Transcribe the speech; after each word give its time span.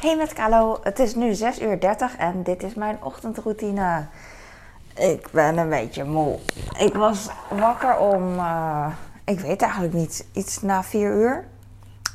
Hey 0.00 0.16
met 0.16 0.32
Kalo, 0.32 0.78
het 0.82 0.98
is 0.98 1.14
nu 1.14 1.34
6 1.34 1.60
uur 1.60 1.80
30 1.80 2.16
en 2.16 2.42
dit 2.42 2.62
is 2.62 2.74
mijn 2.74 2.98
ochtendroutine. 3.02 4.06
Ik 4.94 5.28
ben 5.30 5.58
een 5.58 5.68
beetje 5.68 6.04
moe. 6.04 6.38
Ik 6.78 6.94
was 6.94 7.28
wakker 7.50 7.98
om, 7.98 8.34
uh, 8.34 8.86
ik 9.24 9.40
weet 9.40 9.62
eigenlijk 9.62 9.92
niet, 9.92 10.26
iets 10.32 10.62
na 10.62 10.82
4 10.82 11.12
uur. 11.12 11.44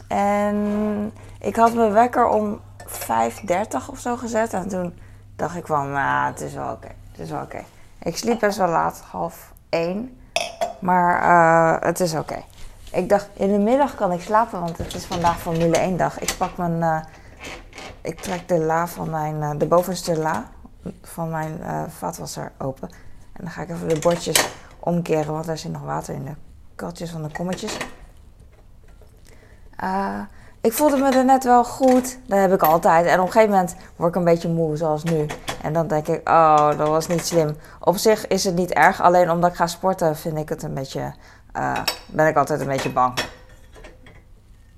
En 0.07 1.11
ik 1.39 1.55
had 1.55 1.73
mijn 1.73 1.91
wekker 1.91 2.27
om 2.27 2.59
5.30 2.87 3.89
of 3.89 3.99
zo 3.99 4.15
gezet. 4.15 4.53
En 4.53 4.67
toen 4.67 4.99
dacht 5.35 5.55
ik 5.55 5.65
van, 5.65 5.91
nou, 5.91 6.31
het 6.31 6.41
is 6.41 6.53
wel 6.53 6.71
oké. 6.71 6.91
Het 7.11 7.19
is 7.19 7.29
wel 7.29 7.41
oké. 7.41 7.63
Ik 8.01 8.17
sliep 8.17 8.39
best 8.39 8.57
wel 8.57 8.69
laat, 8.69 9.03
half 9.11 9.53
1. 9.69 10.17
Maar 10.79 11.21
uh, 11.21 11.87
het 11.87 11.99
is 11.99 12.15
oké. 12.15 12.43
Ik 12.91 13.09
dacht, 13.09 13.29
in 13.33 13.51
de 13.51 13.59
middag 13.59 13.95
kan 13.95 14.11
ik 14.11 14.21
slapen, 14.21 14.59
want 14.59 14.77
het 14.77 14.93
is 14.93 15.05
vandaag 15.05 15.39
Formule 15.39 15.77
1 15.77 15.97
dag. 15.97 16.19
Ik 16.19 16.35
pak 16.37 16.57
mijn... 16.57 16.77
Uh, 16.79 16.97
ik 18.05 18.19
trek 18.19 18.47
de 18.47 18.59
la 18.59 18.87
van 18.87 19.09
mijn, 19.09 19.35
uh, 19.35 19.51
de 19.57 19.65
bovenste 19.65 20.17
la 20.17 20.49
van 21.01 21.29
mijn 21.29 21.59
uh, 21.61 21.83
vaatwasser 21.87 22.51
open. 22.57 22.89
En 23.33 23.43
dan 23.43 23.49
ga 23.49 23.61
ik 23.61 23.69
even 23.69 23.87
de 23.87 23.99
bordjes 23.99 24.49
omkeren, 24.79 25.33
want 25.33 25.47
er 25.47 25.57
zit 25.57 25.71
nog 25.71 25.81
water 25.81 26.13
in 26.13 26.23
de 26.23 26.35
katjes 26.75 27.09
van 27.11 27.23
de 27.23 27.31
kommetjes. 27.31 27.77
Uh, 29.83 30.19
ik 30.61 30.73
voelde 30.73 30.97
me 30.97 31.11
er 31.11 31.25
net 31.25 31.43
wel 31.43 31.63
goed. 31.63 32.17
Dat 32.27 32.39
heb 32.39 32.53
ik 32.53 32.63
altijd. 32.63 33.05
En 33.05 33.19
op 33.19 33.25
een 33.25 33.31
gegeven 33.31 33.53
moment 33.53 33.75
word 33.95 34.09
ik 34.09 34.15
een 34.15 34.23
beetje 34.23 34.49
moe, 34.49 34.77
zoals 34.77 35.03
nu. 35.03 35.25
En 35.61 35.73
dan 35.73 35.87
denk 35.87 36.07
ik, 36.07 36.29
oh, 36.29 36.77
dat 36.77 36.87
was 36.87 37.07
niet 37.07 37.25
slim. 37.25 37.57
Op 37.79 37.97
zich 37.97 38.27
is 38.27 38.43
het 38.43 38.55
niet 38.55 38.73
erg. 38.73 39.01
Alleen 39.01 39.31
omdat 39.31 39.49
ik 39.49 39.55
ga 39.55 39.67
sporten, 39.67 40.17
vind 40.17 40.37
ik 40.37 40.49
het 40.49 40.63
een 40.63 40.73
beetje. 40.73 41.13
Ben 42.07 42.27
ik 42.27 42.35
altijd 42.35 42.59
een 42.59 42.67
beetje 42.67 42.91
bang. 42.91 43.19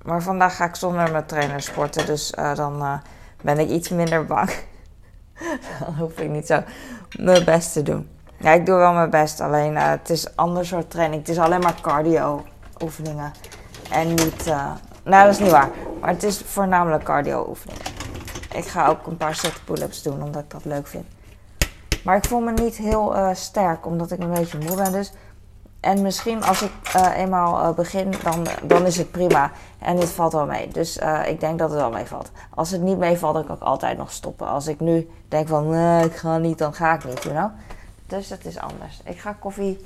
Maar 0.01 0.21
vandaag 0.21 0.55
ga 0.55 0.65
ik 0.65 0.75
zonder 0.75 1.11
mijn 1.11 1.25
trainer 1.25 1.61
sporten. 1.61 2.05
Dus 2.05 2.33
dan 2.53 3.01
ben 3.41 3.59
ik 3.59 3.69
iets 3.69 3.89
minder 3.89 4.25
bang. 4.25 4.49
dan 5.79 5.95
hoef 5.97 6.19
ik 6.19 6.29
niet 6.29 6.47
zo 6.47 6.63
mijn 7.19 7.45
best 7.45 7.73
te 7.73 7.83
doen. 7.83 8.09
Ja, 8.37 8.51
ik 8.51 8.65
doe 8.65 8.75
wel 8.75 8.93
mijn 8.93 9.09
best. 9.09 9.39
Alleen 9.39 9.75
het 9.75 10.09
is 10.09 10.25
een 10.25 10.35
ander 10.35 10.65
soort 10.65 10.89
training. 10.89 11.21
Het 11.21 11.29
is 11.29 11.39
alleen 11.39 11.59
maar 11.59 11.81
cardio 11.81 12.45
oefeningen. 12.83 13.31
En 13.91 14.07
niet 14.07 14.45
nou, 15.07 15.25
dat 15.25 15.33
is 15.33 15.39
niet 15.39 15.51
waar. 15.51 15.69
Maar 15.99 16.09
het 16.09 16.23
is 16.23 16.37
voornamelijk 16.37 17.03
cardio 17.03 17.45
oefeningen. 17.49 17.85
Ik 18.55 18.65
ga 18.65 18.87
ook 18.87 19.07
een 19.07 19.17
paar 19.17 19.35
set 19.35 19.61
pull-ups 19.65 20.01
doen, 20.01 20.23
omdat 20.23 20.43
ik 20.43 20.49
dat 20.49 20.65
leuk 20.65 20.87
vind. 20.87 21.05
Maar 22.03 22.15
ik 22.15 22.25
voel 22.25 22.39
me 22.39 22.51
niet 22.51 22.75
heel 22.75 23.15
uh, 23.15 23.29
sterk, 23.33 23.85
omdat 23.85 24.11
ik 24.11 24.19
een 24.19 24.33
beetje 24.33 24.57
moe 24.57 24.75
ben. 24.75 24.91
Dus. 24.91 25.13
En 25.79 26.01
misschien 26.01 26.43
als 26.43 26.61
ik 26.61 26.71
uh, 26.95 27.17
eenmaal 27.17 27.69
uh, 27.69 27.75
begin, 27.75 28.13
dan, 28.23 28.47
dan 28.63 28.85
is 28.85 28.97
het 28.97 29.11
prima. 29.11 29.51
En 29.79 29.95
dit 29.95 30.09
valt 30.09 30.33
wel 30.33 30.45
mee. 30.45 30.67
Dus 30.67 30.97
ik 31.25 31.39
denk 31.39 31.59
dat 31.59 31.69
het 31.69 31.79
wel 31.79 31.91
meevalt. 31.91 32.31
Als 32.55 32.71
het 32.71 32.81
niet 32.81 32.97
meevalt, 32.97 33.33
dan 33.33 33.45
kan 33.45 33.55
ik 33.55 33.61
altijd 33.61 33.97
nog 33.97 34.11
stoppen. 34.11 34.47
Als 34.47 34.67
ik 34.67 34.79
nu 34.79 35.09
denk 35.27 35.47
van, 35.47 35.69
nee, 35.69 36.05
ik 36.05 36.15
ga 36.15 36.37
niet, 36.37 36.57
dan 36.57 36.73
ga 36.73 36.93
ik 36.93 37.05
niet, 37.05 37.23
you 37.23 37.35
know? 37.35 37.51
Dus 38.05 38.27
dat 38.27 38.45
is 38.45 38.59
anders. 38.59 39.01
Ik 39.03 39.19
ga 39.19 39.33
koffie 39.33 39.85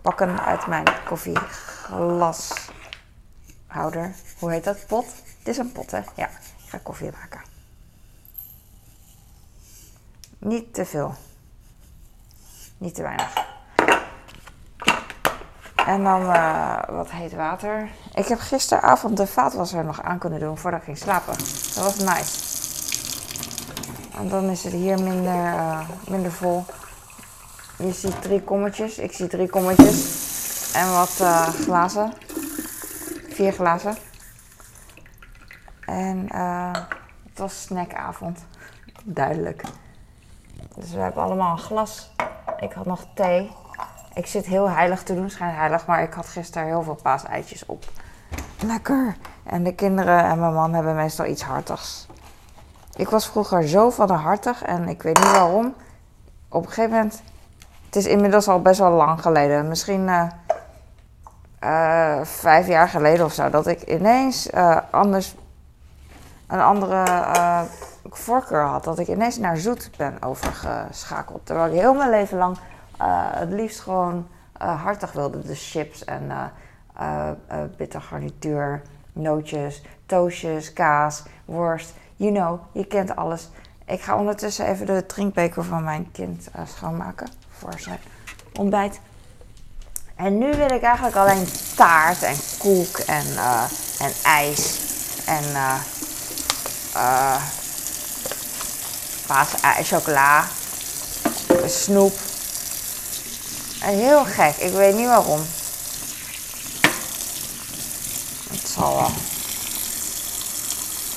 pakken 0.00 0.40
uit 0.44 0.66
mijn 0.66 0.84
koffieglas 1.04 2.70
houder. 3.66 4.14
Hoe 4.38 4.50
heet 4.50 4.64
dat? 4.64 4.86
Pot? 4.86 5.06
Het 5.38 5.48
is 5.48 5.58
een 5.58 5.72
pot, 5.72 5.90
hè? 5.90 6.00
Ja, 6.14 6.28
ik 6.28 6.68
ga 6.68 6.78
koffie 6.82 7.10
maken. 7.20 7.40
Niet 10.38 10.74
te 10.74 10.84
veel. 10.84 11.14
Niet 12.78 12.94
te 12.94 13.02
weinig. 13.02 13.51
En 15.86 16.04
dan 16.04 16.22
uh, 16.22 16.78
wat 16.88 17.10
heet 17.10 17.34
water. 17.34 17.88
Ik 18.14 18.26
heb 18.26 18.38
gisteravond 18.38 19.16
de 19.16 19.26
vaatwasser 19.26 19.84
nog 19.84 20.02
aan 20.02 20.18
kunnen 20.18 20.40
doen 20.40 20.58
voordat 20.58 20.80
ik 20.80 20.84
ging 20.84 20.98
slapen. 20.98 21.36
Dat 21.74 21.84
was 21.84 21.96
nice. 21.98 22.50
En 24.18 24.28
dan 24.28 24.44
is 24.44 24.64
het 24.64 24.72
hier 24.72 25.02
minder, 25.02 25.34
uh, 25.34 25.88
minder 26.08 26.32
vol. 26.32 26.64
Je 27.76 27.92
ziet 27.92 28.22
drie 28.22 28.42
kommetjes. 28.42 28.98
Ik 28.98 29.12
zie 29.12 29.26
drie 29.26 29.48
kommetjes. 29.48 30.72
En 30.74 30.92
wat 30.92 31.18
uh, 31.20 31.48
glazen 31.48 32.12
vier 33.28 33.52
glazen. 33.52 33.96
En 35.80 36.26
het 37.28 37.38
was 37.38 37.62
snackavond. 37.62 38.44
Duidelijk. 39.04 39.62
Dus 40.74 40.90
we 40.90 41.00
hebben 41.00 41.22
allemaal 41.22 41.52
een 41.52 41.62
glas. 41.62 42.12
Ik 42.58 42.72
had 42.72 42.86
nog 42.86 43.06
thee. 43.14 43.50
Ik 44.14 44.26
zit 44.26 44.46
heel 44.46 44.70
heilig 44.70 45.02
te 45.02 45.14
doen, 45.14 45.30
schijn 45.30 45.54
heilig, 45.54 45.86
maar 45.86 46.02
ik 46.02 46.12
had 46.12 46.26
gisteren 46.26 46.66
heel 46.66 46.82
veel 46.82 46.98
paaseitjes 47.02 47.66
op. 47.66 47.84
Lekker. 48.64 49.16
En 49.42 49.62
de 49.62 49.74
kinderen 49.74 50.24
en 50.24 50.40
mijn 50.40 50.54
man 50.54 50.74
hebben 50.74 50.94
meestal 50.94 51.26
iets 51.26 51.42
hartigs. 51.42 52.06
Ik 52.96 53.08
was 53.08 53.26
vroeger 53.26 53.68
zo 53.68 53.90
van 53.90 54.06
de 54.06 54.12
hartig 54.12 54.62
en 54.62 54.88
ik 54.88 55.02
weet 55.02 55.16
niet 55.16 55.30
waarom. 55.30 55.74
Op 56.48 56.62
een 56.62 56.68
gegeven 56.68 56.90
moment, 56.90 57.22
het 57.86 57.96
is 57.96 58.06
inmiddels 58.06 58.48
al 58.48 58.62
best 58.62 58.78
wel 58.78 58.90
lang 58.90 59.22
geleden. 59.22 59.68
Misschien 59.68 60.08
uh, 60.08 60.24
uh, 61.60 62.24
vijf 62.24 62.66
jaar 62.66 62.88
geleden 62.88 63.24
of 63.24 63.32
zo, 63.32 63.50
dat 63.50 63.66
ik 63.66 63.82
ineens 63.82 64.50
uh, 64.50 64.76
anders 64.90 65.34
een 66.46 66.60
andere 66.60 67.04
voorkeur 68.10 68.62
had. 68.62 68.84
Dat 68.84 68.98
ik 68.98 69.08
ineens 69.08 69.38
naar 69.38 69.56
zoet 69.56 69.90
ben 69.96 70.22
overgeschakeld. 70.22 71.46
Terwijl 71.46 71.72
ik 71.72 71.80
heel 71.80 71.94
mijn 71.94 72.10
leven 72.10 72.38
lang 72.38 72.58
het 73.34 73.52
liefst 73.52 73.80
gewoon 73.80 74.28
hartig 74.58 75.12
wilde. 75.12 75.42
Dus 75.42 75.70
chips 75.70 76.04
en 76.04 76.52
bitter 77.76 78.00
garnituur, 78.00 78.82
nootjes, 79.12 79.82
toastjes, 80.06 80.72
kaas, 80.72 81.22
worst. 81.44 81.92
You 82.16 82.32
know, 82.32 82.60
je 82.72 82.86
kent 82.86 83.16
alles. 83.16 83.48
Ik 83.86 84.00
ga 84.00 84.16
ondertussen 84.16 84.66
even 84.66 84.86
de 84.86 85.06
drinkbeker 85.06 85.64
van 85.64 85.84
mijn 85.84 86.10
kind 86.12 86.48
schoonmaken 86.66 87.28
voor 87.50 87.74
zijn 87.78 87.98
ontbijt. 88.58 89.00
En 90.16 90.38
nu 90.38 90.56
wil 90.56 90.70
ik 90.70 90.82
eigenlijk 90.82 91.16
alleen 91.16 91.46
taart 91.76 92.22
en 92.22 92.36
koek 92.58 92.98
en, 92.98 93.26
en 93.98 94.12
ijs 94.24 94.80
en 95.26 95.44
uh, 95.44 97.36
chocola, 99.82 100.44
snoep. 101.66 102.31
En 103.82 103.94
heel 103.94 104.24
gek, 104.24 104.56
ik 104.56 104.72
weet 104.72 104.94
niet 104.94 105.06
waarom. 105.06 105.46
Het 108.50 108.68
zal 108.74 108.96
wel. 108.96 109.10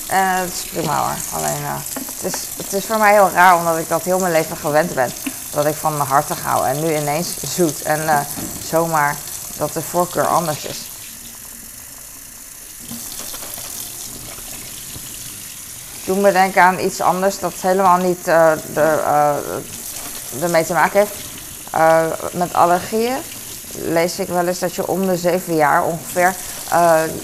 En 0.07 0.25
het 0.25 0.51
is 0.51 0.63
prima 0.71 0.97
hoor. 0.97 1.39
Alleen, 1.39 1.63
het, 1.63 2.33
is, 2.33 2.47
het 2.57 2.73
is 2.73 2.85
voor 2.85 2.97
mij 2.97 3.13
heel 3.13 3.29
raar 3.29 3.57
omdat 3.57 3.77
ik 3.77 3.89
dat 3.89 4.03
heel 4.03 4.19
mijn 4.19 4.31
leven 4.31 4.57
gewend 4.57 4.93
ben 4.93 5.11
dat 5.51 5.65
ik 5.65 5.75
van 5.75 5.97
mijn 5.97 6.09
hartig 6.09 6.41
hou. 6.41 6.67
En 6.67 6.79
nu 6.79 6.95
ineens 6.95 7.35
zoet. 7.55 7.81
En 7.81 8.27
zomaar 8.69 9.15
dat 9.57 9.73
de 9.73 9.81
voorkeur 9.81 10.27
anders 10.27 10.65
is. 10.65 10.77
Doe 16.05 16.17
me 16.17 16.31
denken 16.31 16.61
aan 16.61 16.79
iets 16.79 17.01
anders 17.01 17.39
dat 17.39 17.53
helemaal 17.53 17.97
niet 17.97 18.27
ermee 20.41 20.65
te 20.65 20.73
maken 20.73 20.99
heeft. 20.99 21.24
Met 22.31 22.53
allergieën 22.53 23.17
lees 23.71 24.19
ik 24.19 24.27
wel 24.27 24.47
eens 24.47 24.59
dat 24.59 24.75
je 24.75 24.87
om 24.87 25.07
de 25.07 25.17
zeven 25.17 25.55
jaar 25.55 25.83
ongeveer 25.83 26.35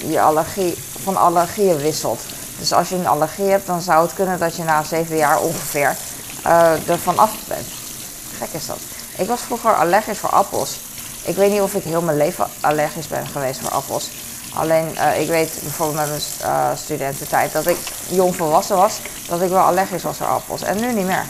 je 0.07 0.22
allergie, 0.22 0.78
van 1.03 1.17
allergieën 1.17 1.78
wisselt. 1.78 2.22
Dus 2.59 2.73
als 2.73 2.89
je 2.89 2.95
een 2.95 3.07
allergie 3.07 3.50
hebt, 3.50 3.66
dan 3.66 3.81
zou 3.81 4.01
het 4.06 4.13
kunnen 4.13 4.39
dat 4.39 4.56
je 4.56 4.63
na 4.63 4.84
zeven 4.84 5.16
jaar 5.16 5.39
ongeveer 5.39 5.95
er 6.88 7.00
van 7.03 7.17
af 7.17 7.31
bent 7.47 7.67
gek 8.41 8.62
is 8.62 8.66
dat? 8.66 8.78
Ik 9.17 9.28
was 9.28 9.41
vroeger 9.41 9.75
allergisch 9.75 10.17
voor 10.17 10.29
appels. 10.29 10.79
Ik 11.23 11.35
weet 11.35 11.51
niet 11.51 11.62
of 11.62 11.73
ik 11.73 11.83
heel 11.83 12.01
mijn 12.01 12.18
leven 12.18 12.47
allergisch 12.59 13.07
ben 13.07 13.28
geweest 13.28 13.59
voor 13.59 13.69
appels. 13.69 14.09
Alleen 14.56 14.91
uh, 14.94 15.19
ik 15.19 15.28
weet 15.28 15.59
bijvoorbeeld 15.62 15.97
met 15.97 16.07
mijn 16.07 16.22
uh, 16.53 16.78
studententijd 16.78 17.51
dat 17.51 17.68
ik 17.68 17.78
jong 18.07 18.35
volwassen 18.35 18.75
was, 18.75 19.00
dat 19.28 19.42
ik 19.42 19.50
wel 19.50 19.63
allergisch 19.63 20.04
was 20.04 20.18
voor 20.18 20.27
appels. 20.27 20.62
En 20.62 20.80
nu 20.80 20.94
niet 20.94 21.06
meer. 21.06 21.25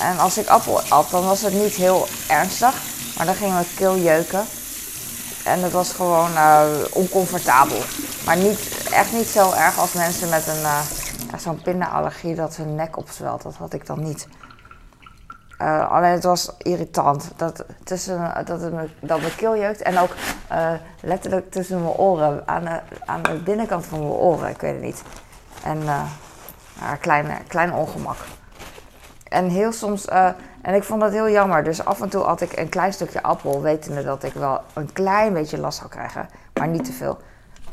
En 0.00 0.18
als 0.18 0.38
ik 0.38 0.48
appel 0.48 0.80
at, 0.80 1.10
dan 1.10 1.24
was 1.24 1.42
het 1.42 1.52
niet 1.52 1.74
heel 1.74 2.06
ernstig, 2.28 2.74
maar 3.16 3.26
dan 3.26 3.34
ging 3.34 3.52
mijn 3.52 3.66
keel 3.76 3.96
jeuken. 3.96 4.44
En 5.44 5.62
het 5.62 5.72
was 5.72 5.92
gewoon 5.92 6.30
uh, 6.30 6.62
oncomfortabel. 6.90 7.78
Maar 8.24 8.36
niet, 8.36 8.88
echt 8.92 9.12
niet 9.12 9.26
zo 9.26 9.52
erg 9.52 9.78
als 9.78 9.92
mensen 9.92 10.28
met 10.28 10.46
een, 10.46 11.40
zo'n 11.40 11.62
pindaallergie 11.62 12.34
dat 12.34 12.56
hun 12.56 12.74
nek 12.74 12.96
opzwelt. 12.96 13.42
Dat 13.42 13.54
had 13.54 13.72
ik 13.72 13.86
dan 13.86 14.02
niet. 14.02 14.28
Uh, 15.62 15.90
alleen 15.90 16.12
het 16.12 16.24
was 16.24 16.50
irritant 16.58 17.30
dat, 17.36 17.64
tussen, 17.84 18.32
dat, 18.44 18.60
het 18.60 18.72
me, 18.72 18.88
dat 19.00 19.20
mijn 19.20 19.34
keel 19.36 19.56
jeukt 19.56 19.82
en 19.82 19.98
ook 19.98 20.14
letterlijk 21.00 21.50
tussen 21.50 21.82
mijn 21.82 21.94
oren, 21.94 22.42
aan 22.46 22.64
de, 22.64 22.80
aan 23.04 23.22
de 23.22 23.34
binnenkant 23.34 23.86
van 23.86 23.98
mijn 23.98 24.10
oren, 24.10 24.48
ik 24.48 24.60
weet 24.60 24.72
het 24.72 24.82
niet. 24.82 25.02
En 25.62 25.82
uh, 25.82 26.02
klein, 27.00 27.46
klein 27.46 27.72
ongemak. 27.72 28.16
En 29.28 29.48
heel 29.48 29.72
soms, 29.72 30.04
en 30.62 30.74
ik 30.74 30.84
vond 30.84 31.00
dat 31.00 31.12
heel 31.12 31.30
jammer, 31.30 31.64
dus 31.64 31.84
af 31.84 32.00
en 32.00 32.08
toe 32.08 32.22
had 32.22 32.40
ik 32.40 32.56
een 32.56 32.68
klein 32.68 32.92
stukje 32.92 33.22
appel, 33.22 33.62
wetende 33.62 34.02
dat 34.02 34.22
ik 34.22 34.32
wel 34.32 34.60
een 34.72 34.92
klein 34.92 35.32
beetje 35.32 35.58
last 35.58 35.78
zou 35.78 35.90
krijgen, 35.90 36.28
maar 36.54 36.68
niet 36.68 36.84
te 36.84 36.92
veel. 36.92 37.18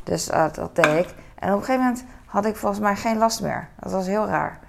Dus 0.03 0.25
dat 0.51 0.69
deed 0.75 0.85
ik. 0.85 1.13
En 1.39 1.51
op 1.51 1.59
een 1.59 1.65
gegeven 1.65 1.85
moment 1.85 2.05
had 2.25 2.45
ik 2.45 2.55
volgens 2.55 2.81
mij 2.81 2.95
geen 2.95 3.17
last 3.17 3.41
meer. 3.41 3.67
Dat 3.79 3.91
was 3.91 4.07
heel 4.07 4.25
raar. 4.25 4.59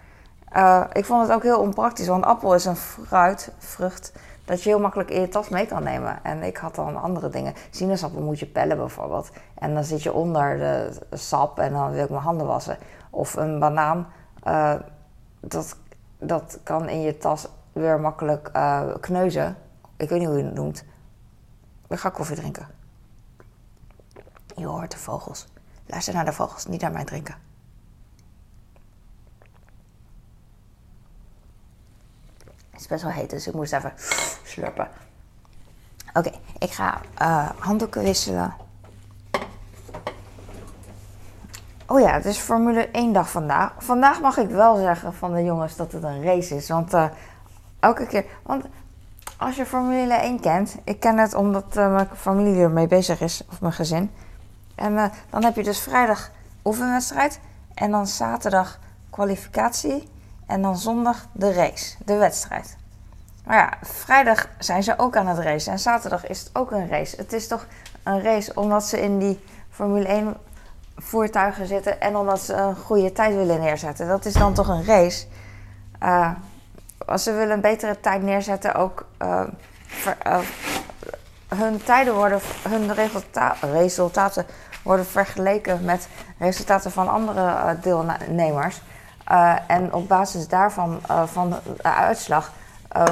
Uh, 0.57 0.85
ik 0.93 1.05
vond 1.05 1.23
het 1.23 1.33
ook 1.33 1.43
heel 1.43 1.61
onpraktisch, 1.61 2.07
want 2.07 2.25
appel 2.25 2.55
is 2.55 2.65
een 2.65 2.77
fruit, 2.77 3.53
vrucht, 3.59 4.13
dat 4.45 4.63
je 4.63 4.69
heel 4.69 4.81
makkelijk 4.81 5.11
in 5.11 5.21
je 5.21 5.29
tas 5.29 5.49
mee 5.49 5.67
kan 5.67 5.83
nemen. 5.83 6.19
En 6.23 6.43
ik 6.43 6.57
had 6.57 6.75
dan 6.75 7.03
andere 7.03 7.29
dingen. 7.29 7.55
Sinaasappel 7.71 8.21
moet 8.21 8.39
je 8.39 8.47
pellen 8.47 8.77
bijvoorbeeld. 8.77 9.31
En 9.59 9.75
dan 9.75 9.85
zit 9.85 10.03
je 10.03 10.13
onder 10.13 10.59
de 10.59 10.91
sap 11.17 11.59
en 11.59 11.73
dan 11.73 11.91
wil 11.91 12.05
ik 12.05 12.11
mijn 12.11 12.23
handen 12.23 12.47
wassen. 12.47 12.79
Of 13.11 13.37
een 13.37 13.59
banaan, 13.59 14.07
uh, 14.47 14.75
dat, 15.41 15.77
dat 16.19 16.59
kan 16.63 16.89
in 16.89 17.01
je 17.01 17.19
tas 17.19 17.47
weer 17.73 18.01
makkelijk 18.01 18.51
uh, 18.57 18.95
kneuzen. 19.01 19.57
Ik 19.97 20.09
weet 20.09 20.19
niet 20.19 20.29
hoe 20.29 20.39
je 20.39 20.45
het 20.45 20.55
noemt. 20.55 20.85
Ik 21.89 21.99
ga 21.99 22.11
koffie 22.11 22.37
drinken. 22.37 22.69
Je 24.57 24.67
hoort 24.67 24.91
de 24.91 24.99
vogels. 24.99 25.47
Luister 25.87 26.15
naar 26.15 26.25
de 26.25 26.33
vogels, 26.33 26.67
niet 26.67 26.81
naar 26.81 26.93
mij 26.93 27.05
drinken. 27.05 27.35
Het 32.71 32.81
is 32.81 32.87
best 32.87 33.03
wel 33.03 33.13
heet, 33.13 33.31
dus 33.31 33.47
ik 33.47 33.55
moest 33.55 33.73
even 33.73 33.93
slurpen. 34.45 34.89
Oké, 36.15 36.31
ik 36.59 36.71
ga 36.71 37.01
uh, 37.23 37.51
handdoeken 37.59 38.03
wisselen. 38.03 38.55
Oh 41.97 42.03
ja, 42.03 42.13
het 42.13 42.25
is 42.25 42.39
Formule 42.39 42.89
1 42.91 43.13
dag 43.13 43.31
vandaag. 43.31 43.73
Vandaag 43.79 44.21
mag 44.21 44.37
ik 44.37 44.49
wel 44.49 44.77
zeggen 44.77 45.15
van 45.15 45.35
de 45.35 45.45
jongens 45.45 45.77
dat 45.77 45.93
het 45.93 46.03
een 46.03 46.23
race 46.23 46.57
is. 46.57 46.69
Want 46.69 46.95
uh, 46.95 47.05
elke 47.81 48.07
keer. 48.07 48.25
Want 48.43 48.65
als 49.37 49.57
je 49.57 49.67
Formule 49.67 50.15
1 50.15 50.41
kent, 50.41 50.77
ik 50.85 51.01
ken 51.01 51.19
het 51.19 51.35
omdat 51.35 51.65
uh, 51.77 51.93
mijn 51.93 52.09
familie 52.17 52.61
ermee 52.61 52.87
bezig 52.87 53.21
is, 53.21 53.43
of 53.51 53.61
mijn 53.61 53.73
gezin. 53.73 54.11
En 54.75 55.13
dan 55.31 55.45
heb 55.45 55.57
je 55.57 55.63
dus 55.63 55.81
vrijdag 55.81 56.31
oefenwedstrijd. 56.65 57.41
En 57.75 57.91
dan 57.91 58.07
zaterdag 58.07 58.79
kwalificatie. 59.11 60.09
En 60.47 60.63
dan 60.63 60.77
zondag 60.77 61.27
de 61.33 61.53
race, 61.53 61.97
de 62.05 62.17
wedstrijd. 62.17 62.77
Maar 63.45 63.57
ja, 63.57 63.73
vrijdag 63.83 64.49
zijn 64.59 64.83
ze 64.83 64.99
ook 64.99 65.17
aan 65.17 65.27
het 65.27 65.39
racen. 65.39 65.73
En 65.73 65.79
zaterdag 65.79 66.27
is 66.27 66.39
het 66.39 66.51
ook 66.53 66.71
een 66.71 66.89
race. 66.89 67.17
Het 67.17 67.33
is 67.33 67.47
toch 67.47 67.67
een 68.03 68.23
race 68.23 68.53
omdat 68.55 68.85
ze 68.85 69.01
in 69.01 69.19
die 69.19 69.41
Formule 69.71 70.07
1 70.07 70.37
voertuigen 70.97 71.67
zitten. 71.67 72.01
En 72.01 72.17
omdat 72.17 72.41
ze 72.41 72.55
een 72.55 72.77
goede 72.77 73.13
tijd 73.13 73.35
willen 73.35 73.61
neerzetten. 73.61 74.09
Dat 74.09 74.25
is 74.25 74.33
dan 74.33 74.55
toch 74.55 74.69
een 74.69 74.85
race. 74.85 75.27
Uh, 76.03 76.31
als 77.07 77.23
ze 77.23 77.33
willen 77.33 77.55
een 77.55 77.61
betere 77.61 78.01
tijd 78.01 78.23
neerzetten, 78.23 78.75
ook 78.75 79.07
ver, 79.87 80.17
uh, 80.27 80.39
hun 81.49 81.83
tijden 81.85 82.15
worden, 82.15 82.41
hun 82.69 82.95
resulta 82.95 83.57
resultaten 83.61 84.47
worden 84.83 85.07
vergeleken 85.07 85.85
met 85.85 86.09
resultaten 86.39 86.91
van 86.91 87.09
andere 87.09 87.77
deelnemers. 87.81 88.83
En 89.67 89.93
op 89.93 90.09
basis 90.09 90.49
daarvan, 90.49 91.01
van 91.25 91.51
de 91.51 91.83
uitslag, 91.83 92.53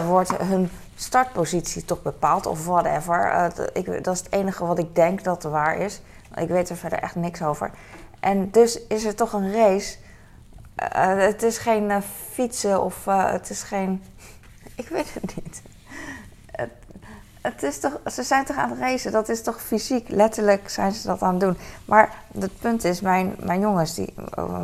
wordt 0.07 0.37
hun 0.37 0.71
startpositie 0.95 1.85
toch 1.85 2.03
bepaald 2.03 2.47
of 2.47 2.67
whatever. 2.67 3.51
Ik, 3.73 4.05
dat 4.05 4.15
is 4.15 4.21
het 4.21 4.33
enige 4.33 4.67
wat 4.67 4.79
ik 4.79 4.95
denk 4.95 5.25
dat 5.25 5.43
waar 5.43 5.77
is. 5.77 6.01
Ik 6.35 6.49
weet 6.49 6.69
er 6.69 6.77
verder 6.77 6.99
echt 6.99 7.15
niks 7.15 7.43
over. 7.43 7.71
En 8.21 8.51
dus 8.51 8.87
is 8.87 9.05
het 9.05 9.17
toch 9.17 9.33
een 9.33 9.53
race. 9.53 9.97
het 11.19 11.43
is 11.43 11.59
geen 11.59 12.03
fietsen 12.33 12.83
of 12.83 13.05
het 13.05 13.51
is 13.51 13.63
geen. 13.63 14.03
Ik 14.77 14.89
weet 14.89 15.15
het 15.15 15.37
niet 15.37 15.63
het 17.45 17.63
is 17.63 17.79
toch, 17.79 18.01
ze 18.13 18.23
zijn 18.23 18.45
toch 18.45 18.57
aan 18.57 18.71
het 18.71 18.79
racen? 18.79 19.13
Dat 19.13 19.29
is 19.29 19.43
toch 19.43 19.63
fysiek? 19.63 20.09
Letterlijk 20.09 20.69
zijn 20.69 20.93
ze 20.93 21.07
dat 21.07 21.23
aan 21.23 21.31
het 21.31 21.41
doen. 21.41 21.57
Maar 21.85 22.15
het 22.39 22.59
punt 22.59 22.85
is, 22.85 23.01
mijn, 23.01 23.37
mijn 23.39 23.61
jongens, 23.61 23.95
die, 23.95 24.15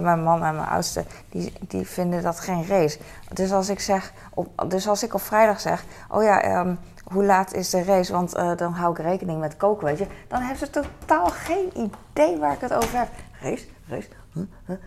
mijn 0.01 0.23
man 0.23 0.45
en 0.45 0.55
mijn 0.55 0.69
oudste, 0.69 1.05
die, 1.29 1.53
die 1.61 1.87
vinden 1.87 2.23
dat 2.23 2.41
geen 2.41 2.67
race. 2.67 2.99
Dus 3.33 3.53
als 3.53 3.69
ik 3.69 3.81
zeg, 3.81 4.13
op, 4.35 4.65
dus 4.69 4.89
als 4.89 5.03
ik 5.03 5.15
op 5.15 5.21
vrijdag 5.21 5.61
zeg, 5.61 5.85
oh 6.09 6.23
ja, 6.23 6.61
um, 6.61 6.79
hoe 7.11 7.25
laat 7.25 7.53
is 7.53 7.71
de 7.71 7.83
race? 7.83 8.13
Want 8.13 8.37
uh, 8.37 8.57
dan 8.57 8.73
hou 8.73 8.93
ik 8.93 8.99
rekening 8.99 9.41
met 9.41 9.57
koken, 9.57 9.87
weet 9.87 9.99
je. 9.99 10.07
Dan 10.29 10.41
hebben 10.41 10.59
ze 10.59 10.71
totaal 10.71 11.27
geen 11.27 11.71
idee 11.79 12.39
waar 12.39 12.53
ik 12.53 12.61
het 12.61 12.73
over 12.73 12.99
heb. 12.99 13.09
Race, 13.41 13.67
race. 13.89 14.09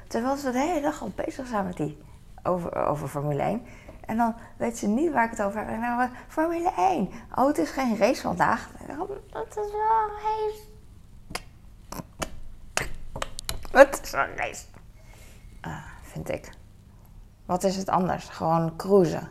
Terwijl 0.07 0.35
ze 0.35 0.51
de 0.51 0.59
hele 0.59 0.81
dag 0.81 1.01
al 1.01 1.11
bezig 1.15 1.47
zijn 1.47 1.65
met 1.65 1.77
die, 1.77 2.03
over, 2.43 2.75
over 2.75 3.07
Formule 3.07 3.41
1. 3.41 3.65
En 4.05 4.17
dan 4.17 4.35
weet 4.57 4.77
ze 4.77 4.87
niet 4.87 5.11
waar 5.11 5.23
ik 5.23 5.29
het 5.29 5.41
over 5.41 5.59
heb. 5.59 5.69
En 5.69 5.81
dan 5.81 6.09
Formule 6.27 6.71
1. 6.77 7.09
Oh, 7.35 7.47
het 7.47 7.57
is 7.57 7.69
geen 7.69 7.97
race 7.97 8.21
vandaag. 8.21 8.69
Dat 8.87 9.47
is 9.47 9.71
wel 9.71 9.99
een 10.03 10.21
race. 10.23 10.61
Het 13.71 13.99
is 14.03 14.11
een 14.11 14.37
race. 14.37 14.65
Uh, 15.67 15.77
vind 16.01 16.29
ik. 16.29 16.49
Wat 17.45 17.63
is 17.63 17.75
het 17.75 17.89
anders? 17.89 18.29
Gewoon 18.29 18.75
cruisen. 18.75 19.29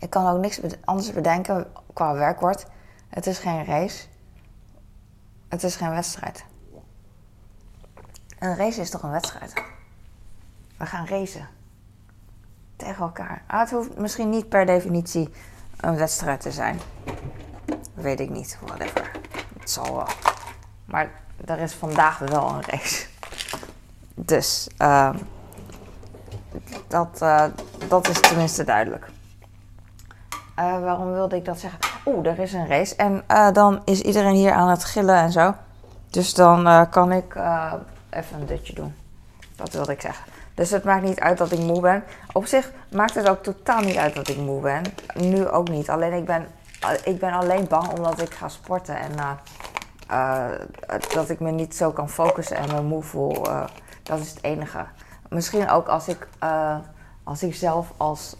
Ik 0.00 0.10
kan 0.10 0.26
ook 0.26 0.40
niks 0.40 0.60
anders 0.84 1.12
bedenken 1.12 1.72
qua 1.92 2.12
werkwoord. 2.14 2.66
Het 3.08 3.26
is 3.26 3.38
geen 3.38 3.64
race. 3.64 4.06
Het 5.48 5.62
is 5.62 5.76
geen 5.76 5.90
wedstrijd. 5.90 6.44
Een 8.38 8.56
race 8.56 8.80
is 8.80 8.90
toch 8.90 9.02
een 9.02 9.10
wedstrijd? 9.10 9.52
We 10.76 10.86
gaan 10.86 11.06
racen 11.06 11.48
tegen 12.76 13.02
elkaar. 13.02 13.42
Ah, 13.46 13.60
het 13.60 13.70
hoeft 13.70 13.98
misschien 13.98 14.30
niet 14.30 14.48
per 14.48 14.66
definitie 14.66 15.28
een 15.76 15.96
wedstrijd 15.96 16.40
te 16.40 16.52
zijn. 16.52 16.78
Weet 17.94 18.20
ik 18.20 18.30
niet, 18.30 18.58
whatever. 18.60 19.10
Het 19.58 19.70
zal 19.70 19.94
wel. 19.94 20.08
Maar 20.84 21.10
er 21.44 21.58
is 21.58 21.72
vandaag 21.72 22.18
wel 22.18 22.48
een 22.48 22.62
race. 22.62 23.06
Dus 24.14 24.68
uh, 24.78 25.14
dat, 26.86 27.22
uh, 27.22 27.44
dat 27.88 28.08
is 28.08 28.20
tenminste 28.20 28.64
duidelijk. 28.64 29.10
Uh, 30.60 30.80
waarom 30.80 31.12
wilde 31.12 31.36
ik 31.36 31.44
dat 31.44 31.58
zeggen? 31.58 31.78
Oeh, 32.06 32.26
er 32.26 32.38
is 32.38 32.52
een 32.52 32.66
race. 32.66 32.96
En 32.96 33.22
eh, 33.26 33.52
dan 33.52 33.82
is 33.84 34.00
iedereen 34.00 34.34
hier 34.34 34.52
aan 34.52 34.68
het 34.68 34.84
gillen 34.84 35.16
en 35.16 35.32
zo. 35.32 35.54
Dus 36.10 36.34
dan 36.34 36.88
kan 36.90 37.12
ik 37.12 37.34
even 38.10 38.40
een 38.40 38.46
dutje 38.46 38.74
doen. 38.74 38.94
Dat 39.56 39.72
wilde 39.72 39.92
ik 39.92 40.00
zeggen. 40.00 40.24
Dus 40.54 40.70
het 40.70 40.84
maakt 40.84 41.02
niet 41.02 41.20
uit 41.20 41.38
dat 41.38 41.52
ik 41.52 41.58
moe 41.58 41.80
ben. 41.80 42.04
Op 42.32 42.46
zich 42.46 42.72
maakt 42.90 43.14
het 43.14 43.28
ook 43.28 43.42
totaal 43.42 43.80
niet 43.80 43.96
uit 43.96 44.14
dat 44.14 44.28
ik 44.28 44.36
moe 44.36 44.60
ben. 44.60 44.82
Nu 45.14 45.48
ook 45.48 45.68
niet. 45.68 45.90
Alleen 45.90 46.12
ik 46.12 46.24
ben, 46.24 46.46
ik 47.04 47.18
ben 47.18 47.32
alleen 47.32 47.66
bang 47.68 47.88
omdat 47.88 48.20
ik 48.20 48.34
ga 48.34 48.48
sporten. 48.48 48.96
En 48.96 49.38
dat 51.12 51.30
ik 51.30 51.40
me 51.40 51.50
niet 51.50 51.76
zo 51.76 51.90
kan 51.90 52.08
focussen 52.08 52.56
en 52.56 52.74
me 52.74 52.82
moe 52.82 53.02
voel. 53.02 53.46
Dat 54.02 54.18
is 54.18 54.30
het 54.30 54.44
enige. 54.44 54.84
Misschien 55.28 55.70
ook 55.70 55.88
als 55.88 56.08
ik, 56.08 56.28
als 57.24 57.42
ik 57.42 57.54
zelf 57.54 57.92
als... 57.96 58.36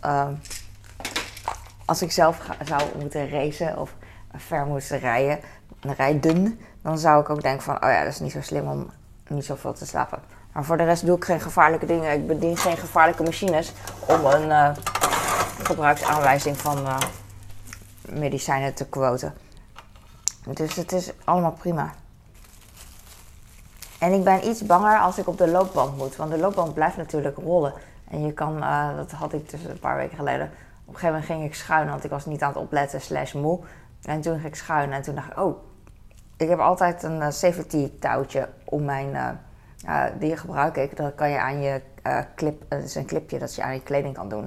als 1.90 2.02
ik 2.02 2.12
zelf 2.12 2.40
zou 2.64 2.82
moeten 2.98 3.30
racen 3.30 3.78
of 3.78 3.94
ver 4.36 4.66
moest 4.66 4.90
rijden, 4.90 5.40
rijden, 5.80 6.60
dan 6.82 6.98
zou 6.98 7.20
ik 7.20 7.30
ook 7.30 7.42
denken 7.42 7.62
van, 7.62 7.74
oh 7.74 7.90
ja, 7.90 8.04
dat 8.04 8.12
is 8.12 8.20
niet 8.20 8.32
zo 8.32 8.40
slim 8.40 8.68
om 8.68 8.90
niet 9.28 9.44
zoveel 9.44 9.72
te 9.72 9.86
slapen. 9.86 10.18
Maar 10.52 10.64
voor 10.64 10.76
de 10.76 10.84
rest 10.84 11.06
doe 11.06 11.16
ik 11.16 11.24
geen 11.24 11.40
gevaarlijke 11.40 11.86
dingen. 11.86 12.12
Ik 12.12 12.26
bedien 12.26 12.56
geen 12.56 12.76
gevaarlijke 12.76 13.22
machines 13.22 13.72
om 14.06 14.24
een 14.24 14.48
uh, 14.48 14.70
gebruiksaanwijzing 15.62 16.56
van 16.56 16.78
uh, 16.78 16.96
medicijnen 18.02 18.74
te 18.74 18.86
quoten. 18.86 19.34
Dus 20.46 20.76
het 20.76 20.92
is 20.92 21.12
allemaal 21.24 21.52
prima. 21.52 21.92
En 23.98 24.12
ik 24.12 24.24
ben 24.24 24.48
iets 24.48 24.66
banger 24.66 24.98
als 24.98 25.18
ik 25.18 25.28
op 25.28 25.38
de 25.38 25.48
loopband 25.48 25.96
moet. 25.96 26.16
Want 26.16 26.30
de 26.30 26.38
loopband 26.38 26.74
blijft 26.74 26.96
natuurlijk 26.96 27.36
rollen. 27.36 27.72
En 28.10 28.26
je 28.26 28.32
kan, 28.32 28.56
uh, 28.56 28.96
dat 28.96 29.10
had 29.10 29.32
ik 29.32 29.50
dus 29.50 29.64
een 29.64 29.78
paar 29.78 29.96
weken 29.96 30.16
geleden. 30.16 30.50
Een 30.90 30.98
gegeven 30.98 31.20
moment 31.20 31.24
ging 31.24 31.44
ik 31.44 31.54
schuinen, 31.54 31.90
want 31.90 32.04
ik 32.04 32.10
was 32.10 32.26
niet 32.26 32.42
aan 32.42 32.48
het 32.48 32.58
opletten, 32.58 33.00
slash 33.00 33.32
moe. 33.32 33.60
En 34.02 34.20
toen 34.20 34.34
ging 34.34 34.46
ik 34.46 34.54
schuinen 34.54 34.96
en 34.96 35.02
toen 35.02 35.14
dacht 35.14 35.30
ik, 35.30 35.38
oh, 35.38 35.58
ik 36.36 36.48
heb 36.48 36.58
altijd 36.58 37.02
een 37.02 37.32
safety 37.32 37.90
touwtje 37.98 38.48
om 38.64 38.84
mijn 38.84 39.38
uh, 39.86 40.04
die 40.18 40.36
gebruik 40.36 40.76
ik. 40.76 40.96
Dat 40.96 41.14
kan 41.14 41.30
je 41.30 41.38
aan 41.38 41.62
je 41.62 41.80
clip, 42.34 42.62
het 42.68 42.84
is 42.84 42.94
een 42.94 43.06
clipje 43.06 43.38
dat 43.38 43.54
je 43.54 43.62
aan 43.62 43.74
je 43.74 43.82
kleding 43.82 44.14
kan 44.14 44.28
doen. 44.28 44.46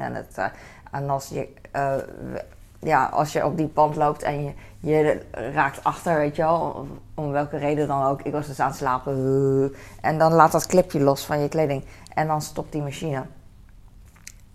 En 0.91 1.09
als, 1.09 1.27
je, 1.27 1.47
ja, 2.79 3.05
als 3.05 3.33
je 3.33 3.45
op 3.45 3.57
die 3.57 3.67
pand 3.67 3.95
loopt 3.95 4.23
en 4.23 4.43
je, 4.43 4.53
je 4.79 5.21
raakt 5.31 5.83
achter, 5.83 6.17
weet 6.17 6.35
je 6.35 6.41
wel, 6.41 6.87
om, 7.15 7.31
welke 7.31 7.57
reden 7.57 7.87
dan 7.87 8.03
ook. 8.03 8.21
Ik 8.21 8.31
was 8.31 8.47
dus 8.47 8.59
aan 8.59 8.67
het 8.67 8.77
slapen. 8.77 9.75
En 10.01 10.17
dan 10.17 10.33
laat 10.33 10.51
dat 10.51 10.65
clipje 10.65 10.99
los 10.99 11.25
van 11.25 11.39
je 11.39 11.49
kleding. 11.49 11.85
En 12.13 12.27
dan 12.27 12.41
stopt 12.41 12.71
die 12.71 12.81
machine. 12.81 13.23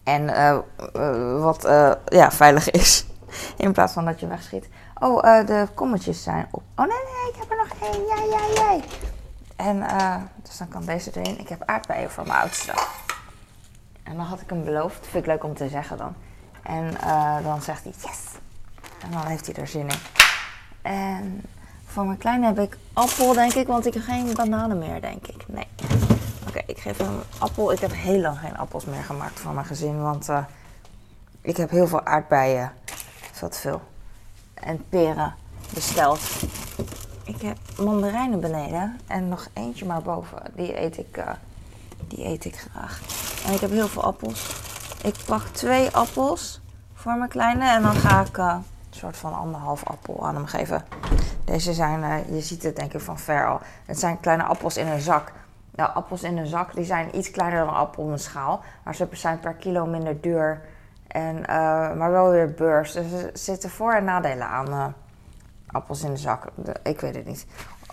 En 0.08 0.26
wat 1.40 1.62
ja, 2.06 2.30
veilig 2.30 2.70
is. 2.70 3.06
In 3.56 3.72
plaats 3.72 3.92
van 3.92 4.04
dat 4.04 4.20
je 4.20 4.26
wegschiet. 4.26 4.68
Oh, 4.98 5.46
de 5.46 5.68
kommetjes 5.74 6.22
zijn 6.22 6.48
op. 6.50 6.62
Oh 6.76 6.86
nee, 6.86 6.96
nee, 6.96 7.32
ik 7.32 7.38
heb 7.38 7.50
er 7.50 7.56
nog 7.56 7.92
één. 7.92 8.06
Jij, 8.06 8.28
jij, 8.28 8.54
jij. 8.54 8.84
En 9.56 9.86
dus 10.42 10.58
dan 10.58 10.68
kan 10.68 10.84
deze 10.84 11.10
erin. 11.20 11.38
Ik 11.40 11.48
heb 11.48 11.62
aardbeien 11.64 12.10
voor 12.10 12.26
mijn 12.26 12.38
oudste. 12.38 12.72
En 14.02 14.16
dan 14.16 14.24
had 14.24 14.40
ik 14.40 14.50
hem 14.50 14.64
beloofd. 14.64 15.06
Vind 15.06 15.24
ik 15.24 15.30
leuk 15.30 15.44
om 15.44 15.54
te 15.54 15.68
zeggen 15.68 15.96
dan. 15.96 16.14
En 16.62 16.94
dan 17.42 17.62
zegt 17.62 17.82
hij 17.82 17.92
yes. 18.02 18.24
En 19.02 19.10
dan 19.10 19.26
heeft 19.26 19.46
hij 19.46 19.54
er 19.54 19.66
zin 19.66 19.88
in. 19.88 19.98
En 20.82 21.42
Voor 21.84 22.04
mijn 22.04 22.18
kleine 22.18 22.46
heb 22.46 22.58
ik 22.58 22.76
appel, 22.92 23.32
denk 23.32 23.52
ik, 23.54 23.66
want 23.66 23.86
ik 23.86 23.94
heb 23.94 24.02
geen 24.02 24.34
bananen 24.34 24.78
meer, 24.78 25.00
denk 25.00 25.26
ik. 25.26 25.44
Nee. 25.46 26.07
Oké, 26.48 26.62
ik 26.66 26.78
geef 26.78 26.98
hem 26.98 27.20
appel. 27.38 27.72
Ik 27.72 27.78
heb 27.78 27.92
heel 27.92 28.20
lang 28.20 28.38
geen 28.38 28.56
appels 28.56 28.84
meer 28.84 29.04
gemaakt 29.04 29.40
voor 29.40 29.52
mijn 29.52 29.66
gezin, 29.66 30.02
want 30.02 30.28
uh, 30.28 30.44
ik 31.40 31.56
heb 31.56 31.70
heel 31.70 31.86
veel 31.86 32.04
aardbeien. 32.04 32.72
Te 33.38 33.48
veel. 33.50 33.80
En 34.54 34.84
peren 34.88 35.34
besteld. 35.74 36.20
Ik 37.24 37.40
heb 37.40 37.58
mandarijnen 37.78 38.40
beneden 38.40 39.00
en 39.06 39.28
nog 39.28 39.48
eentje 39.52 39.86
maar 39.86 40.02
boven. 40.02 40.42
Die 40.54 40.80
eet 40.80 40.98
ik, 40.98 41.16
uh, 41.16 41.30
die 42.08 42.24
eet 42.24 42.44
ik 42.44 42.56
graag. 42.56 43.00
En 43.46 43.52
ik 43.52 43.60
heb 43.60 43.70
heel 43.70 43.88
veel 43.88 44.02
appels. 44.02 44.56
Ik 45.02 45.14
pak 45.26 45.42
twee 45.42 45.90
appels 45.90 46.60
voor 46.94 47.16
mijn 47.16 47.30
kleine 47.30 47.70
en 47.70 47.82
dan 47.82 47.94
ga 47.94 48.20
ik 48.20 48.36
uh, 48.36 48.54
een 48.90 48.98
soort 48.98 49.16
van 49.16 49.34
anderhalf 49.34 49.84
appel 49.84 50.26
aan 50.26 50.34
hem 50.34 50.46
geven. 50.46 50.84
Deze 51.44 51.72
zijn, 51.72 52.34
je 52.34 52.40
ziet 52.40 52.62
het 52.62 52.76
denk 52.76 52.94
ik 52.94 53.00
van 53.00 53.18
ver 53.18 53.48
al. 53.48 53.60
Het 53.84 53.98
zijn 53.98 54.20
kleine 54.20 54.42
appels 54.42 54.76
in 54.76 54.86
een 54.86 55.00
zak. 55.00 55.32
Nou, 55.78 55.90
appels 55.94 56.22
in 56.22 56.38
een 56.38 56.46
zak 56.46 56.74
die 56.74 56.84
zijn 56.84 57.16
iets 57.16 57.30
kleiner 57.30 57.58
dan 57.58 57.68
een 57.68 57.74
appel 57.74 58.04
in 58.04 58.12
een 58.12 58.18
schaal. 58.18 58.60
Maar 58.84 58.94
ze 58.94 59.08
zijn 59.10 59.40
per 59.40 59.54
kilo 59.54 59.86
minder 59.86 60.20
duur. 60.20 60.60
En, 61.06 61.36
uh, 61.36 61.46
maar 61.94 62.10
wel 62.10 62.30
weer 62.30 62.54
beurs. 62.54 62.92
Dus 62.92 63.12
er 63.12 63.30
zitten 63.32 63.70
voor- 63.70 63.92
en 63.92 64.04
nadelen 64.04 64.46
aan 64.46 64.94
appels 65.66 66.02
in 66.02 66.10
de 66.10 66.16
zak. 66.16 66.44
ik 66.82 67.00
weet 67.00 67.14
het 67.14 67.26
niet. 67.26 67.46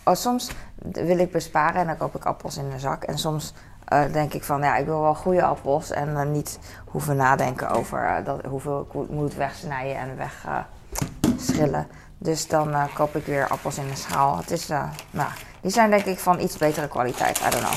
Oh, 0.03 0.13
soms 0.13 0.51
wil 0.91 1.17
ik 1.17 1.31
besparen 1.31 1.81
en 1.81 1.87
dan 1.87 1.97
koop 1.97 2.15
ik 2.15 2.25
appels 2.25 2.57
in 2.57 2.65
een 2.65 2.79
zak. 2.79 3.03
En 3.03 3.17
soms 3.17 3.53
uh, 3.93 4.13
denk 4.13 4.33
ik 4.33 4.43
van 4.43 4.61
ja, 4.61 4.75
ik 4.75 4.85
wil 4.85 5.01
wel 5.01 5.15
goede 5.15 5.43
appels 5.43 5.91
en 5.91 6.09
uh, 6.09 6.23
niet 6.23 6.59
hoeven 6.85 7.15
nadenken 7.15 7.69
over 7.69 8.21
dat, 8.23 8.45
hoeveel 8.45 8.81
ik 8.81 9.09
moet 9.09 9.35
wegsnijden 9.35 9.97
en 9.97 10.17
wegschillen. 10.17 11.87
Dus 12.25 12.47
dan 12.47 12.75
koop 12.93 13.15
ik 13.15 13.25
weer 13.25 13.47
appels 13.47 13.77
in 13.77 13.89
een 13.89 13.97
schaal. 13.97 14.37
Het 14.37 14.51
is, 14.51 14.67
nou, 15.11 15.29
die 15.61 15.71
zijn 15.71 15.89
denk 15.89 16.05
ik 16.05 16.19
van 16.19 16.39
iets 16.39 16.57
betere 16.57 16.87
kwaliteit. 16.87 17.39
I 17.39 17.49
don't 17.49 17.63
know. 17.63 17.73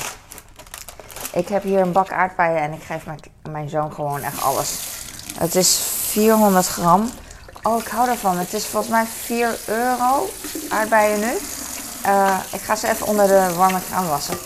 Ik 1.31 1.47
heb 1.47 1.63
hier 1.63 1.79
een 1.79 1.91
bak 1.91 2.11
aardbeien 2.11 2.61
en 2.61 2.73
ik 2.73 2.83
geef 2.83 3.05
mijn, 3.05 3.19
mijn 3.49 3.69
zoon 3.69 3.93
gewoon 3.93 4.21
echt 4.21 4.41
alles. 4.41 4.79
Het 5.37 5.55
is 5.55 5.79
400 6.09 6.67
gram. 6.67 7.09
Oh, 7.63 7.81
ik 7.81 7.87
hou 7.87 8.09
ervan. 8.09 8.37
Het 8.37 8.53
is 8.53 8.65
volgens 8.65 8.91
mij 8.91 9.05
4 9.05 9.57
euro 9.65 10.29
aardbeien 10.69 11.19
nu. 11.19 11.31
ik 12.51 12.61
ga 12.61 12.75
ze 12.75 12.89
even 12.89 13.07
onder 13.07 13.27
de 13.27 13.53
warme 13.57 13.79
kraan 13.89 14.07
wassen. 14.07 14.37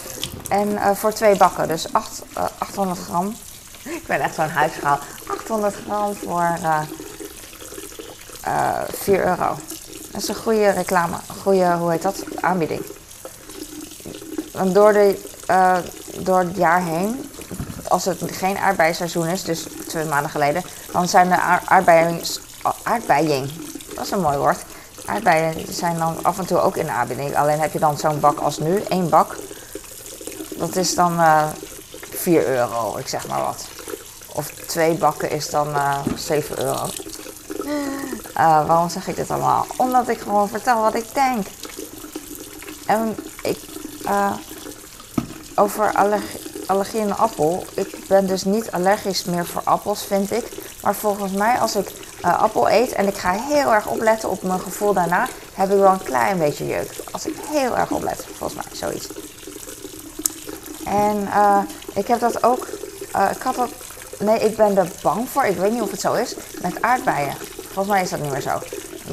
En 0.50 0.98
voor 0.98 1.14
twee 1.14 1.38
bakken, 1.38 1.68
dus 1.68 1.94
8, 1.94 2.22
uh, 2.38 2.44
800 2.58 3.00
gram. 3.00 3.36
Ik 4.00 4.08
ben 4.08 4.22
echt 4.22 4.36
zo'n 4.36 4.50
huisschaal. 4.50 5.00
800 5.28 5.76
gram 5.86 6.16
voor 6.16 6.58
uh, 6.62 6.80
4 8.88 9.26
euro. 9.26 9.56
Dat 10.14 10.22
is 10.22 10.28
een 10.28 10.36
goede 10.36 10.70
reclame. 10.70 11.16
Een 11.28 11.42
goede, 11.42 11.72
hoe 11.72 11.92
heet 11.92 12.02
dat? 12.02 12.24
Aanbieding. 12.40 12.82
Want 14.52 14.74
door, 14.74 14.94
de, 14.94 15.18
door 16.20 16.40
het 16.40 16.56
jaar 16.56 16.84
heen, 16.84 17.30
als 17.88 18.06
het 18.06 18.20
geen 18.32 18.58
aardbeienseizoen 18.58 19.28
is, 19.28 19.44
dus 19.44 19.66
twee 19.88 20.06
maanden 20.06 20.32
geleden, 20.32 20.64
dan 20.92 21.08
zijn 21.08 21.30
de 21.30 21.40
aardbeien, 21.66 22.22
aardbeien, 22.84 23.50
dat 23.96 24.06
is 24.06 24.12
een 24.12 24.22
mooi 24.22 24.38
woord. 24.38 24.64
Aardbeien 25.06 25.74
zijn 25.74 25.98
dan 25.98 26.18
af 26.22 26.40
en 26.40 26.46
toe 26.46 26.60
ook 26.60 26.78
in 26.78 26.86
de 26.86 26.92
aanbieding. 26.92 27.36
Alleen 27.36 27.60
heb 27.60 27.74
je 27.74 27.80
dan 27.80 27.98
zo'n 27.98 28.20
bak 28.20 28.40
als 28.40 28.58
nu, 28.58 28.82
één 28.82 29.10
bak. 29.10 29.36
Dat 30.58 30.76
is 30.76 30.96
dan 30.96 31.14
uh, 31.14 31.48
4 32.10 32.48
euro, 32.48 32.98
ik 32.98 33.08
zeg 33.08 33.28
maar 33.28 33.42
wat. 33.42 33.66
Of 34.34 34.50
twee 34.50 34.94
bakken 34.94 35.32
is 35.32 35.50
dan 35.50 35.70
uh, 35.70 35.98
7 36.16 36.60
euro. 36.60 36.88
Uh, 38.38 38.68
waarom 38.68 38.90
zeg 38.90 39.08
ik 39.08 39.16
dit 39.16 39.32
allemaal? 39.32 39.66
Omdat 39.78 40.08
ik 40.08 40.20
gewoon 40.20 40.50
vertel 40.50 40.82
wat 40.82 40.96
ik 40.96 41.14
denk. 41.14 41.48
En 42.86 43.16
ik, 43.42 43.60
over 45.56 45.94
allergie, 45.94 46.40
allergie 46.68 47.00
in 47.00 47.08
de 47.08 47.14
appel. 47.14 47.66
Ik 47.74 48.08
ben 48.08 48.28
dus 48.28 48.44
niet 48.44 48.72
allergisch 48.72 49.24
meer 49.24 49.46
voor 49.46 49.62
appels, 49.64 50.04
vind 50.04 50.32
ik. 50.32 50.46
Maar 50.82 50.96
volgens 50.96 51.32
mij, 51.32 51.60
als 51.60 51.76
ik 51.76 51.92
appel 52.22 52.70
eet 52.70 52.92
en 52.92 53.08
ik 53.08 53.18
ga 53.18 53.32
heel 53.32 53.74
erg 53.74 53.88
opletten 53.88 54.30
op 54.30 54.44
mijn 54.44 54.60
gevoel 54.60 54.94
daarna, 54.94 55.28
heb 55.54 55.72
ik 55.72 55.78
wel 55.78 55.92
een 55.92 56.04
klein 56.04 56.38
beetje 56.38 56.68
jeuk. 56.68 57.04
Als 57.12 57.26
ik 57.26 57.36
heel 57.50 57.78
erg 57.78 57.92
oplet, 57.92 58.26
volgens 58.38 58.54
mij, 58.54 58.76
zoiets. 58.76 59.08
En 60.86 61.22
uh, 61.22 61.60
ik 61.94 62.08
heb 62.08 62.20
dat 62.20 62.44
ook. 62.44 62.68
Ik 63.32 63.42
had 63.42 63.56
dat. 63.56 63.70
Nee, 64.20 64.40
ik 64.40 64.56
ben 64.56 64.78
er 64.78 64.88
bang 65.02 65.30
voor. 65.30 65.44
Ik 65.46 65.58
weet 65.58 65.72
niet 65.72 65.82
of 65.82 65.92
het 65.92 66.02
zo 66.02 66.14
is. 66.14 66.36
Met 66.62 66.82
aardbeien. 66.82 67.34
Volgens 67.74 67.96
mij 67.96 68.04
is 68.04 68.10
dat 68.10 68.20
niet 68.20 68.32
meer 68.32 68.42
zo. 68.42 68.60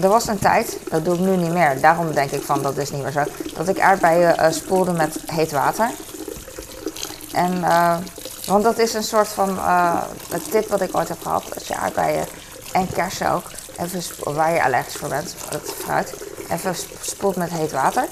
Er 0.02 0.08
was 0.08 0.26
een 0.26 0.38
tijd, 0.38 0.78
dat 0.90 1.04
doe 1.04 1.14
ik 1.14 1.20
nu 1.20 1.36
niet 1.36 1.52
meer. 1.52 1.80
Daarom 1.80 2.14
denk 2.14 2.30
ik 2.30 2.42
van 2.42 2.62
dat 2.62 2.76
is 2.76 2.90
niet 2.90 3.02
meer 3.02 3.12
zo. 3.12 3.24
Dat 3.54 3.68
ik 3.68 3.80
aardbeien 3.80 4.36
uh, 4.40 4.50
spoelde 4.50 4.92
met 4.92 5.16
heet 5.26 5.52
water. 5.52 5.90
En, 7.32 7.60
want 8.46 8.64
dat 8.64 8.78
is 8.78 8.94
een 8.94 9.02
soort 9.02 9.28
van 9.28 9.48
een 10.30 10.42
tip 10.50 10.68
wat 10.68 10.80
ik 10.80 10.96
ooit 10.96 11.08
heb 11.08 11.22
gehad. 11.22 11.54
Als 11.54 11.66
je 11.66 11.76
aardbeien 11.76 12.26
en 12.72 12.92
kersen 12.92 13.30
ook, 13.30 13.44
even 13.78 14.34
waar 14.34 14.52
je 14.52 14.64
allergisch 14.64 14.96
voor 14.96 15.08
bent, 15.08 15.34
het 15.48 15.72
fruit, 15.78 16.14
even 16.50 16.74
spoelt 17.00 17.36
met 17.36 17.50
heet 17.50 17.72
water. 17.72 18.04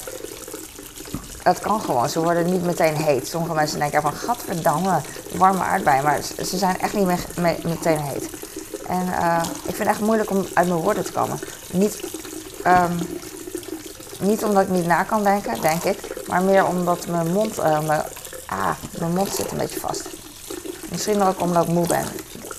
Dat 1.42 1.60
kan 1.60 1.80
gewoon. 1.80 2.08
Ze 2.08 2.22
worden 2.22 2.50
niet 2.50 2.64
meteen 2.64 2.96
heet. 2.96 3.28
Sommige 3.28 3.54
mensen 3.54 3.78
denken 3.78 4.02
van, 4.02 4.12
gadverdamme, 4.12 5.00
warme 5.34 5.62
aardbeien. 5.62 6.04
Maar 6.04 6.20
ze 6.22 6.56
zijn 6.56 6.80
echt 6.80 6.94
niet 6.94 7.06
me 7.06 7.16
me 7.36 7.56
meteen 7.64 8.00
heet. 8.00 8.28
En 8.88 9.06
uh, 9.06 9.42
ik 9.44 9.74
vind 9.74 9.78
het 9.78 9.88
echt 9.88 10.00
moeilijk 10.00 10.30
om 10.30 10.46
uit 10.54 10.68
mijn 10.68 10.80
woorden 10.80 11.04
te 11.04 11.12
komen. 11.12 11.38
Niet, 11.72 12.00
um, 12.66 12.98
niet 14.20 14.44
omdat 14.44 14.62
ik 14.62 14.68
niet 14.68 14.86
na 14.86 15.02
kan 15.02 15.24
denken, 15.24 15.60
denk 15.60 15.84
ik. 15.84 16.26
Maar 16.28 16.42
meer 16.42 16.66
omdat 16.66 17.06
mijn 17.06 17.32
mond, 17.32 17.58
uh, 17.58 17.80
mijn, 17.80 18.02
ah, 18.46 18.70
mijn 18.98 19.14
mond 19.14 19.34
zit 19.34 19.50
een 19.50 19.58
beetje 19.58 19.80
vast. 19.80 20.08
Misschien 20.90 21.22
ook 21.22 21.40
omdat 21.40 21.62
ik 21.62 21.72
moe 21.72 21.86
ben. 21.86 22.04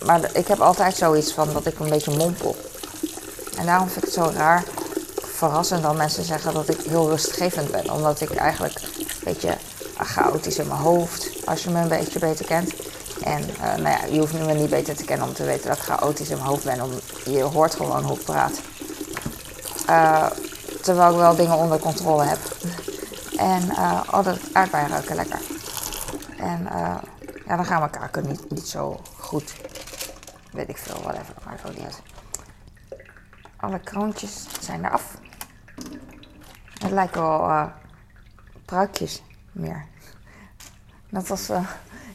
Maar 0.06 0.30
ik 0.34 0.48
heb 0.48 0.60
altijd 0.60 0.96
zoiets 0.96 1.34
van 1.34 1.54
dat 1.54 1.66
ik 1.66 1.80
een 1.80 1.90
beetje 1.90 2.18
mompel. 2.18 2.56
En 3.58 3.66
daarom 3.66 3.90
vind 3.90 4.06
ik 4.08 4.14
het 4.14 4.24
zo 4.24 4.32
raar 4.36 4.64
verrassend 5.22 5.84
dan 5.84 5.98
mensen 5.98 6.24
zeggen 6.24 6.54
dat 6.54 6.70
ik 6.70 6.82
heel 6.82 7.10
rustgevend 7.10 7.72
ben. 7.72 7.92
Omdat 7.92 8.22
ik 8.22 8.36
eigenlijk 8.36 8.82
een 8.82 9.06
beetje 9.24 9.58
chaotisch 9.98 10.58
in 10.58 10.68
mijn 10.68 10.80
hoofd, 10.80 11.30
als 11.46 11.64
je 11.64 11.70
me 11.70 11.82
een 11.82 11.88
beetje 11.88 12.20
beter 12.20 12.46
kent. 12.46 12.74
En 13.24 13.50
uh, 13.50 13.62
nou 13.62 13.90
ja, 13.90 14.06
je 14.06 14.20
hoeft 14.20 14.34
me 14.34 14.54
niet 14.54 14.70
beter 14.70 14.96
te 14.96 15.06
kennen 15.06 15.28
om 15.28 15.34
te 15.34 15.44
weten 15.44 15.68
dat 15.68 15.78
ik 15.78 15.84
chaotisch 15.84 16.30
in 16.30 16.38
mijn 16.38 16.50
hoofd 16.50 16.64
ben. 16.64 16.82
Om, 16.82 16.92
je 17.26 17.42
hoort 17.42 17.76
gewoon 17.76 18.04
hoe 18.04 18.18
ik 18.18 18.24
praat. 18.24 18.62
Uh, 19.90 20.30
terwijl 20.82 21.12
ik 21.12 21.18
wel 21.18 21.36
dingen 21.36 21.56
onder 21.56 21.80
controle 21.80 22.24
heb. 22.24 22.40
En 23.38 23.64
uh, 23.64 24.02
oh, 24.12 24.24
dat 24.24 24.40
aardbeien 24.54 24.90
ruiken 24.90 25.16
lekker. 25.16 25.40
En 26.38 26.68
ja, 27.46 27.56
dan 27.56 27.66
gaan 27.66 27.82
we 27.82 27.90
kaken 27.90 28.28
niet, 28.28 28.50
niet 28.52 28.68
zo 28.68 29.00
goed. 29.18 29.56
Weet 30.52 30.70
ik 30.70 30.78
veel, 30.78 31.02
whatever. 31.02 31.34
Maakt 31.46 31.68
ook 31.68 31.78
niet. 31.78 32.02
Alle 33.58 33.80
kroontjes 33.80 34.46
zijn 34.60 34.86
eraf. 34.86 35.18
Het 36.74 36.92
lijken 36.92 37.22
wel 37.22 37.72
pruikjes 38.66 39.24
meer. 39.52 39.86
Als 41.30 41.50
uh, 41.50 41.70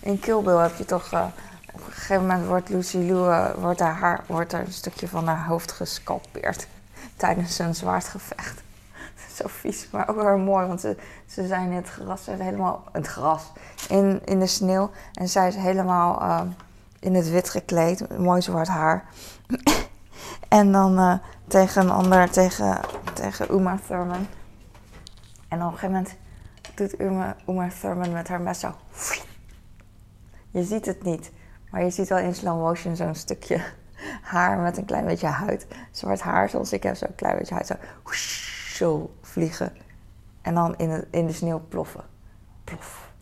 in 0.05 0.19
Kill 0.19 0.43
Bill 0.43 0.57
heb 0.57 0.77
je 0.77 0.85
toch... 0.85 1.13
Uh, 1.13 1.25
op 1.73 1.87
een 1.87 1.93
gegeven 1.93 2.27
moment 2.27 2.47
wordt 2.47 2.69
Lucy 2.69 2.97
Lou... 2.97 3.55
wordt, 3.61 3.81
haar 3.81 3.95
haar, 3.95 4.25
wordt 4.27 4.53
er 4.53 4.61
een 4.61 4.73
stukje 4.73 5.09
van 5.09 5.27
haar 5.27 5.47
hoofd 5.47 5.73
gescalpeerd. 5.73 6.67
Tijdens 7.17 7.59
een 7.59 7.75
zwaardgevecht. 7.75 8.63
Zo 9.37 9.45
vies, 9.47 9.89
maar 9.91 10.09
ook 10.09 10.17
wel 10.17 10.39
mooi. 10.39 10.67
Want 10.67 10.81
ze, 10.81 10.97
ze 11.27 11.47
zijn 11.47 11.71
in 11.71 11.77
het 11.77 11.89
gras, 11.89 12.27
helemaal... 12.27 12.85
Het 12.93 13.07
gras. 13.07 13.53
In, 13.89 14.21
in 14.25 14.39
de 14.39 14.47
sneeuw. 14.47 14.91
En 15.13 15.29
zij 15.29 15.49
is 15.49 15.57
helemaal 15.57 16.45
in 17.01 17.15
het 17.15 17.31
wit 17.31 17.51
gekleed. 17.51 18.19
Mooi 18.19 18.43
zwart 18.43 18.69
haar. 18.69 19.05
en 20.49 20.73
dan 20.73 21.21
tegen 21.49 21.83
een 21.83 21.91
ander, 21.91 22.31
tegen, 22.31 22.81
tegen 23.13 23.55
Uma 23.55 23.79
Thurman. 23.87 24.27
En 25.49 25.59
op 25.59 25.73
een 25.73 25.79
gegeven 25.79 25.93
moment 25.93 26.15
doet 26.75 27.01
Uma, 27.01 27.37
Uma 27.47 27.69
Thurman 27.81 28.13
met 28.13 28.29
haar 28.29 28.41
mes 28.41 28.59
zo. 28.59 28.75
Je 30.55 30.63
ziet 30.63 30.87
het 30.87 31.03
niet, 31.03 31.31
maar 31.71 31.83
je 31.83 31.91
ziet 31.91 32.09
wel 32.09 32.19
in 32.19 32.35
slow 32.35 32.61
motion 32.61 32.97
zo'n 32.97 33.15
stukje 33.15 33.65
haar 34.33 34.59
met 34.59 34.77
een 34.77 34.85
klein 34.85 35.05
beetje 35.05 35.27
huid. 35.27 35.67
Zwart 35.91 36.21
haar 36.21 36.49
zoals 36.49 36.73
ik 36.73 36.83
heb, 36.83 36.97
zo'n 36.97 37.15
klein 37.15 37.39
beetje 37.39 37.55
huid. 37.55 37.67
Zo, 37.67 37.77
zo 38.75 39.15
vliegen. 39.23 39.77
En 40.43 40.55
dan 40.55 40.77
in 40.77 40.89
de, 40.89 41.07
in 41.11 41.27
de 41.27 41.33
sneeuw 41.33 41.63
ploffen. 41.69 42.05
Plof. 42.65 43.13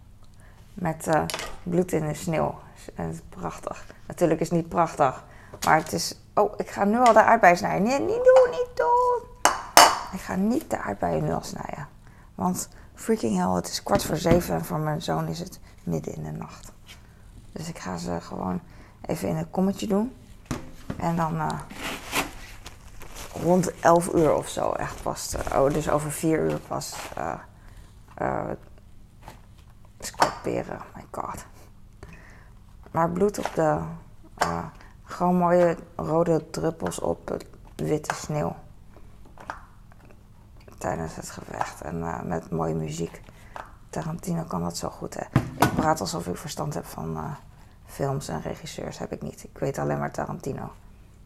Met 0.75 1.07
uh, 1.07 1.25
bloed 1.63 1.93
in 1.93 2.07
de 2.07 2.15
sneeuw. 2.15 2.59
En 2.95 3.07
het 3.07 3.15
is 3.15 3.21
prachtig. 3.29 3.87
Natuurlijk 4.07 4.41
is 4.41 4.49
het 4.49 4.59
niet 4.59 4.69
prachtig. 4.69 5.25
Maar 5.65 5.77
het 5.77 5.93
is... 5.93 6.19
Oh, 6.35 6.53
ik 6.57 6.71
ga 6.71 6.85
nu 6.85 6.99
al 6.99 7.13
de 7.13 7.23
aardbeien 7.23 7.57
snijden. 7.57 7.83
Nee, 7.83 8.01
niet 8.01 8.25
doen, 8.25 8.51
niet 8.51 8.71
doen. 8.75 9.53
Ik 10.13 10.21
ga 10.21 10.35
niet 10.35 10.71
de 10.71 10.79
aardbeien 10.79 11.25
nu 11.25 11.33
al 11.33 11.43
snijden. 11.43 11.89
Want 12.35 12.69
freaking 12.95 13.37
hell, 13.37 13.55
het 13.55 13.69
is 13.69 13.83
kwart 13.83 14.05
voor 14.05 14.17
zeven 14.17 14.55
en 14.55 14.65
voor 14.65 14.79
mijn 14.79 15.03
zoon 15.03 15.29
is 15.29 15.39
het 15.39 15.61
midden 15.83 16.15
in 16.15 16.23
de 16.23 16.31
nacht. 16.31 16.73
Dus 17.53 17.69
ik 17.69 17.79
ga 17.79 17.97
ze 17.97 18.21
gewoon 18.21 18.61
even 19.03 19.29
in 19.29 19.37
een 19.37 19.51
kommetje 19.51 19.87
doen. 19.87 20.13
En 20.97 21.17
dan 21.17 21.35
uh, 21.35 21.61
rond 23.43 23.81
11 23.81 24.15
uur 24.15 24.35
of 24.35 24.49
zo 24.49 24.73
echt 24.73 25.03
pas. 25.03 25.35
oh, 25.55 25.73
dus 25.73 25.91
over 25.91 26.13
4 26.13 26.39
uur 26.39 26.59
pas. 26.59 26.97
Uh, 27.19 27.35
uh, 28.23 28.51
scalperen, 29.99 30.81
my 30.95 31.05
god. 31.11 31.45
Maar 32.91 33.11
bloed 33.11 33.39
op 33.39 33.51
de. 33.55 33.81
Uh, 34.43 34.65
gewoon 35.05 35.37
mooie 35.37 35.77
rode 35.97 36.51
druppels 36.51 36.99
op 36.99 37.37
witte 37.77 38.15
sneeuw. 38.15 38.57
Tijdens 40.79 41.17
het 41.17 41.31
gevecht 41.31 41.81
en 41.81 42.29
met 42.29 42.51
mooie 42.51 42.75
muziek. 42.75 43.23
Tarantino 43.91 44.43
kan 44.43 44.63
dat 44.63 44.77
zo 44.77 44.89
goed, 44.89 45.15
hè? 45.15 45.25
Ik 45.73 45.79
praat 45.79 46.01
alsof 46.01 46.27
ik 46.27 46.37
verstand 46.37 46.75
heb 46.75 46.85
van 46.85 47.37
films 47.87 48.29
en 48.29 48.43
regisseurs. 48.43 48.99
Heb 48.99 49.13
ik 49.13 49.23
niet. 49.23 49.45
Ik 49.45 49.59
weet 49.59 49.79
alleen 49.79 49.99
maar 49.99 50.11
Tarantino. 50.11 50.71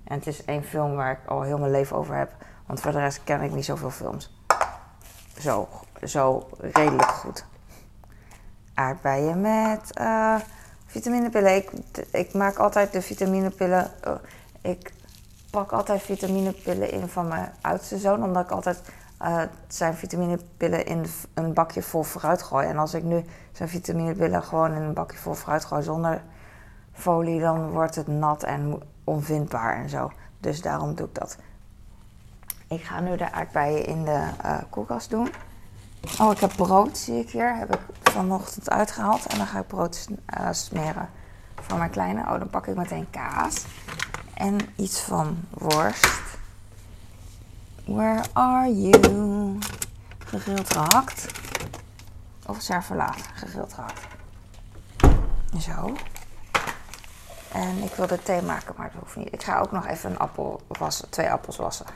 En 0.04 0.16
het 0.18 0.26
is 0.26 0.44
één 0.44 0.64
film 0.64 0.94
waar 0.94 1.12
ik 1.12 1.30
al 1.30 1.42
heel 1.42 1.58
mijn 1.58 1.70
leven 1.70 1.96
over 1.96 2.14
heb. 2.14 2.32
Want 2.66 2.80
voor 2.80 2.92
de 2.92 2.98
rest 2.98 3.20
ken 3.24 3.42
ik 3.42 3.52
niet 3.52 3.64
zoveel 3.64 3.90
films. 3.90 4.40
Zo, 5.38 5.68
zo 6.04 6.48
redelijk 6.60 7.10
goed. 7.10 7.44
Aardbeien 8.74 9.40
met 9.40 9.98
uh, 10.00 10.36
vitaminepillen. 10.86 11.56
Ik, 11.56 11.70
ik, 12.10 12.34
maak 12.34 12.56
altijd 12.56 12.92
de 12.92 13.02
vitaminepillen. 13.02 13.90
Uh, 14.06 14.12
ik 14.60 14.92
pak 15.50 15.72
altijd 15.72 16.02
vitaminepillen 16.02 16.90
in 16.90 17.08
van 17.08 17.28
mijn 17.28 17.52
oudste 17.60 17.98
zoon. 17.98 18.22
Omdat 18.22 18.44
ik 18.44 18.50
altijd 18.50 18.80
uh, 19.22 19.42
zijn 19.68 19.94
vitaminepillen 19.94 20.86
in 20.86 21.06
een 21.34 21.52
bakje 21.52 21.82
vol 21.82 22.02
fruit 22.02 22.42
gooi. 22.42 22.66
En 22.66 22.78
als 22.78 22.94
ik 22.94 23.02
nu 23.02 23.24
zijn 23.52 23.68
vitaminepillen 23.68 24.42
gewoon 24.42 24.72
in 24.72 24.82
een 24.82 24.94
bakje 24.94 25.18
vol 25.18 25.34
fruit 25.34 25.64
gooi 25.64 25.82
zonder 25.82 26.22
folie, 26.92 27.40
dan 27.40 27.70
wordt 27.70 27.94
het 27.94 28.06
nat 28.06 28.42
en 28.42 28.82
onvindbaar 29.04 29.76
en 29.76 29.88
zo. 29.88 30.12
Dus 30.40 30.62
daarom 30.62 30.94
doe 30.94 31.06
ik 31.06 31.14
dat. 31.14 31.36
Ik 32.68 32.82
ga 32.82 33.00
nu 33.00 33.16
de 33.16 33.32
aardbeien 33.32 33.86
in 33.86 34.04
de 34.04 34.28
uh, 34.44 34.58
koelkast 34.70 35.10
doen. 35.10 35.30
Oh, 36.20 36.32
ik 36.32 36.38
heb 36.38 36.52
brood, 36.56 36.98
zie 36.98 37.18
ik 37.20 37.30
hier. 37.30 37.56
Heb 37.56 37.74
ik 37.74 37.80
vanochtend 38.02 38.70
uitgehaald. 38.70 39.26
En 39.26 39.38
dan 39.38 39.46
ga 39.46 39.58
ik 39.58 39.66
brood 39.66 40.08
uh, 40.40 40.48
smeren 40.50 41.08
voor 41.54 41.78
mijn 41.78 41.90
kleine. 41.90 42.20
Oh, 42.20 42.38
dan 42.38 42.50
pak 42.50 42.66
ik 42.66 42.76
meteen 42.76 43.10
kaas. 43.10 43.64
En 44.34 44.58
iets 44.76 45.00
van 45.00 45.38
worst. 45.50 46.06
Where 47.86 48.22
are 48.32 48.68
you? 48.68 49.58
Gegrild 50.26 50.72
gehakt. 50.72 51.26
Of 52.46 52.56
servelaat, 52.60 53.16
gegrild 53.34 53.72
gehakt. 53.72 54.00
Zo. 55.60 55.94
En 57.52 57.82
ik 57.82 57.94
wilde 57.94 58.22
thee 58.22 58.42
maken, 58.42 58.74
maar 58.76 58.90
dat 58.92 59.02
hoeft 59.02 59.16
niet. 59.16 59.32
Ik 59.32 59.42
ga 59.42 59.60
ook 59.60 59.72
nog 59.72 59.86
even 59.86 60.10
een 60.10 60.18
appel 60.18 60.60
wassen, 60.68 61.10
twee 61.10 61.30
appels 61.30 61.56
wassen. 61.56 61.86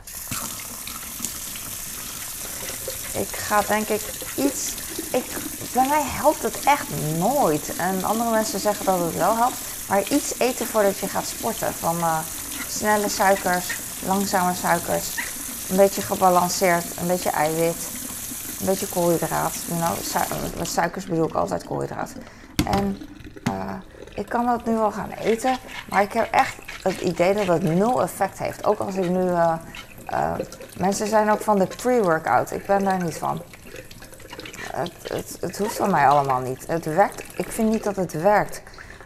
Ik 3.13 3.35
ga 3.35 3.61
denk 3.61 3.87
ik 3.87 4.01
iets. 4.35 4.73
Ik, 5.11 5.25
bij 5.73 5.87
mij 5.87 6.03
helpt 6.03 6.41
het 6.41 6.63
echt 6.63 6.87
nooit. 7.17 7.75
En 7.75 8.03
andere 8.03 8.31
mensen 8.31 8.59
zeggen 8.59 8.85
dat 8.85 8.99
het 8.99 9.15
wel 9.15 9.37
helpt. 9.37 9.57
Maar 9.87 10.07
iets 10.09 10.39
eten 10.39 10.67
voordat 10.67 10.97
je 10.97 11.07
gaat 11.07 11.27
sporten. 11.27 11.73
Van 11.73 11.97
uh, 11.97 12.19
snelle 12.67 13.09
suikers, 13.09 13.75
langzame 14.05 14.53
suikers. 14.53 15.30
Een 15.71 15.77
beetje 15.77 16.01
gebalanceerd, 16.01 16.97
een 16.97 17.07
beetje 17.07 17.29
eiwit. 17.29 17.89
Een 18.59 18.65
beetje 18.65 18.87
koolhydraat. 18.87 19.55
Met 20.57 20.67
suikers 20.67 21.05
bedoel 21.05 21.27
ik 21.27 21.33
altijd 21.33 21.63
koolhydraat. 21.63 22.13
En 22.65 22.97
uh, 23.49 23.73
ik 24.15 24.29
kan 24.29 24.45
dat 24.45 24.65
nu 24.65 24.73
wel 24.73 24.91
gaan 24.91 25.09
eten, 25.11 25.57
maar 25.89 26.01
ik 26.01 26.13
heb 26.13 26.31
echt 26.31 26.55
het 26.83 27.01
idee 27.01 27.33
dat 27.33 27.47
het 27.47 27.63
nul 27.63 28.01
effect 28.01 28.39
heeft. 28.39 28.65
Ook 28.65 28.79
als 28.79 28.95
ik 28.95 29.09
nu. 29.09 29.23
Uh, 29.23 29.53
uh, 30.13 30.33
mensen 30.77 31.07
zijn 31.07 31.29
ook 31.29 31.41
van 31.41 31.59
de 31.59 31.67
pre-workout. 31.67 32.51
Ik 32.51 32.65
ben 32.65 32.83
daar 32.83 33.03
niet 33.03 33.17
van. 33.17 33.41
Het, 34.71 34.91
het, 35.03 35.37
het, 35.39 35.57
hoeft 35.57 35.75
van 35.75 35.91
mij 35.91 36.07
allemaal 36.07 36.39
niet. 36.39 36.67
Het 36.67 36.85
werkt. 36.85 37.23
Ik 37.35 37.51
vind 37.51 37.69
niet 37.69 37.83
dat 37.83 37.95
het 37.95 38.21
werkt. 38.21 38.63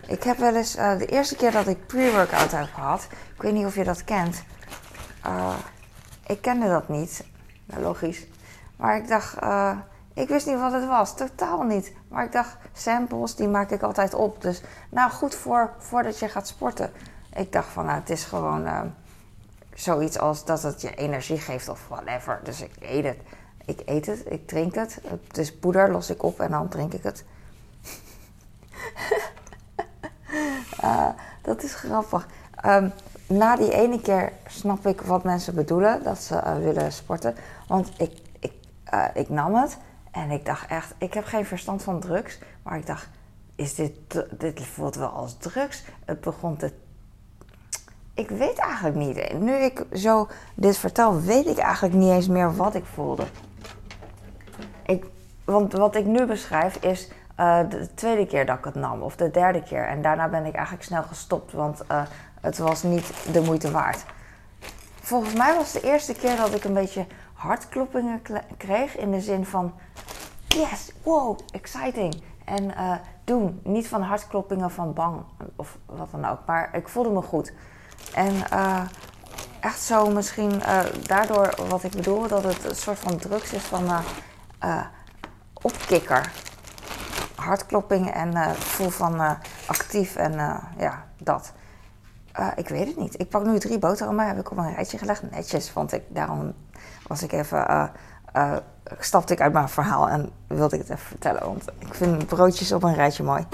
Ik 0.07 0.23
heb 0.23 0.37
wel 0.37 0.55
eens. 0.55 0.71
De 0.73 1.05
eerste 1.05 1.35
keer 1.35 1.51
dat 1.51 1.67
ik 1.67 1.87
pre-workout 1.87 2.51
heb 2.51 2.67
gehad. 2.73 3.07
Ik 3.35 3.41
weet 3.41 3.53
niet 3.53 3.65
of 3.65 3.75
je 3.75 3.83
dat 3.83 4.03
kent. 4.03 4.43
Ik 6.27 6.41
kende 6.41 6.67
dat 6.67 6.89
niet. 6.89 7.23
logisch. 7.65 8.27
Maar 8.75 8.97
ik 8.97 9.07
dacht. 9.07 9.37
Ik 10.15 10.27
wist 10.27 10.45
niet 10.45 10.59
wat 10.59 10.71
het 10.71 10.85
was, 10.85 11.15
totaal 11.15 11.63
niet. 11.63 11.93
Maar 12.07 12.25
ik 12.25 12.31
dacht, 12.31 12.57
samples, 12.73 13.35
die 13.35 13.47
maak 13.47 13.71
ik 13.71 13.81
altijd 13.81 14.13
op. 14.13 14.41
Dus 14.41 14.61
nou, 14.89 15.11
goed 15.11 15.35
voor, 15.35 15.73
voordat 15.77 16.19
je 16.19 16.29
gaat 16.29 16.47
sporten. 16.47 16.91
Ik 17.33 17.51
dacht 17.51 17.67
van, 17.67 17.85
nou, 17.85 17.99
het 17.99 18.09
is 18.09 18.23
gewoon 18.23 18.65
uh, 18.65 18.81
zoiets 19.73 20.19
als 20.19 20.45
dat 20.45 20.61
het 20.61 20.81
je 20.81 20.95
energie 20.95 21.37
geeft 21.37 21.69
of 21.69 21.87
whatever. 21.87 22.39
Dus 22.43 22.61
ik 22.61 22.71
eet 22.79 23.03
het. 23.03 23.17
Ik 23.65 23.81
eet 23.85 24.05
het, 24.05 24.23
ik 24.25 24.47
drink 24.47 24.75
het. 24.75 24.99
Het 25.07 25.37
is 25.37 25.55
poeder, 25.55 25.91
los 25.91 26.09
ik 26.09 26.23
op 26.23 26.39
en 26.39 26.51
dan 26.51 26.69
drink 26.69 26.93
ik 26.93 27.03
het. 27.03 27.25
uh, 30.83 31.09
dat 31.41 31.63
is 31.63 31.75
grappig. 31.75 32.27
Um, 32.65 32.91
na 33.27 33.55
die 33.55 33.71
ene 33.73 34.01
keer 34.01 34.31
snap 34.47 34.87
ik 34.87 35.01
wat 35.01 35.23
mensen 35.23 35.55
bedoelen, 35.55 36.03
dat 36.03 36.17
ze 36.17 36.35
uh, 36.35 36.57
willen 36.57 36.91
sporten. 36.91 37.35
Want 37.67 37.91
ik, 37.97 38.11
ik, 38.39 38.53
ik 39.13 39.29
nam 39.29 39.55
het 39.55 39.77
en 40.11 40.31
ik 40.31 40.45
dacht 40.45 40.69
echt, 40.69 40.93
ik 40.97 41.13
heb 41.13 41.25
geen 41.25 41.45
verstand 41.45 41.83
van 41.83 41.99
drugs. 41.99 42.39
Maar 42.63 42.77
ik 42.77 42.85
dacht, 42.85 43.09
is 43.55 43.75
dit, 43.75 43.93
dit 44.37 44.65
voelt 44.65 44.95
wel 44.95 45.09
als 45.09 45.37
drugs. 45.37 45.83
Het 46.05 46.21
begon 46.21 46.57
te. 46.57 46.71
Ik 48.13 48.29
weet 48.29 48.57
eigenlijk 48.57 48.95
niet. 48.95 49.39
Nu 49.39 49.53
ik 49.53 49.85
zo 49.93 50.27
dit 50.55 50.77
vertel, 50.77 51.21
weet 51.21 51.45
ik 51.45 51.57
eigenlijk 51.57 51.95
niet 51.95 52.11
eens 52.11 52.27
meer 52.27 52.55
wat 52.55 52.75
ik 52.75 52.85
voelde. 52.85 53.25
Ik, 54.85 55.05
want 55.45 55.73
wat 55.73 55.95
ik 55.95 56.05
nu 56.05 56.25
beschrijf 56.25 56.75
is 56.75 57.09
uh, 57.39 57.59
de 57.69 57.93
tweede 57.93 58.25
keer 58.25 58.45
dat 58.45 58.57
ik 58.57 58.63
het 58.65 58.75
nam, 58.75 59.01
of 59.01 59.15
de 59.15 59.31
derde 59.31 59.63
keer. 59.63 59.87
En 59.87 60.01
daarna 60.01 60.27
ben 60.27 60.45
ik 60.45 60.53
eigenlijk 60.53 60.85
snel 60.85 61.03
gestopt, 61.03 61.51
want 61.51 61.81
uh, 61.91 62.01
het 62.41 62.57
was 62.57 62.83
niet 62.83 63.13
de 63.31 63.41
moeite 63.41 63.71
waard. 63.71 64.05
Volgens 65.01 65.33
mij 65.33 65.55
was 65.55 65.71
de 65.71 65.81
eerste 65.81 66.13
keer 66.13 66.35
dat 66.35 66.53
ik 66.53 66.63
een 66.63 66.73
beetje 66.73 67.05
hartkloppingen 67.33 68.21
kreeg. 68.57 68.97
In 68.97 69.11
de 69.11 69.21
zin 69.21 69.45
van, 69.45 69.73
yes, 70.47 70.91
wow, 71.03 71.39
exciting. 71.51 72.23
En 72.45 72.71
doen. 73.23 73.59
Niet 73.63 73.87
van 73.87 74.01
hartkloppingen 74.01 74.71
van 74.71 74.93
bang 74.93 75.23
of 75.55 75.77
wat 75.85 76.11
dan 76.11 76.25
ook. 76.25 76.39
Maar 76.45 76.69
ik 76.75 76.87
voelde 76.87 77.09
me 77.09 77.21
goed. 77.21 77.53
En 78.13 78.33
echt 79.59 79.79
zo 79.79 80.09
misschien 80.09 80.61
daardoor 81.07 81.53
wat 81.69 81.83
ik 81.83 81.91
bedoel, 81.91 82.27
dat 82.27 82.43
het 82.43 82.63
een 82.69 82.75
soort 82.75 82.99
van 82.99 83.17
drugs 83.17 83.53
is 83.53 83.63
van 83.63 83.89
opkikker. 85.53 86.31
Hartkloppingen 87.45 88.13
en 88.13 88.35
het 88.35 88.57
gevoel 88.57 88.89
van 88.89 89.37
actief 89.65 90.15
en 90.15 90.31
ja, 90.77 91.05
dat. 91.17 91.51
ik 92.55 92.67
weet 92.67 92.87
het 92.87 92.97
niet. 92.97 93.19
Ik 93.19 93.29
pak 93.29 93.45
nu 93.45 93.59
drie 93.59 93.79
boterhammen, 93.79 94.27
heb 94.27 94.39
ik 94.39 94.51
op 94.51 94.57
een 94.57 94.73
rijtje 94.73 94.97
gelegd. 94.97 95.31
Netjes, 95.31 95.73
want 95.73 95.93
ik, 95.93 96.03
daarom 96.07 96.53
was 97.07 97.23
ik 97.23 97.31
even 97.31 97.91
uh, 98.35 98.55
stapte 98.99 99.33
ik 99.33 99.41
uit 99.41 99.53
mijn 99.53 99.69
verhaal 99.69 100.09
en 100.09 100.31
wilde 100.47 100.75
ik 100.75 100.81
het 100.81 100.89
even 100.89 101.07
vertellen. 101.07 101.45
Want 101.45 101.65
ik 101.79 101.93
vind 101.93 102.25
broodjes 102.25 102.71
op 102.71 102.83
een 102.83 102.95
rijtje 102.95 103.23
mooi. 103.23 103.45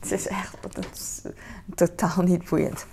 Het 0.00 0.12
is 0.12 0.26
echt 0.26 0.56
het 0.62 1.34
totaal 1.74 2.22
niet 2.22 2.48
boeiend. 2.48 2.86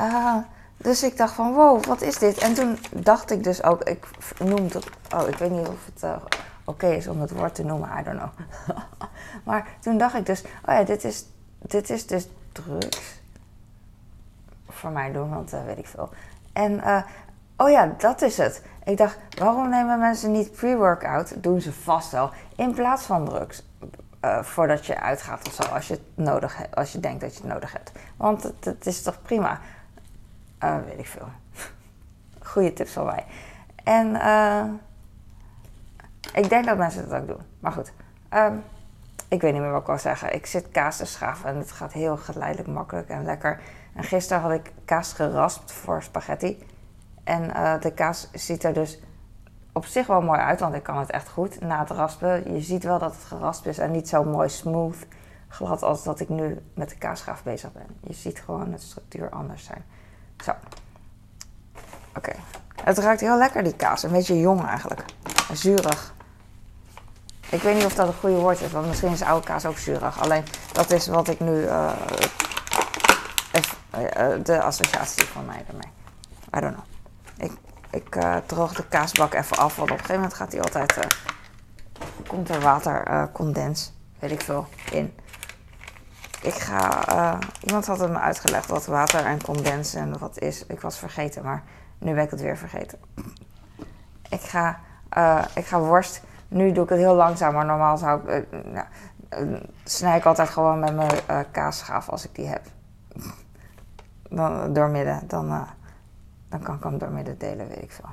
Uh, 0.00 0.36
dus 0.76 1.02
ik 1.02 1.16
dacht 1.16 1.34
van, 1.34 1.52
wow, 1.52 1.84
wat 1.84 2.00
is 2.00 2.18
dit? 2.18 2.38
En 2.38 2.54
toen 2.54 2.78
dacht 2.92 3.30
ik 3.30 3.44
dus 3.44 3.62
ook, 3.62 3.82
ik 3.82 4.06
noemde 4.38 4.82
oh, 5.14 5.28
ik 5.28 5.36
weet 5.36 5.50
niet 5.50 5.68
of 5.68 5.84
het 5.94 6.02
uh, 6.04 6.16
oké 6.66 6.86
is 6.86 7.06
om 7.06 7.20
het 7.20 7.30
woord 7.30 7.54
te 7.54 7.64
noemen, 7.64 7.88
I 7.98 8.02
don't 8.02 8.18
know. 8.18 8.30
maar 9.48 9.68
toen 9.80 9.98
dacht 9.98 10.14
ik 10.14 10.26
dus, 10.26 10.42
oh 10.44 10.74
ja, 10.74 10.82
dit 10.82 11.04
is, 11.04 11.24
dit 11.58 11.90
is 11.90 12.06
dus 12.06 12.28
drugs. 12.52 13.20
Voor 14.68 14.90
mij 14.90 15.12
doen, 15.12 15.30
want 15.30 15.54
uh, 15.54 15.64
weet 15.64 15.78
ik 15.78 15.86
veel. 15.86 16.10
En, 16.52 17.04
oh 17.56 17.70
ja, 17.70 17.94
dat 17.98 18.22
is 18.22 18.36
het. 18.36 18.62
Ik 18.84 18.96
dacht, 18.96 19.18
waarom 19.38 19.68
nemen 19.68 19.98
mensen 19.98 20.32
niet 20.32 20.52
pre-workout? 20.52 21.42
Doen 21.42 21.60
ze 21.60 21.72
vast 21.72 22.10
wel. 22.10 22.30
In 22.56 22.74
plaats 22.74 23.02
van 23.02 23.24
drugs. 23.24 23.62
Uh, 24.24 24.42
voordat 24.42 24.86
je 24.86 25.00
uitgaat 25.00 25.46
of 25.46 25.52
zo. 25.52 25.62
Als 25.62 25.88
je, 25.88 25.94
het 25.94 26.02
nodig 26.14 26.74
als 26.74 26.92
je 26.92 27.00
denkt 27.00 27.20
dat 27.20 27.34
je 27.34 27.42
het 27.42 27.52
nodig 27.52 27.72
hebt. 27.72 27.92
Want 28.16 28.42
het, 28.60 28.86
is 28.86 29.02
toch 29.02 29.22
prima. 29.22 29.60
Uh, 30.64 30.76
weet 30.86 30.98
ik 30.98 31.06
veel. 31.06 31.28
Goede 32.52 32.72
tips 32.72 32.92
van 32.92 33.04
mij. 33.04 33.24
En 33.84 34.06
uh, 34.06 34.64
ik 36.36 36.48
denk 36.48 36.64
dat 36.64 36.78
mensen 36.78 37.08
dat 37.08 37.20
ook 37.20 37.26
doen. 37.26 37.42
Maar 37.60 37.72
goed. 37.72 37.92
Um, 38.34 38.62
ik 39.28 39.40
weet 39.40 39.52
niet 39.52 39.62
meer 39.62 39.70
wat 39.70 39.80
ik 39.80 39.86
wil 39.86 39.98
zeggen. 39.98 40.34
Ik 40.34 40.46
zit 40.46 40.68
kaas 40.70 40.96
te 40.96 41.04
schaven 41.04 41.48
en 41.50 41.56
het 41.56 41.72
gaat 41.72 41.92
heel 41.92 42.16
geleidelijk 42.16 42.68
makkelijk 42.68 43.08
en 43.08 43.24
lekker. 43.24 43.60
En 43.94 44.04
gisteren 44.04 44.42
had 44.42 44.52
ik 44.52 44.72
kaas 44.84 45.12
geraspt 45.12 45.72
voor 45.72 46.02
spaghetti. 46.02 46.66
En 47.24 47.42
uh, 47.42 47.80
de 47.80 47.92
kaas 47.92 48.28
ziet 48.32 48.64
er 48.64 48.72
dus 48.72 49.00
op 49.72 49.84
zich 49.84 50.06
wel 50.06 50.20
mooi 50.20 50.38
uit, 50.38 50.60
want 50.60 50.74
ik 50.74 50.82
kan 50.82 50.98
het 50.98 51.10
echt 51.10 51.28
goed 51.28 51.60
na 51.60 51.78
het 51.78 51.90
raspen. 51.90 52.52
Je 52.52 52.60
ziet 52.60 52.84
wel 52.84 52.98
dat 52.98 53.14
het 53.14 53.24
geraspt 53.24 53.66
is 53.66 53.78
en 53.78 53.90
niet 53.90 54.08
zo 54.08 54.24
mooi 54.24 54.48
smooth, 54.48 55.06
glad 55.48 55.82
als 55.82 56.04
dat 56.04 56.20
ik 56.20 56.28
nu 56.28 56.62
met 56.74 56.88
de 56.88 56.96
kaasschaaf 56.96 57.42
bezig 57.42 57.72
ben. 57.72 57.86
Je 58.00 58.12
ziet 58.12 58.40
gewoon 58.40 58.72
het 58.72 58.82
structuur 58.82 59.30
anders 59.30 59.64
zijn. 59.64 59.84
Zo. 60.44 60.52
Oké. 62.16 62.32
Het 62.84 62.98
ruikt 62.98 63.20
heel 63.20 63.38
lekker, 63.38 63.62
die 63.62 63.76
kaas. 63.76 64.02
Een 64.02 64.12
beetje 64.12 64.40
jong 64.40 64.66
eigenlijk. 64.66 65.04
Zuurig. 65.52 66.14
Ik 67.50 67.62
weet 67.62 67.74
niet 67.74 67.84
of 67.84 67.94
dat 67.94 68.06
een 68.06 68.14
goede 68.14 68.36
woord 68.36 68.60
is, 68.60 68.72
want 68.72 68.86
misschien 68.86 69.12
is 69.12 69.22
oude 69.22 69.46
kaas 69.46 69.66
ook 69.66 69.78
zuurig. 69.78 70.20
Alleen 70.20 70.44
dat 70.72 70.90
is 70.90 71.06
wat 71.06 71.28
ik 71.28 71.40
nu. 71.40 71.62
Uh, 71.62 71.92
de 74.42 74.62
associatie 74.62 75.24
van 75.24 75.44
mij 75.44 75.64
ermee. 75.68 75.92
I 76.56 76.60
don't 76.60 76.74
know. 76.74 76.84
Ik, 77.38 77.52
ik 77.90 78.16
uh, 78.16 78.36
droog 78.46 78.74
de 78.74 78.86
kaasbak 78.88 79.34
even 79.34 79.56
af, 79.56 79.76
want 79.76 79.90
op 79.90 79.98
een 79.98 80.04
gegeven 80.04 80.14
moment 80.14 80.34
gaat 80.34 80.52
hij 80.52 80.60
altijd. 80.60 81.06
Komt 82.26 82.48
er 82.48 82.60
watercondens, 82.60 83.92
weet 84.18 84.30
ik 84.30 84.40
veel, 84.40 84.66
in. 84.90 85.14
Ik 86.40 86.54
ga. 86.54 87.38
iemand 87.60 87.86
had 87.86 87.98
het 87.98 88.10
me 88.10 88.18
uitgelegd 88.18 88.66
wat 88.66 88.86
water 88.86 89.24
en 89.24 89.42
condens 89.42 89.94
en 89.94 90.18
wat 90.18 90.38
is. 90.38 90.66
Ik 90.66 90.80
was 90.80 90.98
vergeten, 90.98 91.42
maar 91.42 91.62
nu 91.98 92.14
ben 92.14 92.24
ik 92.24 92.30
het 92.30 92.40
weer 92.40 92.56
vergeten. 92.56 92.98
Ik 94.28 94.40
ga, 94.40 94.80
ik 95.54 95.66
ga 95.66 95.78
worst 95.78 96.20
nu 96.48 96.72
doe 96.72 96.84
ik 96.84 96.90
het 96.90 96.98
heel 96.98 97.14
langzaam, 97.14 97.54
maar 97.54 97.64
normaal 97.64 97.98
zou 97.98 98.32
ik, 98.32 98.46
uh, 98.52 98.80
uh, 99.42 99.60
snij 99.84 100.16
ik 100.16 100.24
altijd 100.24 100.48
gewoon 100.48 100.78
met 100.78 100.94
mijn 100.94 101.20
uh, 101.30 101.38
kaasschaaf 101.50 102.08
als 102.08 102.24
ik 102.24 102.34
die 102.34 102.46
heb. 102.46 102.62
Dan 104.30 104.72
doormidden, 104.72 105.22
dan, 105.26 105.66
dan 106.48 106.60
kan 106.62 106.76
ik 106.76 106.82
hem 106.82 106.98
doormidden 106.98 107.38
delen, 107.38 107.68
weet 107.68 107.82
ik 107.82 107.92
veel. 107.92 108.10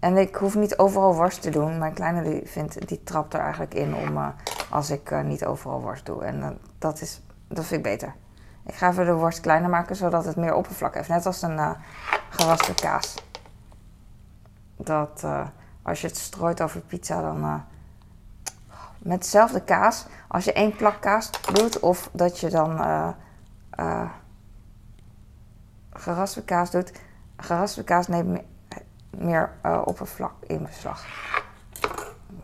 en 0.00 0.16
ik 0.16 0.34
hoef 0.34 0.54
niet 0.54 0.78
overal 0.78 1.14
worst 1.14 1.42
te 1.42 1.50
doen. 1.50 1.78
Mijn 1.78 1.94
kleine 1.94 2.22
die, 2.22 2.42
vindt, 2.44 2.88
die 2.88 3.02
trapt 3.02 3.34
er 3.34 3.40
eigenlijk 3.40 3.74
in 3.74 3.94
om 3.94 4.34
als 4.70 4.90
ik 4.90 5.22
niet 5.24 5.44
overal 5.44 5.80
worst 5.80 6.06
doe. 6.06 6.24
En 6.24 6.58
dat, 6.78 7.00
is, 7.00 7.22
dat 7.48 7.64
vind 7.64 7.86
ik 7.86 7.92
beter. 7.92 8.14
Ik 8.66 8.74
ga 8.74 8.90
even 8.90 9.06
de 9.06 9.12
worst 9.12 9.40
kleiner 9.40 9.70
maken, 9.70 9.96
zodat 9.96 10.24
het 10.24 10.36
meer 10.36 10.54
oppervlak 10.54 10.94
heeft. 10.94 11.08
Net 11.08 11.26
als 11.26 11.42
een 11.42 11.76
gewaste 12.30 12.74
kaas. 12.74 13.14
Dat, 14.76 15.24
als 15.88 16.00
je 16.00 16.06
het 16.06 16.16
strooit 16.16 16.60
over 16.60 16.80
pizza, 16.80 17.20
dan 17.20 17.44
uh, 17.44 17.54
met 18.98 19.22
dezelfde 19.22 19.60
kaas. 19.60 20.06
Als 20.28 20.44
je 20.44 20.52
één 20.52 20.76
plak 20.76 21.00
kaas 21.00 21.30
doet, 21.52 21.80
of 21.80 22.10
dat 22.12 22.38
je 22.40 22.50
dan 22.50 22.80
uh, 22.80 24.10
geraspte 25.92 26.44
kaas 26.44 26.70
doet. 26.70 26.92
Geraspte 27.36 27.84
kaas 27.84 28.08
neemt 28.08 28.40
meer, 29.10 29.52
oppervlak 29.84 30.32
in 30.46 30.62
beslag. 30.62 31.04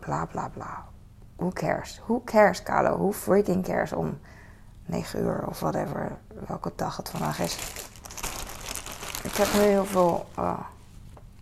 Bla 0.00 0.24
bla 0.24 0.48
bla. 0.48 0.84
Who 1.36 1.50
cares? 1.50 2.00
Who 2.06 2.22
cares, 2.24 2.62
Carlo? 2.62 2.96
Who 2.96 3.12
freaking 3.12 3.64
cares 3.64 3.92
om 3.92 4.18
9 4.86 5.20
uur 5.20 5.46
of 5.46 5.60
whatever, 5.60 6.16
welke 6.46 6.72
dag 6.76 6.96
het 6.96 7.08
vandaag 7.08 7.40
is. 7.40 7.58
Ik 9.22 9.34
heb 9.34 9.52
nu 9.54 9.60
heel 9.60 9.84
veel 9.84 10.26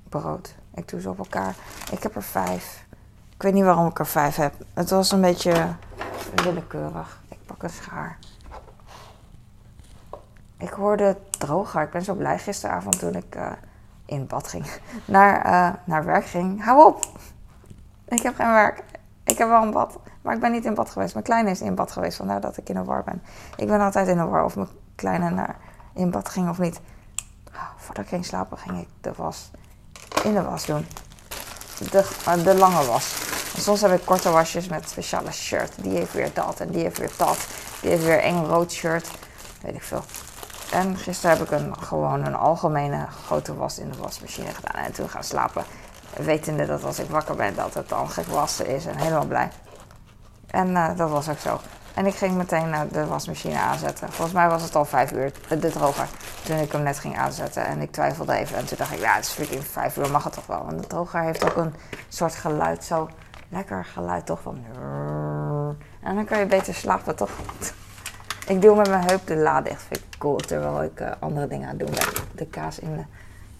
brood. 0.08 0.54
Ik 0.74 0.88
doe 0.88 1.00
ze 1.00 1.08
op 1.08 1.18
elkaar. 1.18 1.54
Ik 1.90 2.02
heb 2.02 2.16
er 2.16 2.22
vijf. 2.22 2.84
Ik 3.34 3.42
weet 3.42 3.52
niet 3.52 3.64
waarom 3.64 3.86
ik 3.86 3.98
er 3.98 4.06
vijf 4.06 4.36
heb. 4.36 4.54
Het 4.74 4.90
was 4.90 5.10
een 5.12 5.20
beetje 5.20 5.74
willekeurig. 6.34 7.20
Ik 7.28 7.38
pak 7.46 7.62
een 7.62 7.70
schaar. 7.70 8.18
Ik 10.56 10.70
hoorde 10.70 11.16
droger. 11.30 11.82
Ik 11.82 11.90
ben 11.90 12.02
zo 12.02 12.14
blij 12.14 12.38
gisteravond 12.38 12.98
toen 12.98 13.14
ik 13.14 13.36
uh, 13.36 13.52
in 14.04 14.26
bad 14.26 14.48
ging. 14.48 14.66
Naar, 15.04 15.46
uh, 15.46 15.76
naar 15.84 16.04
werk 16.04 16.24
ging. 16.24 16.64
Hou 16.64 16.86
op! 16.86 17.06
Ik 18.08 18.22
heb 18.22 18.34
geen 18.34 18.52
werk. 18.52 18.84
Ik 19.24 19.38
heb 19.38 19.48
wel 19.48 19.62
een 19.62 19.70
bad. 19.70 19.98
Maar 20.22 20.34
ik 20.34 20.40
ben 20.40 20.52
niet 20.52 20.64
in 20.64 20.74
bad 20.74 20.90
geweest. 20.90 21.12
Mijn 21.12 21.24
kleine 21.24 21.50
is 21.50 21.60
in 21.60 21.74
bad 21.74 21.92
geweest. 21.92 22.16
Vandaar 22.16 22.40
dat 22.40 22.56
ik 22.56 22.68
in 22.68 22.74
de 22.74 22.84
war 22.84 23.04
ben. 23.04 23.22
Ik 23.56 23.66
ben 23.66 23.80
altijd 23.80 24.08
in 24.08 24.16
de 24.16 24.24
war 24.24 24.44
of 24.44 24.56
mijn 24.56 24.68
kleine 24.94 25.30
naar 25.30 25.56
in 25.94 26.10
bad 26.10 26.28
ging 26.28 26.48
of 26.48 26.58
niet. 26.58 26.80
Voordat 27.76 28.04
ik 28.04 28.10
ging 28.10 28.24
slapen 28.24 28.58
ging 28.58 28.78
ik 28.78 28.88
de 29.00 29.12
was 29.16 29.50
in 30.22 30.34
de 30.34 30.42
was 30.42 30.66
doen. 30.66 30.86
De, 31.90 32.04
uh, 32.28 32.44
de 32.44 32.54
lange 32.54 32.84
was. 32.84 33.14
soms 33.58 33.80
heb 33.80 33.92
ik 33.92 34.04
korte 34.04 34.30
wasjes 34.30 34.68
met 34.68 34.88
speciale 34.88 35.32
shirt. 35.32 35.72
Die 35.76 35.96
heeft 35.96 36.12
weer 36.12 36.30
dat 36.32 36.60
en 36.60 36.70
die 36.70 36.82
heeft 36.82 36.98
weer 36.98 37.12
dat. 37.16 37.46
Die 37.80 37.90
heeft 37.90 38.04
weer 38.04 38.20
eng 38.20 38.44
rood 38.44 38.72
shirt. 38.72 39.08
Weet 39.60 39.74
ik 39.74 39.82
veel. 39.82 40.04
En 40.70 40.96
gisteren 40.96 41.36
heb 41.36 41.46
ik 41.46 41.50
een, 41.50 41.82
gewoon 41.82 42.26
een 42.26 42.34
algemene 42.34 43.06
grote 43.24 43.54
was 43.54 43.78
in 43.78 43.90
de 43.90 43.98
wasmachine 43.98 44.54
gedaan. 44.54 44.84
En 44.84 44.92
toen 44.92 45.08
gaan 45.08 45.24
slapen. 45.24 45.64
Wetende 46.16 46.66
dat 46.66 46.84
als 46.84 46.98
ik 46.98 47.10
wakker 47.10 47.36
ben 47.36 47.54
dat 47.54 47.74
het 47.74 47.88
dan 47.88 48.10
gewassen 48.10 48.66
is. 48.66 48.86
En 48.86 48.96
helemaal 48.96 49.26
blij. 49.26 49.50
En 50.46 50.68
uh, 50.68 50.96
dat 50.96 51.10
was 51.10 51.28
ook 51.28 51.38
zo. 51.38 51.60
En 51.94 52.06
ik 52.06 52.14
ging 52.14 52.36
meteen 52.36 52.74
de 52.90 53.06
wasmachine 53.06 53.58
aanzetten. 53.58 54.12
Volgens 54.12 54.36
mij 54.36 54.48
was 54.48 54.62
het 54.62 54.76
al 54.76 54.84
vijf 54.84 55.12
uur, 55.12 55.32
de 55.48 55.70
droger, 55.70 56.08
toen 56.44 56.56
ik 56.56 56.72
hem 56.72 56.82
net 56.82 56.98
ging 56.98 57.18
aanzetten. 57.18 57.66
En 57.66 57.80
ik 57.80 57.92
twijfelde 57.92 58.32
even. 58.32 58.56
En 58.56 58.66
toen 58.66 58.78
dacht 58.78 58.92
ik, 58.92 58.98
ja, 58.98 59.14
het 59.14 59.24
is 59.24 59.30
freaking 59.30 59.64
vijf 59.66 59.96
uur, 59.96 60.10
mag 60.10 60.24
het 60.24 60.32
toch 60.32 60.46
wel. 60.46 60.64
Want 60.64 60.80
de 60.80 60.86
droger 60.86 61.20
heeft 61.20 61.44
ook 61.44 61.56
een 61.56 61.74
soort 62.08 62.34
geluid, 62.34 62.84
zo 62.84 63.08
lekker 63.48 63.84
geluid 63.84 64.26
toch 64.26 64.40
van... 64.42 64.64
En 66.02 66.14
dan 66.14 66.24
kan 66.24 66.38
je 66.38 66.46
beter 66.46 66.74
slapen, 66.74 67.16
toch? 67.16 67.30
Ik 68.46 68.62
doe 68.62 68.76
met 68.76 68.88
mijn 68.88 69.04
heup 69.06 69.26
de 69.26 69.36
la 69.36 69.60
dicht, 69.60 69.82
vind 69.82 70.00
ik 70.00 70.18
cool. 70.18 70.36
Terwijl 70.36 70.82
ik 70.82 71.00
uh, 71.00 71.10
andere 71.18 71.46
dingen 71.46 71.68
aan 71.68 71.78
het 71.78 71.86
doen 71.86 71.96
ben. 71.96 72.24
De 72.34 72.46
kaas 72.46 72.78
in 72.78 72.96
de, 72.96 73.02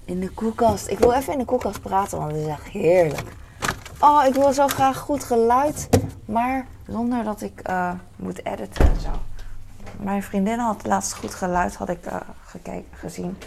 in 0.05 0.21
de 0.21 0.29
koelkast. 0.29 0.89
Ik 0.89 0.99
wil 0.99 1.13
even 1.13 1.33
in 1.33 1.39
de 1.39 1.45
koelkast 1.45 1.81
praten, 1.81 2.19
want 2.19 2.33
het 2.33 2.41
is 2.41 2.47
echt 2.47 2.67
heerlijk. 2.67 3.29
Oh, 4.05 4.25
ik 4.25 4.35
wil 4.35 4.53
zo 4.53 4.67
graag 4.67 4.99
goed 4.99 5.25
geluid, 5.25 5.89
maar 6.25 6.67
zonder 6.87 7.25
dat 7.25 7.43
ik 7.43 7.69
uh, 7.69 7.93
moet 8.17 8.45
editen 8.45 8.87
en 8.87 9.01
zo. 9.01 9.11
Mijn 9.97 10.23
vriendin 10.23 10.59
had 10.59 10.87
laatst 10.87 11.15
goed 11.15 11.35
geluid, 11.35 11.75
had 11.75 11.89
ik 11.89 12.07
uh, 12.07 12.17
gekeken, 12.45 12.89
gezien. 12.93 13.39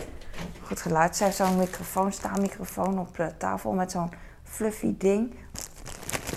Goed 0.63 0.81
geluid. 0.81 1.15
Ze 1.15 1.23
heeft 1.23 1.35
zo'n 1.35 1.57
microfoon, 1.57 2.11
microfoon 2.39 2.99
op 2.99 3.33
tafel 3.37 3.71
met 3.71 3.91
zo'n 3.91 4.11
fluffy 4.43 4.95
ding. 4.97 5.35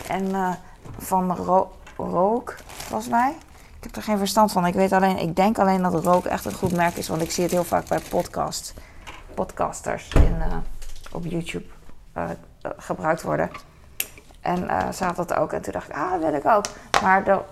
En 0.08 0.24
uh, 0.28 0.54
van 0.98 1.36
ro 1.36 1.72
rook, 1.96 2.56
volgens 2.66 3.10
mij. 3.10 3.30
Ik 3.76 3.82
heb 3.82 3.96
er 3.96 4.02
geen 4.02 4.18
verstand 4.18 4.52
van. 4.52 4.66
Ik 4.66 4.74
weet 4.74 4.92
alleen, 4.92 5.18
ik 5.18 5.36
denk 5.36 5.58
alleen 5.58 5.82
dat 5.82 6.04
rook 6.04 6.24
echt 6.24 6.44
een 6.44 6.54
goed 6.54 6.76
merk 6.76 6.96
is, 6.96 7.08
want 7.08 7.22
ik 7.22 7.30
zie 7.30 7.42
het 7.42 7.52
heel 7.52 7.64
vaak 7.64 7.88
bij 7.88 8.00
podcasts, 8.10 8.74
podcasters 9.34 10.08
in, 10.08 10.42
op 11.12 11.24
YouTube 11.24 11.66
gebruikt 12.62 13.22
worden. 13.22 13.50
En 14.40 14.64
uh, 14.64 14.92
ze 14.92 15.04
had 15.04 15.16
dat 15.16 15.34
ook. 15.34 15.52
En 15.52 15.62
toen 15.62 15.72
dacht 15.72 15.88
ik, 15.88 15.94
ah, 15.94 16.10
dat 16.10 16.20
wil 16.20 16.34
ik 16.34 16.46
ook. 16.46 16.64
Maar 17.02 17.24
dat, 17.24 17.44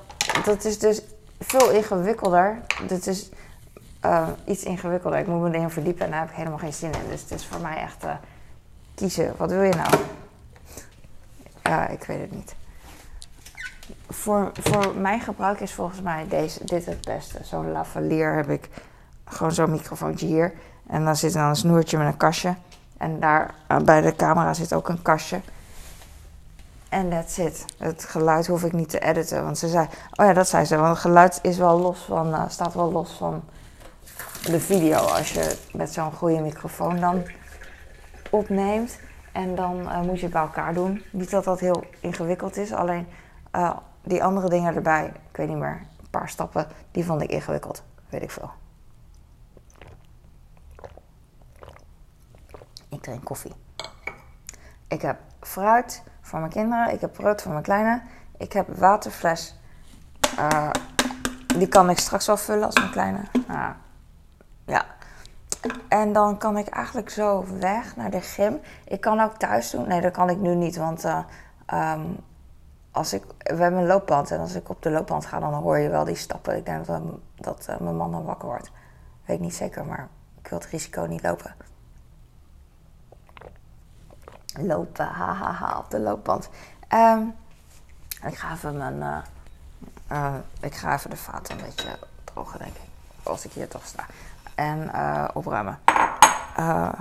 dat 0.44 0.64
is 0.64 0.78
dus 0.78 1.02
veel 1.40 1.70
ingewikkelder. 1.70 2.58
Dit 2.86 3.06
is 3.06 3.30
uh, 4.04 4.28
iets 4.44 4.62
ingewikkelder. 4.62 5.18
Ik 5.18 5.26
moet 5.26 5.40
me 5.40 5.54
erin 5.54 5.70
verdiepen 5.70 6.04
en 6.04 6.10
daar 6.10 6.20
heb 6.20 6.30
ik 6.30 6.36
helemaal 6.36 6.58
geen 6.58 6.72
zin 6.72 6.92
in. 6.92 7.10
Dus 7.10 7.20
het 7.20 7.30
is 7.30 7.46
voor 7.46 7.60
mij 7.60 7.76
echt 7.76 8.04
uh, 8.04 8.10
kiezen. 8.94 9.34
Wat 9.36 9.50
wil 9.50 9.62
je 9.62 9.74
nou? 9.74 9.94
Ja, 11.62 11.88
ik 11.88 12.04
weet 12.04 12.20
het 12.20 12.32
niet. 12.32 12.54
Voor, 14.08 14.50
voor 14.60 14.94
mijn 14.96 15.20
gebruik 15.20 15.60
is 15.60 15.72
volgens 15.72 16.00
mij 16.00 16.26
deze, 16.28 16.64
dit 16.64 16.86
het 16.86 17.04
beste. 17.04 17.38
Zo'n 17.42 17.72
lavalier 17.72 18.34
heb 18.34 18.48
ik. 18.48 18.68
Gewoon 19.24 19.52
zo'n 19.52 19.70
microfoontje 19.70 20.26
hier. 20.26 20.52
En 20.86 21.04
dan 21.04 21.16
zit 21.16 21.34
er 21.34 21.40
dan 21.40 21.48
een 21.48 21.56
snoertje 21.56 21.98
met 21.98 22.06
een 22.06 22.16
kastje. 22.16 22.54
En 22.96 23.20
daar 23.20 23.54
bij 23.84 24.00
de 24.00 24.16
camera 24.16 24.54
zit 24.54 24.74
ook 24.74 24.88
een 24.88 25.02
kastje. 25.02 25.40
En 26.96 27.10
that's 27.10 27.38
it. 27.38 27.64
Het 27.78 28.04
geluid 28.04 28.46
hoef 28.46 28.64
ik 28.64 28.72
niet 28.72 28.88
te 28.88 28.98
editen. 28.98 29.44
Want 29.44 29.58
ze 29.58 29.68
zei, 29.68 29.86
oh 30.12 30.26
ja, 30.26 30.32
dat 30.32 30.48
zei 30.48 30.64
ze. 30.64 30.76
Want 30.76 30.88
het 30.88 30.98
geluid 30.98 31.38
is 31.42 31.58
wel 31.58 31.80
los 31.80 31.98
van, 31.98 32.28
uh, 32.28 32.48
staat 32.48 32.74
wel 32.74 32.92
los 32.92 33.10
van 33.10 33.42
de 34.44 34.60
video. 34.60 34.96
Als 34.96 35.32
je 35.32 35.58
met 35.72 35.92
zo'n 35.92 36.12
goede 36.12 36.40
microfoon 36.40 37.00
dan 37.00 37.22
opneemt. 38.30 38.98
En 39.32 39.54
dan 39.54 39.80
uh, 39.80 40.00
moet 40.00 40.16
je 40.16 40.22
het 40.22 40.32
bij 40.32 40.42
elkaar 40.42 40.74
doen. 40.74 41.04
Niet 41.12 41.30
dat 41.30 41.44
dat 41.44 41.60
heel 41.60 41.84
ingewikkeld 42.00 42.56
is. 42.56 42.72
Alleen 42.72 43.06
uh, 43.52 43.76
die 44.02 44.24
andere 44.24 44.48
dingen 44.48 44.74
erbij, 44.74 45.12
ik 45.30 45.36
weet 45.36 45.48
niet 45.48 45.58
meer, 45.58 45.86
een 46.00 46.10
paar 46.10 46.28
stappen, 46.28 46.66
die 46.90 47.04
vond 47.04 47.22
ik 47.22 47.30
ingewikkeld. 47.30 47.82
Weet 48.08 48.22
ik 48.22 48.30
veel. 48.30 48.50
Ik 52.88 53.02
drink 53.02 53.24
koffie. 53.24 53.52
Ik 54.88 55.02
heb 55.02 55.18
fruit 55.40 56.02
voor 56.26 56.38
mijn 56.38 56.50
kinderen. 56.50 56.92
Ik 56.92 57.00
heb 57.00 57.12
brood 57.12 57.42
voor 57.42 57.52
mijn 57.52 57.64
kleine. 57.64 58.00
Ik 58.36 58.52
heb 58.52 58.78
waterfles. 58.78 59.58
Uh, 60.38 60.70
die 61.56 61.68
kan 61.68 61.90
ik 61.90 61.98
straks 61.98 62.26
wel 62.26 62.36
vullen 62.36 62.64
als 62.64 62.74
mijn 62.74 62.90
kleine. 62.90 63.18
Uh, 63.50 63.68
ja. 64.64 64.84
En 65.88 66.12
dan 66.12 66.38
kan 66.38 66.58
ik 66.58 66.68
eigenlijk 66.68 67.10
zo 67.10 67.44
weg 67.60 67.96
naar 67.96 68.10
de 68.10 68.20
gym. 68.20 68.60
Ik 68.84 69.00
kan 69.00 69.20
ook 69.20 69.36
thuis 69.36 69.70
doen. 69.70 69.88
Nee, 69.88 70.00
dat 70.00 70.12
kan 70.12 70.30
ik 70.30 70.38
nu 70.38 70.54
niet. 70.54 70.76
Want 70.76 71.04
uh, 71.04 71.18
um, 71.74 72.16
als 72.90 73.12
ik, 73.12 73.24
we 73.38 73.62
hebben 73.62 73.80
een 73.80 73.86
loopband. 73.86 74.30
En 74.30 74.40
als 74.40 74.54
ik 74.54 74.68
op 74.68 74.82
de 74.82 74.90
loopband 74.90 75.26
ga, 75.26 75.40
dan 75.40 75.54
hoor 75.54 75.78
je 75.78 75.88
wel 75.88 76.04
die 76.04 76.14
stappen. 76.14 76.56
Ik 76.56 76.66
denk 76.66 76.86
dat, 76.86 77.02
dat 77.34 77.66
uh, 77.70 77.78
mijn 77.78 77.96
man 77.96 78.12
dan 78.12 78.24
wakker 78.24 78.48
wordt. 78.48 78.70
Weet 79.24 79.40
niet 79.40 79.54
zeker, 79.54 79.84
maar 79.84 80.08
ik 80.42 80.48
wil 80.48 80.58
het 80.58 80.68
risico 80.68 81.04
niet 81.04 81.22
lopen 81.22 81.54
lopen, 84.58 85.06
hahaha, 85.06 85.52
ha, 85.52 85.66
ha, 85.66 85.78
op 85.78 85.90
de 85.90 86.00
loopband. 86.00 86.48
Um, 86.94 87.34
ik 88.26 88.36
ga 88.36 88.52
even 88.52 88.76
mijn, 88.76 88.96
uh, 88.96 89.16
uh, 90.12 90.34
ik 90.60 90.74
ga 90.74 90.92
even 90.92 91.10
de 91.10 91.16
vaat 91.16 91.50
een 91.50 91.56
beetje 91.56 91.98
drogen, 92.24 92.58
denk 92.58 92.74
ik. 92.74 92.88
Als 93.22 93.44
ik 93.44 93.52
hier 93.52 93.68
toch 93.68 93.86
sta. 93.86 94.06
En 94.54 94.90
uh, 94.94 95.24
opruimen. 95.32 95.78
eh, 96.56 96.92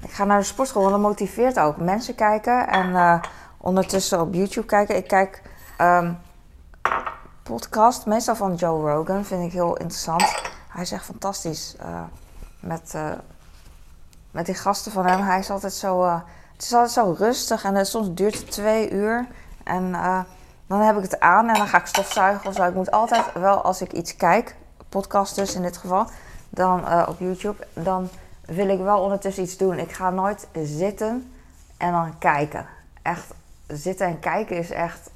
ik 0.00 0.10
ga 0.12 0.24
naar 0.24 0.38
de 0.38 0.44
sportschool, 0.44 0.82
want 0.82 0.94
dat 0.94 1.02
motiveert 1.02 1.58
ook. 1.58 1.76
Mensen 1.76 2.14
kijken 2.14 2.68
en 2.68 2.96
eh, 2.96 3.22
ondertussen 3.56 4.20
op 4.20 4.34
YouTube 4.34 4.66
kijken. 4.66 4.96
Ik 4.96 5.06
kijk 5.06 5.42
um, 5.78 6.18
podcast, 7.42 8.06
meestal 8.06 8.36
van 8.36 8.54
Joe 8.54 8.90
Rogan, 8.90 9.24
vind 9.24 9.44
ik 9.44 9.52
heel 9.52 9.76
interessant. 9.76 10.42
Hij 10.68 10.82
echt 10.90 11.04
fantastisch 11.04 11.76
met, 12.60 12.94
met 14.32 14.46
die 14.46 14.54
gasten 14.54 14.92
van 14.92 15.06
hem. 15.06 15.20
Hij 15.20 15.38
is 15.38 15.50
altijd 15.50 15.72
zo, 15.72 16.04
het 16.52 16.62
is 16.62 16.72
altijd 16.72 16.90
zo 16.90 17.14
rustig 17.18 17.64
en 17.64 17.86
soms 17.86 18.08
duurt 18.14 18.38
het 18.38 18.50
twee 18.50 18.90
uur. 18.90 19.26
En 19.64 19.92
dan 20.66 20.80
heb 20.80 20.96
ik 20.96 21.02
het 21.02 21.20
aan 21.20 21.48
en 21.48 21.54
dan 21.54 21.68
ga 21.68 21.78
ik 21.78 21.86
stofzuigen 21.86 22.48
of 22.48 22.54
zo. 22.54 22.64
Ik 22.64 22.74
moet 22.74 22.90
altijd 22.90 23.32
wel, 23.32 23.62
als 23.62 23.80
ik 23.82 23.92
iets 23.92 24.16
kijk, 24.16 24.56
podcast 24.88 25.34
dus 25.34 25.54
in 25.54 25.62
dit 25.62 25.76
geval, 25.76 26.06
dan 26.48 26.80
uh, 26.80 27.06
op 27.08 27.18
YouTube, 27.18 27.66
dan 27.72 28.08
wil 28.46 28.68
ik 28.68 28.80
wel 28.80 29.00
ondertussen 29.00 29.42
iets 29.42 29.56
doen. 29.56 29.78
Ik 29.78 29.92
ga 29.92 30.10
nooit 30.10 30.48
zitten 30.62 31.32
en 31.76 31.92
dan 31.92 32.18
kijken. 32.18 32.66
Echt, 33.02 33.26
zitten 33.66 34.06
en 34.06 34.18
kijken 34.18 34.56
is 34.56 34.70
echt 34.70 35.10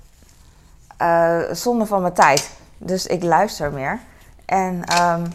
uh, 1.03 1.41
zonde 1.53 1.87
van 1.87 2.01
mijn 2.01 2.13
tijd. 2.13 2.51
Dus 2.79 3.07
ik 3.07 3.23
luister 3.23 3.73
meer. 3.73 4.01
En, 4.45 5.03
um, 5.03 5.33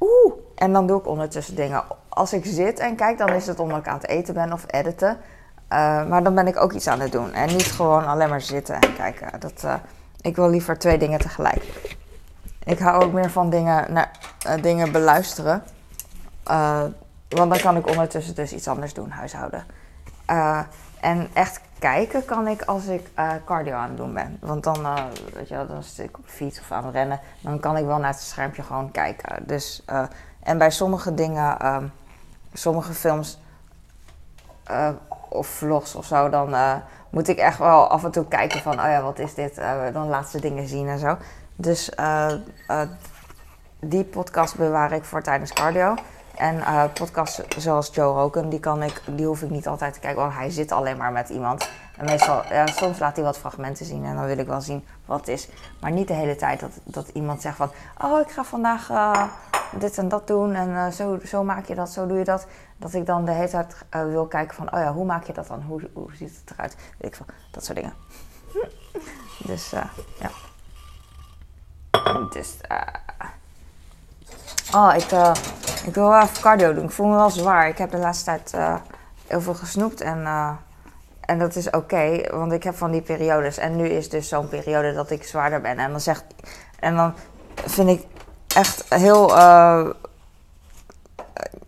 oeh, 0.00 0.34
en 0.54 0.72
dan 0.72 0.86
doe 0.86 0.98
ik 0.98 1.06
ondertussen 1.06 1.54
dingen. 1.54 1.82
Als 2.14 2.32
ik 2.32 2.44
zit 2.44 2.78
en 2.78 2.96
kijk, 2.96 3.18
dan 3.18 3.28
is 3.28 3.46
het 3.46 3.60
omdat 3.60 3.78
ik 3.78 3.88
aan 3.88 3.96
het 3.96 4.08
eten 4.08 4.34
ben 4.34 4.52
of 4.52 4.64
editen. 4.66 5.16
Uh, 5.72 6.06
maar 6.06 6.22
dan 6.22 6.34
ben 6.34 6.46
ik 6.46 6.56
ook 6.56 6.72
iets 6.72 6.88
aan 6.88 7.00
het 7.00 7.12
doen. 7.12 7.32
En 7.32 7.46
niet 7.46 7.72
gewoon 7.72 8.06
alleen 8.06 8.28
maar 8.28 8.40
zitten 8.40 8.80
en 8.80 8.94
kijken. 8.94 9.40
Dat, 9.40 9.62
uh, 9.64 9.74
ik 10.20 10.36
wil 10.36 10.50
liever 10.50 10.78
twee 10.78 10.98
dingen 10.98 11.18
tegelijk. 11.18 11.64
Ik 12.64 12.78
hou 12.78 13.04
ook 13.04 13.12
meer 13.12 13.30
van 13.30 13.50
dingen, 13.50 13.92
naar, 13.92 14.10
uh, 14.46 14.62
dingen 14.62 14.92
beluisteren. 14.92 15.62
want 17.28 17.50
dan 17.50 17.58
kan 17.60 17.76
ik 17.76 17.86
ondertussen 17.88 18.34
dus 18.34 18.52
iets 18.52 18.68
anders 18.68 18.94
doen, 18.94 19.10
huishouden. 19.10 19.64
en 21.00 21.28
echt 21.32 21.60
kijken 21.78 22.24
kan 22.24 22.48
ik 22.48 22.62
als 22.62 22.86
ik 22.86 23.10
cardio 23.44 23.74
aan 23.74 23.88
het 23.88 23.96
doen 23.96 24.14
ben. 24.14 24.38
Want 24.40 24.64
dan, 24.64 24.86
weet 25.34 25.48
je, 25.48 25.66
dan 25.68 25.82
zit 25.82 26.08
ik 26.08 26.18
op 26.18 26.26
de 26.26 26.32
fiets 26.32 26.60
of 26.60 26.72
aan 26.72 26.84
het 26.84 26.94
rennen. 26.94 27.20
Dan 27.40 27.60
kan 27.60 27.76
ik 27.76 27.84
wel 27.84 27.98
naar 27.98 28.12
het 28.12 28.20
schermpje 28.20 28.62
gewoon 28.62 28.90
kijken. 28.90 29.46
Dus, 29.46 29.84
en 30.42 30.58
bij 30.58 30.70
sommige 30.70 31.14
dingen, 31.14 31.66
um, 31.74 31.92
sommige 32.52 32.92
films 32.92 33.38
of 35.28 35.46
vlogs 35.46 35.94
of 35.94 36.06
zo, 36.06 36.28
dan 36.28 36.54
uh, 36.54 36.74
moet 37.10 37.28
ik 37.28 37.38
echt 37.38 37.58
wel 37.58 37.88
af 37.88 38.04
en 38.04 38.10
toe 38.10 38.28
kijken 38.28 38.60
van, 38.60 38.72
oh 38.72 38.86
ja, 38.86 39.02
wat 39.02 39.18
is 39.18 39.34
dit? 39.34 39.58
Uh, 39.58 39.82
dan 39.92 40.08
laatste 40.08 40.40
dingen 40.40 40.68
zien 40.68 40.88
en 40.88 40.98
zo. 40.98 41.16
Dus 41.56 41.90
die 43.80 44.04
podcast 44.04 44.56
bewaar 44.56 44.92
ik 44.92 45.04
voor 45.04 45.22
tijdens 45.22 45.52
cardio. 45.52 45.94
En 46.36 46.62
podcasts 46.94 47.42
zoals 47.58 47.90
Joe 47.92 48.14
Rogan, 48.14 48.48
die, 48.48 48.60
kan 48.60 48.82
ik, 48.82 49.02
die 49.06 49.26
hoef 49.26 49.42
ik 49.42 49.50
niet 49.50 49.66
altijd 49.66 49.94
te 49.94 50.00
kijken, 50.00 50.20
want 50.22 50.34
hij 50.34 50.50
zit 50.50 50.72
alleen 50.72 50.96
maar 50.96 51.12
met 51.12 51.28
iemand. 51.28 51.68
En 51.96 52.04
meestal, 52.04 52.42
ja, 52.50 52.66
soms 52.66 52.98
laat 52.98 53.16
hij 53.16 53.24
wat 53.24 53.38
fragmenten 53.38 53.86
zien 53.86 54.04
en 54.04 54.14
dan 54.14 54.26
wil 54.26 54.38
ik 54.38 54.46
wel 54.46 54.60
zien 54.60 54.84
wat 55.06 55.18
het 55.18 55.28
is. 55.28 55.48
Maar 55.80 55.90
niet 55.90 56.08
de 56.08 56.14
hele 56.14 56.36
tijd 56.36 56.60
dat, 56.60 56.70
dat 56.84 57.08
iemand 57.08 57.40
zegt 57.40 57.56
van, 57.56 57.70
oh, 58.00 58.20
ik 58.20 58.30
ga 58.30 58.44
vandaag 58.44 58.90
dit 59.78 59.98
en 59.98 60.08
dat 60.08 60.26
doen 60.26 60.54
en 60.54 60.68
uh, 60.68 60.88
zo, 60.88 61.18
zo 61.24 61.44
maak 61.44 61.66
je 61.66 61.74
dat, 61.74 61.90
zo 61.90 62.06
doe 62.06 62.18
je 62.18 62.24
dat. 62.24 62.46
Dat 62.76 62.94
ik 62.94 63.06
dan 63.06 63.24
de 63.24 63.30
hele 63.30 63.48
tijd 63.48 63.76
uh, 63.96 64.04
wil 64.04 64.26
kijken 64.26 64.54
van, 64.54 64.74
oh 64.74 64.78
ja, 64.78 64.92
hoe 64.92 65.04
maak 65.04 65.24
je 65.24 65.32
dat 65.32 65.46
dan? 65.46 65.62
Hoe, 65.62 65.90
hoe 65.92 66.10
ziet 66.14 66.40
het 66.40 66.50
eruit? 66.54 66.76
Weet 66.98 67.14
ik 67.14 67.24
dat 67.50 67.64
soort 67.64 67.76
dingen. 67.76 67.94
dus 69.50 69.70
ja. 69.70 70.30
Dus, 72.32 72.56
oh, 74.74 74.92
ik, 74.96 75.10
ik 75.86 75.94
wil 75.94 76.08
wel 76.08 76.22
even 76.22 76.42
cardio 76.42 76.74
doen. 76.74 76.84
Ik 76.84 76.90
voel 76.90 77.06
me 77.06 77.14
wel 77.14 77.30
zwaar. 77.30 77.68
Ik 77.68 77.78
heb 77.78 77.90
de 77.90 77.98
laatste 77.98 78.24
tijd 78.24 78.56
heel 79.26 79.40
veel 79.40 79.54
gesnoept 79.54 80.00
en... 80.00 80.26
En 81.32 81.38
dat 81.38 81.56
is 81.56 81.70
oké, 81.70 82.20
want 82.30 82.52
ik 82.52 82.62
heb 82.62 82.74
van 82.74 82.90
die 82.90 83.02
periodes. 83.02 83.58
En 83.58 83.76
nu 83.76 83.88
is 83.88 84.08
dus 84.08 84.28
zo'n 84.28 84.48
periode 84.48 84.92
dat 84.92 85.10
ik 85.10 85.24
zwaarder 85.24 85.60
ben. 85.60 85.78
En 85.78 85.90
dan 85.90 86.00
zegt. 86.00 86.24
En 86.78 86.96
dan 86.96 87.14
vind 87.54 87.88
ik 87.88 88.06
echt 88.54 88.84
heel. 88.88 89.36
Uh, 89.36 89.86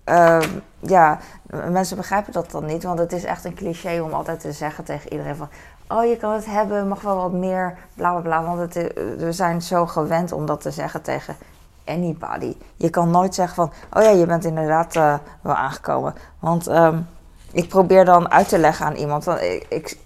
uh, 0.09 0.41
ja, 0.79 1.19
mensen 1.71 1.97
begrijpen 1.97 2.33
dat 2.33 2.51
dan 2.51 2.65
niet, 2.65 2.83
want 2.83 2.99
het 2.99 3.13
is 3.13 3.25
echt 3.25 3.45
een 3.45 3.55
cliché 3.55 4.01
om 4.01 4.13
altijd 4.13 4.41
te 4.41 4.53
zeggen 4.53 4.85
tegen 4.85 5.13
iedereen 5.13 5.37
van. 5.37 5.49
Oh, 5.89 6.05
je 6.05 6.17
kan 6.17 6.33
het 6.33 6.47
hebben, 6.47 6.89
mag 6.89 7.01
wel 7.01 7.17
wat 7.17 7.33
meer, 7.33 7.77
bla 7.95 8.11
bla 8.11 8.21
bla. 8.21 8.57
Want 8.57 8.75
we 9.19 9.33
zijn 9.33 9.63
zo 9.63 9.87
gewend 9.87 10.33
om 10.33 10.47
dat 10.47 10.61
te 10.61 10.71
zeggen 10.71 11.03
tegen 11.03 11.37
anybody. 11.85 12.57
Je 12.77 12.91
kan 12.91 13.11
nooit 13.11 13.35
zeggen 13.35 13.55
van, 13.55 13.73
oh 13.93 14.03
ja, 14.03 14.11
je 14.11 14.27
bent 14.27 14.45
inderdaad 14.45 14.95
wel 15.41 15.55
aangekomen. 15.55 16.15
Want 16.39 16.69
um, 16.69 17.07
ik 17.55 17.69
probeer 17.69 18.05
dan 18.05 18.31
uit 18.31 18.49
te 18.49 18.59
leggen 18.59 18.87
aan 18.87 18.95
iemand. 18.95 19.27
Ik, 19.69 19.97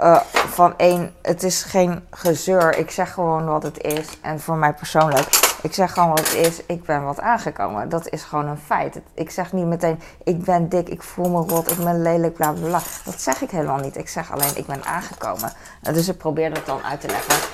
uh, 0.00 0.20
van 0.32 0.74
één, 0.76 1.14
het 1.22 1.42
is 1.42 1.62
geen 1.62 2.06
gezeur. 2.10 2.78
Ik 2.78 2.90
zeg 2.90 3.12
gewoon 3.12 3.44
wat 3.44 3.62
het 3.62 3.82
is. 3.82 4.06
En 4.20 4.40
voor 4.40 4.56
mij 4.56 4.72
persoonlijk 4.72 5.48
ik 5.62 5.74
zeg 5.74 5.92
gewoon 5.92 6.08
wat 6.08 6.18
het 6.18 6.34
is. 6.34 6.66
Ik 6.66 6.84
ben 6.84 7.04
wat 7.04 7.20
aangekomen. 7.20 7.88
Dat 7.88 8.08
is 8.08 8.22
gewoon 8.22 8.46
een 8.46 8.58
feit. 8.58 9.00
Ik 9.14 9.30
zeg 9.30 9.52
niet 9.52 9.66
meteen, 9.66 10.00
ik 10.24 10.44
ben 10.44 10.68
dik, 10.68 10.88
ik 10.88 11.02
voel 11.02 11.28
me 11.28 11.50
rot, 11.50 11.70
ik 11.70 11.76
ben 11.84 12.02
lelijk, 12.02 12.34
bla 12.34 12.52
bla 12.52 12.66
bla. 12.66 12.80
Dat 13.04 13.20
zeg 13.20 13.42
ik 13.42 13.50
helemaal 13.50 13.78
niet. 13.78 13.96
Ik 13.96 14.08
zeg 14.08 14.32
alleen, 14.32 14.56
ik 14.56 14.66
ben 14.66 14.84
aangekomen. 14.84 15.52
Dus 15.82 16.08
ik 16.08 16.18
probeer 16.18 16.54
dat 16.54 16.66
dan 16.66 16.82
uit 16.82 17.00
te 17.00 17.06
leggen. 17.06 17.48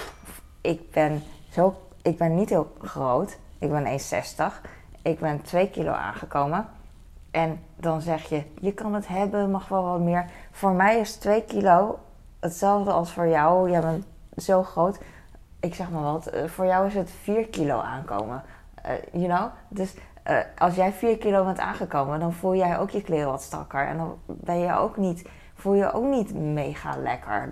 Ik 0.61 0.90
ben, 0.90 1.23
zo, 1.51 1.77
ik 2.03 2.18
ben 2.18 2.35
niet 2.35 2.49
heel 2.49 2.73
groot. 2.83 3.37
Ik 3.59 3.70
ben 3.70 4.01
1,60. 4.01 4.44
Ik 5.03 5.18
ben 5.18 5.42
2 5.42 5.70
kilo 5.70 5.92
aangekomen. 5.92 6.68
En 7.35 7.61
dan 7.77 8.01
zeg 8.01 8.29
je, 8.29 8.42
je 8.61 8.73
kan 8.73 8.94
het 8.94 9.09
hebben, 9.09 9.51
mag 9.51 9.68
wel 9.68 9.83
wat 9.83 10.01
meer. 10.01 10.31
Voor 10.51 10.73
mij 10.73 10.99
is 10.99 11.14
2 11.14 11.44
kilo 11.44 11.99
hetzelfde 12.40 12.92
als 12.92 13.12
voor 13.12 13.29
jou. 13.29 13.70
Jij 13.70 13.81
bent 13.81 14.07
zo 14.37 14.62
groot 14.62 14.99
ik 15.64 15.75
zeg 15.75 15.90
maar 15.90 16.03
wat, 16.03 16.27
eh, 16.27 16.44
voor 16.47 16.66
jou 16.66 16.87
is 16.87 16.94
het 16.94 17.11
4 17.23 17.49
kilo 17.49 17.81
aankomen. 17.81 18.42
Uh, 18.87 18.92
you 19.12 19.27
know? 19.27 19.51
Dus 19.68 19.94
uh, 20.31 20.38
als 20.59 20.75
jij 20.75 20.92
4 20.92 21.18
kilo 21.18 21.44
bent 21.44 21.59
aangekomen, 21.59 22.20
dan 22.20 22.33
voel 22.33 22.55
jij 22.55 22.79
ook 22.79 22.90
je 22.90 23.03
kleren 23.03 23.31
wat 23.31 23.42
strakker. 23.42 23.87
En 23.87 23.97
dan 23.97 24.18
ben 24.27 24.59
je 24.59 24.77
ook 24.77 24.97
niet, 24.97 25.29
voel 25.55 25.75
je 25.75 25.92
ook 25.92 26.05
niet 26.05 26.35
mega 26.35 26.97
lekker. 26.97 27.49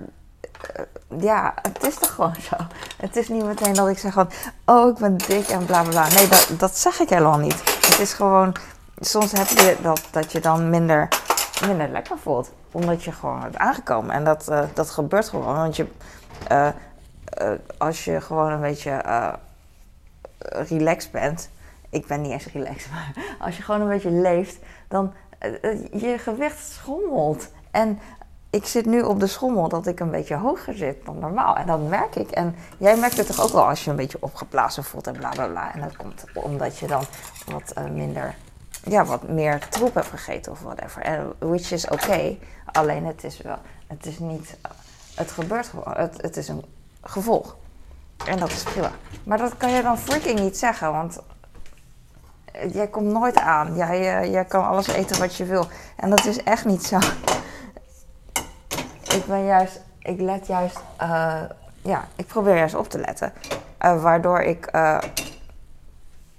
ja, 1.18 1.54
het 1.62 1.86
is 1.86 1.94
toch 1.94 2.14
gewoon 2.14 2.34
zo. 2.34 2.56
Het 2.96 3.16
is 3.16 3.28
niet 3.28 3.44
meteen 3.44 3.74
dat 3.74 3.88
ik 3.88 3.98
zeg 3.98 4.12
van, 4.12 4.28
oh 4.64 4.88
ik 4.88 4.98
ben 4.98 5.16
dik 5.16 5.48
en 5.48 5.64
bla 5.64 5.82
bla 5.82 5.90
bla. 5.90 6.08
Nee, 6.08 6.28
dat, 6.28 6.54
dat 6.58 6.78
zeg 6.78 7.00
ik 7.00 7.08
helemaal 7.08 7.38
niet. 7.38 7.86
Het 7.86 7.98
is 7.98 8.12
gewoon, 8.12 8.54
soms 9.00 9.32
heb 9.32 9.46
je 9.46 9.76
dat, 9.82 10.02
dat 10.10 10.32
je 10.32 10.40
dan 10.40 10.70
minder, 10.70 11.08
minder 11.66 11.88
lekker 11.88 12.18
voelt. 12.18 12.50
Omdat 12.70 13.04
je 13.04 13.12
gewoon 13.12 13.40
bent 13.40 13.56
aangekomen. 13.56 14.14
En 14.14 14.24
dat, 14.24 14.52
dat 14.74 14.90
gebeurt 14.90 15.28
gewoon. 15.28 15.54
Want 15.54 15.76
je 15.76 15.86
uh, 16.52 16.68
als 17.78 18.04
je 18.04 18.20
gewoon 18.20 18.52
een 18.52 18.60
beetje 18.60 19.02
relaxed 20.48 21.10
bent. 21.10 21.50
Ik 21.90 22.06
ben 22.06 22.20
niet 22.20 22.32
eens 22.32 22.46
relaxed, 22.46 22.90
maar 22.92 23.36
als 23.38 23.56
je 23.56 23.62
gewoon 23.62 23.80
een 23.80 23.88
beetje 23.88 24.10
leeft, 24.10 24.58
dan 24.88 25.12
je 25.92 26.16
gewicht 26.18 26.72
schommelt. 26.72 27.48
En 27.70 27.98
ik 28.50 28.66
zit 28.66 28.86
nu 28.86 29.02
op 29.02 29.20
de 29.20 29.26
schommel 29.26 29.68
dat 29.68 29.86
ik 29.86 30.00
een 30.00 30.10
beetje 30.10 30.36
hoger 30.36 30.74
zit 30.74 31.04
dan 31.04 31.18
normaal. 31.18 31.56
En 31.56 31.66
dat 31.66 31.88
merk 31.88 32.16
ik. 32.16 32.30
En 32.30 32.54
jij 32.78 32.96
merkt 32.96 33.16
het 33.16 33.26
toch 33.26 33.42
ook 33.42 33.52
wel 33.52 33.68
als 33.68 33.84
je 33.84 33.90
een 33.90 33.96
beetje 33.96 34.18
opgeblazen 34.20 34.84
voelt 34.84 35.06
en 35.06 35.12
bla 35.12 35.28
bla 35.28 35.46
bla. 35.46 35.74
En 35.74 35.80
dat 35.80 35.96
komt 35.96 36.24
omdat 36.34 36.78
je 36.78 36.86
dan 36.86 37.04
wat 37.46 37.74
minder, 37.90 38.34
ja, 38.82 39.04
wat 39.04 39.28
meer 39.28 39.68
troep 39.68 39.94
hebt 39.94 40.08
gegeten 40.08 40.52
of 40.52 40.60
whatever. 40.60 41.02
En 41.02 41.32
which 41.38 41.72
is 41.72 41.84
oké. 41.84 41.94
Okay. 41.94 42.38
Alleen 42.72 43.06
het 43.06 43.24
is 43.24 43.40
wel, 43.40 43.58
het 43.86 44.06
is 44.06 44.18
niet, 44.18 44.56
het 45.14 45.30
gebeurt 45.30 45.66
gewoon. 45.66 45.94
Het, 45.96 46.22
het 46.22 46.36
is 46.36 46.48
een 46.48 46.64
gevolg. 47.02 47.56
En 48.26 48.38
dat 48.38 48.50
is 48.50 48.62
prima. 48.62 48.90
Maar 49.24 49.38
dat 49.38 49.56
kan 49.56 49.70
je 49.70 49.82
dan 49.82 49.98
freaking 49.98 50.40
niet 50.40 50.58
zeggen, 50.58 50.92
want 50.92 51.18
jij 52.72 52.88
komt 52.88 53.12
nooit 53.12 53.36
aan. 53.36 53.76
Jij, 53.76 54.30
jij 54.30 54.44
kan 54.44 54.66
alles 54.66 54.86
eten 54.86 55.18
wat 55.18 55.36
je 55.36 55.44
wil. 55.44 55.66
En 55.96 56.10
dat 56.10 56.24
is 56.24 56.42
echt 56.42 56.64
niet 56.64 56.84
zo. 56.84 56.98
Ik 59.02 59.24
ben 59.26 59.44
juist, 59.44 59.80
ik 59.98 60.20
let 60.20 60.46
juist, 60.46 60.78
uh, 61.02 61.42
ja, 61.82 62.08
ik 62.16 62.26
probeer 62.26 62.56
juist 62.56 62.74
op 62.74 62.88
te 62.88 62.98
letten. 62.98 63.32
Uh, 63.84 64.02
waardoor 64.02 64.40
ik 64.40 64.68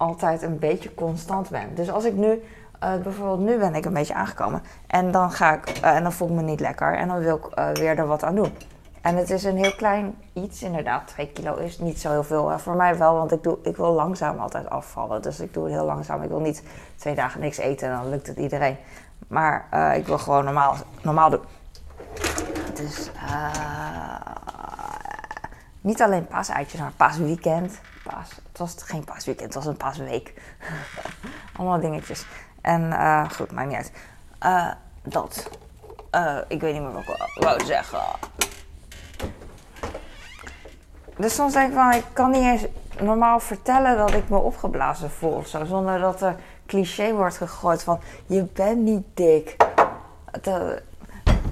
altijd 0.04 0.42
een 0.42 0.60
beetje 0.60 0.94
constant 0.94 1.50
ben. 1.50 1.76
Dus 1.76 1.92
als 1.92 2.06
ik 2.06 2.13
nu, 2.13 2.44
bijvoorbeeld 2.80 3.39
nu 3.39 3.58
ben 3.58 3.76
ik 3.76 3.86
een 3.86 3.94
beetje 3.94 4.13
aangekomen. 4.13 4.62
En 4.88 5.12
dan 5.12 5.32
ga 5.32 5.54
ik, 5.54 5.68
en 5.70 6.04
dan 6.04 6.13
voel 6.13 6.28
ik 6.28 6.34
me 6.34 6.42
niet 6.42 6.60
lekker. 6.60 6.98
En 6.98 7.08
dan 7.08 7.20
wil 7.20 7.36
ik 7.36 7.78
weer 7.78 7.98
er 7.98 8.08
wat 8.08 8.24
aan 8.24 8.36
doen. 8.36 8.54
En 9.02 9.16
het 9.16 9.30
is 9.30 9.44
een 9.44 9.58
heel 9.58 9.76
klein 9.76 10.16
iets, 10.34 10.62
inderdaad. 10.62 11.08
2 11.08 11.28
kilo 11.28 11.56
is 11.56 11.80
niet 11.80 12.00
zo 12.00 12.12
heel 12.12 12.24
veel. 12.24 12.60
Voor 12.60 12.76
mij 12.76 12.98
wel, 12.98 13.13
want 13.16 13.32
ik, 13.32 13.44
doe, 13.44 13.58
ik 13.63 13.78
wil 13.78 13.94
langzaam 13.94 14.39
altijd 14.39 14.70
afvallen. 14.70 15.22
Dus 15.22 15.39
ik 15.39 15.54
doe 15.54 15.63
het 15.63 15.74
heel 15.74 15.86
langzaam. 15.86 16.22
Ik 16.22 16.30
wil 16.30 16.39
niet 16.39 16.63
twee 16.96 17.16
dagen 17.16 17.39
niks 17.39 17.58
eten 17.58 17.89
en 17.89 17.96
dan 17.96 18.10
lukt 18.10 18.28
het 18.28 18.38
iedereen. 18.38 18.78
Maar 19.28 19.68
ik 19.96 20.08
wil 20.08 20.18
gewoon 20.18 20.44
normaal, 20.44 20.76
normaal 21.02 21.30
doen. 21.30 21.44
Dus 22.74 23.12
niet 25.82 26.02
alleen 26.02 26.28
paaseitjes, 26.28 26.80
maar 26.80 26.92
paasweekend. 26.98 27.80
Het 28.04 28.58
was 28.58 28.76
geen 28.78 29.04
paasweekend, 29.04 29.54
het 29.54 29.63
was 29.63 29.66
een 29.66 29.78
paasweek. 29.78 30.34
Allemaal 31.58 31.80
dingetjes. 31.80 32.26
En 32.62 32.82
uh, 32.82 33.30
goed, 33.30 33.52
maakt 33.52 33.68
niet 33.68 33.78
uit. 33.78 33.92
Uh, 34.44 34.72
dat. 35.04 35.50
Uh, 36.12 36.38
ik 36.48 36.62
weet 36.62 36.74
niet 36.74 36.82
meer 36.82 36.92
wat 36.92 37.04
ik 37.04 37.44
wou 37.44 37.66
zeggen. 37.66 38.00
Dus 41.18 41.36
soms 41.36 41.54
denk 41.54 41.68
ik 41.68 41.74
van, 41.74 41.94
ik 41.94 42.06
kan 42.13 42.32
niet 42.32 42.42
eens 42.42 42.66
normaal 43.00 43.39
vertellen 43.39 43.98
dat 43.98 44.13
ik 44.13 44.30
me 44.30 44.38
opgeblazen 44.38 45.12
voel 45.12 45.44
zo. 45.46 45.66
Zonder 45.66 46.00
dat 46.00 46.22
er 46.22 46.36
cliché 46.66 47.13
wordt 47.13 47.38
gegooid 47.38 47.84
van, 47.84 48.00
je 48.26 48.44
bent 48.44 48.82
niet 48.82 49.06
dik. 49.13 49.56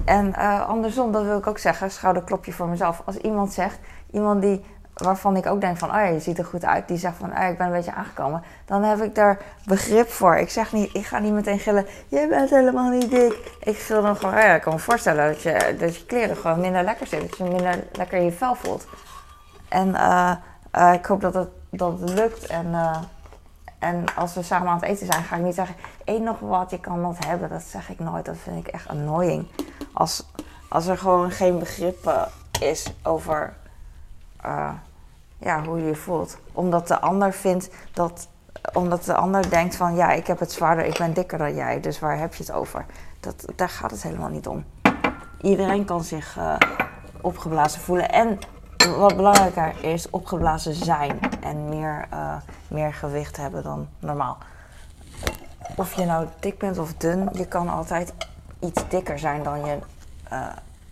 En 0.04 0.34
andersom, 0.66 1.12
dat 1.12 1.24
wil 1.24 1.38
ik 1.38 1.46
ook 1.46 1.58
zeggen, 1.58 1.90
schouderklopje 1.90 2.52
voor 2.52 2.68
mezelf. 2.68 3.02
Als 3.04 3.16
iemand 3.16 3.52
zegt, 3.52 3.78
iemand 4.10 4.42
die 4.42 4.64
waarvan 5.02 5.36
ik 5.36 5.46
ook 5.46 5.60
denk 5.60 5.78
van, 5.78 5.94
oh 5.94 6.12
je 6.12 6.20
ziet 6.20 6.38
er 6.38 6.44
goed 6.44 6.64
uit. 6.64 6.88
Die 6.88 6.96
zegt 6.96 7.16
van, 7.16 7.38
oh 7.38 7.48
ik 7.48 7.58
ben 7.58 7.66
een 7.66 7.72
beetje 7.72 7.92
aangekomen. 7.92 8.42
Dan 8.64 8.82
heb 8.82 9.02
ik 9.02 9.14
daar 9.14 9.38
begrip 9.64 10.10
voor. 10.10 10.36
Ik 10.36 10.50
zeg 10.50 10.72
niet, 10.72 10.94
ik 10.94 11.06
ga 11.06 11.18
niet 11.18 11.32
meteen 11.32 11.58
gillen, 11.58 11.86
je 12.08 12.26
bent 12.28 12.50
helemaal 12.50 12.90
niet 12.90 13.10
dik. 13.10 13.56
Ik 13.60 13.78
gil 13.78 14.02
dan 14.02 14.16
gewoon, 14.16 14.34
oh 14.34 14.40
ja, 14.40 14.54
ik 14.54 14.62
kan 14.62 14.72
me 14.72 14.78
voorstellen 14.78 15.26
dat 15.26 15.42
je, 15.42 15.76
dat 15.78 15.96
je 15.96 16.06
kleren 16.06 16.36
gewoon 16.36 16.60
minder 16.60 16.82
lekker 16.84 17.06
zitten. 17.06 17.28
Dat 17.28 17.38
je 17.38 17.44
minder 17.44 17.84
lekker 17.92 18.20
je 18.20 18.32
vel 18.32 18.54
voelt. 18.54 18.86
En 19.68 19.88
uh, 19.88 20.32
uh, 20.78 20.92
ik 20.92 21.06
hoop 21.06 21.20
dat 21.20 21.34
het, 21.34 21.48
dat 21.70 22.00
lukt. 22.00 22.46
En, 22.46 22.66
uh, 22.66 22.96
en 23.78 24.04
als 24.16 24.34
we 24.34 24.42
samen 24.42 24.68
aan 24.68 24.74
het 24.74 24.84
eten 24.84 25.06
zijn, 25.06 25.24
ga 25.24 25.36
ik 25.36 25.42
niet 25.42 25.54
zeggen, 25.54 25.76
eet 26.04 26.22
nog 26.22 26.38
wat, 26.38 26.70
je 26.70 26.80
kan 26.80 27.02
dat 27.02 27.24
hebben. 27.26 27.48
Dat 27.48 27.62
zeg 27.62 27.88
ik 27.88 27.98
nooit. 27.98 28.24
Dat 28.24 28.36
vind 28.42 28.66
ik 28.66 28.72
echt 28.72 28.88
annoying. 28.88 29.46
Als, 29.92 30.26
als 30.68 30.86
er 30.86 30.98
gewoon 30.98 31.30
geen 31.30 31.58
begrip 31.58 32.28
is 32.60 32.92
over 33.02 33.52
ja, 35.42 35.64
hoe 35.64 35.78
je 35.78 35.86
je 35.86 35.94
voelt. 35.94 36.38
Omdat 36.52 36.88
de 36.88 37.00
ander 37.00 37.32
vindt 37.32 37.70
dat. 37.92 38.28
Omdat 38.72 39.04
de 39.04 39.14
ander 39.14 39.50
denkt 39.50 39.76
van 39.76 39.94
ja, 39.94 40.10
ik 40.10 40.26
heb 40.26 40.38
het 40.38 40.52
zwaarder, 40.52 40.84
ik 40.84 40.98
ben 40.98 41.12
dikker 41.12 41.38
dan 41.38 41.54
jij, 41.54 41.80
dus 41.80 41.98
waar 41.98 42.18
heb 42.18 42.34
je 42.34 42.42
het 42.42 42.52
over? 42.52 42.86
Dat, 43.20 43.44
daar 43.56 43.68
gaat 43.68 43.90
het 43.90 44.02
helemaal 44.02 44.28
niet 44.28 44.46
om. 44.46 44.64
Iedereen 45.40 45.84
kan 45.84 46.04
zich 46.04 46.36
uh, 46.38 46.56
opgeblazen 47.20 47.80
voelen. 47.80 48.10
En 48.10 48.38
wat 48.96 49.16
belangrijker 49.16 49.84
is, 49.84 50.10
opgeblazen 50.10 50.74
zijn 50.74 51.18
en 51.40 51.68
meer, 51.68 52.06
uh, 52.12 52.34
meer 52.68 52.94
gewicht 52.94 53.36
hebben 53.36 53.62
dan 53.62 53.88
normaal. 53.98 54.38
Of 55.76 55.94
je 55.94 56.04
nou 56.04 56.26
dik 56.40 56.58
bent 56.58 56.78
of 56.78 56.94
dun, 56.94 57.28
je 57.32 57.46
kan 57.46 57.68
altijd 57.68 58.12
iets 58.60 58.88
dikker 58.88 59.18
zijn 59.18 59.42
dan 59.42 59.64
je, 59.64 59.78
uh, 60.32 60.46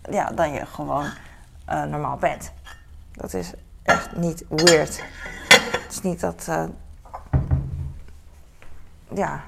ja, 0.09 0.31
dan 0.31 0.51
je 0.51 0.65
gewoon 0.65 1.05
normaal 1.65 2.17
bent. 2.17 2.51
Dat 3.11 3.33
is 3.33 3.53
echt 3.83 4.15
niet 4.15 4.43
weird. 4.49 5.03
Het 5.71 5.91
is 5.91 6.01
niet 6.01 6.19
dat. 6.19 6.45
Uh, 6.49 6.63
ja. 9.13 9.41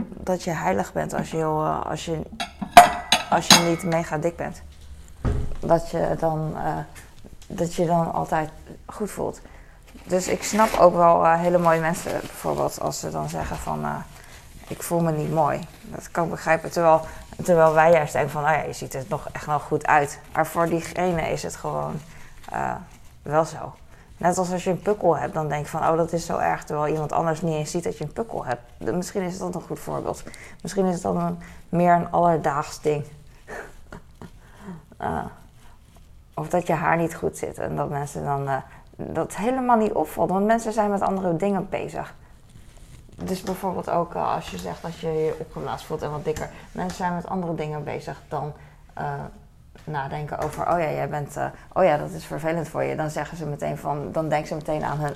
Dat 0.00 0.42
je 0.42 0.50
heilig 0.50 0.92
bent 0.92 1.14
als 1.14 1.30
je, 1.30 1.36
uh, 1.36 1.80
als 1.86 2.04
je, 2.04 2.22
als 3.30 3.46
je 3.46 3.58
niet 3.68 3.82
mega 3.82 4.18
dik 4.18 4.36
bent. 4.36 4.62
Dat 5.60 5.90
je 5.90 6.16
dan, 6.18 6.52
uh, 6.56 6.76
dat 7.46 7.74
je 7.74 7.86
dan 7.86 8.12
altijd 8.12 8.50
goed 8.86 9.10
voelt. 9.10 9.40
Dus 10.04 10.28
ik 10.28 10.42
snap 10.42 10.74
ook 10.78 10.94
wel 10.94 11.32
hele 11.32 11.58
mooie 11.58 11.80
mensen, 11.80 12.10
bijvoorbeeld, 12.20 12.80
als 12.80 13.00
ze 13.00 13.10
dan 13.10 13.28
zeggen 13.28 13.56
van 13.56 14.04
ik 14.68 14.82
voel 14.82 15.00
me 15.00 15.12
niet 15.12 15.32
mooi. 15.32 15.66
Dat 15.82 16.10
kan 16.10 16.24
ik 16.24 16.30
begrijpen. 16.30 16.70
Terwijl, 16.70 17.00
terwijl 17.44 17.74
wij 17.74 17.90
juist 17.90 18.12
denken 18.12 18.30
van, 18.30 18.42
oh 18.42 18.50
ja, 18.50 18.62
je 18.62 18.72
ziet 18.72 18.94
er 18.94 19.04
nog 19.08 19.28
echt 19.32 19.46
wel 19.46 19.60
goed 19.60 19.86
uit. 19.86 20.20
Maar 20.32 20.46
voor 20.46 20.66
diegene 20.66 21.30
is 21.30 21.42
het 21.42 21.56
gewoon 21.56 22.00
uh, 22.52 22.74
wel 23.22 23.44
zo. 23.44 23.74
Net 24.16 24.38
als 24.38 24.52
als 24.52 24.64
je 24.64 24.70
een 24.70 24.82
pukkel 24.82 25.16
hebt, 25.16 25.34
dan 25.34 25.48
denk 25.48 25.64
je 25.64 25.70
van, 25.70 25.88
oh 25.88 25.96
dat 25.96 26.12
is 26.12 26.26
zo 26.26 26.38
erg, 26.38 26.64
terwijl 26.64 26.92
iemand 26.92 27.12
anders 27.12 27.42
niet 27.42 27.54
eens 27.54 27.70
ziet 27.70 27.84
dat 27.84 27.98
je 27.98 28.04
een 28.04 28.12
pukkel 28.12 28.44
hebt. 28.44 28.92
Misschien 28.94 29.22
is 29.22 29.38
dan 29.38 29.54
een 29.54 29.62
goed 29.62 29.78
voorbeeld. 29.78 30.22
Misschien 30.62 30.86
is 30.86 30.94
het 30.94 31.02
dan 31.02 31.16
een, 31.20 31.38
meer 31.68 31.92
een 31.92 32.10
alledaags 32.10 32.80
ding. 32.80 33.04
uh, 35.00 35.24
of 36.34 36.48
dat 36.48 36.66
je 36.66 36.72
haar 36.72 36.96
niet 36.96 37.14
goed 37.14 37.36
zit 37.36 37.58
en 37.58 37.76
dat 37.76 37.90
mensen 37.90 38.24
dan 38.24 38.42
uh, 38.42 38.56
dat 38.96 39.36
helemaal 39.36 39.76
niet 39.76 39.92
opvalt, 39.92 40.30
want 40.30 40.46
mensen 40.46 40.72
zijn 40.72 40.90
met 40.90 41.00
andere 41.00 41.36
dingen 41.36 41.68
bezig. 41.68 42.14
Dus 43.14 43.42
bijvoorbeeld 43.42 43.90
ook 43.90 44.14
als 44.14 44.50
je 44.50 44.58
zegt 44.58 44.82
dat 44.82 44.98
je 44.98 45.08
je 45.08 45.36
opgeblazen 45.38 45.86
voelt 45.86 46.02
en 46.02 46.10
wat 46.10 46.24
dikker. 46.24 46.50
Mensen 46.72 46.96
zijn 46.96 47.14
met 47.14 47.26
andere 47.26 47.54
dingen 47.54 47.84
bezig 47.84 48.20
dan 48.28 48.52
nadenken 49.84 50.38
over, 50.38 50.62
oh 50.72 50.78
ja, 50.78 50.90
jij 50.90 51.08
bent, 51.08 51.36
uh, 51.36 51.44
oh 51.72 51.84
ja, 51.84 51.96
dat 51.96 52.10
is 52.10 52.24
vervelend 52.24 52.68
voor 52.68 52.82
je. 52.82 52.96
Dan 52.96 53.10
zeggen 53.10 53.36
ze 53.36 53.46
meteen 53.46 53.78
van, 53.78 54.12
dan 54.12 54.28
denken 54.28 54.48
ze 54.48 54.54
meteen 54.54 54.84
aan 54.84 54.98
hun, 54.98 55.14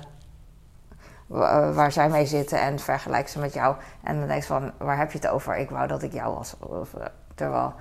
uh, 1.31 1.75
waar 1.75 1.91
zij 1.91 2.09
mee 2.09 2.25
zitten 2.25 2.61
en 2.61 2.79
vergelijken 2.79 3.29
ze 3.29 3.39
met 3.39 3.53
jou. 3.53 3.75
En 4.03 4.19
dan 4.19 4.27
denk 4.27 4.41
je 4.41 4.47
van, 4.47 4.71
waar 4.77 4.97
heb 4.97 5.11
je 5.11 5.17
het 5.17 5.27
over? 5.27 5.57
Ik 5.57 5.69
wou 5.69 5.87
dat 5.87 6.03
ik 6.03 6.13
jou 6.13 6.35
was. 6.35 6.55
Of, 6.59 6.93
uh, 6.93 7.05
terwijl 7.35 7.73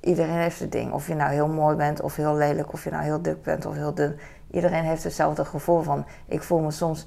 iedereen 0.00 0.38
heeft 0.38 0.60
het 0.60 0.72
ding. 0.72 0.92
Of 0.92 1.06
je 1.06 1.14
nou 1.14 1.32
heel 1.32 1.48
mooi 1.48 1.76
bent 1.76 2.00
of 2.00 2.16
heel 2.16 2.34
lelijk, 2.34 2.72
of 2.72 2.84
je 2.84 2.90
nou 2.90 3.02
heel 3.02 3.22
dik 3.22 3.42
bent 3.42 3.66
of 3.66 3.74
heel 3.74 3.94
dun. 3.94 4.18
Iedereen 4.50 4.84
heeft 4.84 5.04
hetzelfde 5.04 5.44
gevoel 5.44 5.82
van, 5.82 6.06
ik 6.26 6.42
voel 6.42 6.58
me 6.58 6.70
soms 6.70 7.06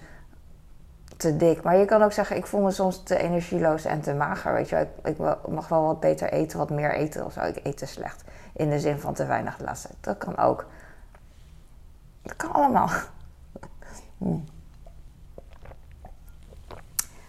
te 1.18 1.38
dik. 1.38 1.64
Maar 1.64 1.78
je 1.78 1.86
kan 1.86 2.04
ook 2.04 2.12
zeggen, 2.12 2.36
ik 2.36 2.46
voel 2.46 2.62
me 2.62 2.72
soms 2.72 3.04
te 3.04 3.18
energieloos 3.18 3.86
en 3.86 4.02
te 4.02 4.14
mager. 4.14 4.54
Weet 4.54 4.70
je, 4.70 4.88
ik, 5.04 5.18
ik 5.18 5.48
mag 5.48 5.68
wel 5.68 5.86
wat 5.86 6.00
beter 6.00 6.32
eten, 6.32 6.58
wat 6.58 6.70
meer 6.70 6.94
eten 6.94 7.26
of 7.26 7.34
zo. 7.34 7.42
Ik 7.42 7.60
eet 7.64 7.78
te 7.78 7.86
slecht. 7.86 8.24
In 8.56 8.70
de 8.70 8.80
zin 8.80 9.00
van 9.00 9.14
te 9.14 9.26
weinig 9.26 9.58
tijd. 9.58 9.90
Dat 10.00 10.18
kan 10.18 10.38
ook. 10.38 10.66
Dat 12.22 12.36
kan 12.36 12.52
allemaal. 12.52 12.90
Hm. 14.18 14.40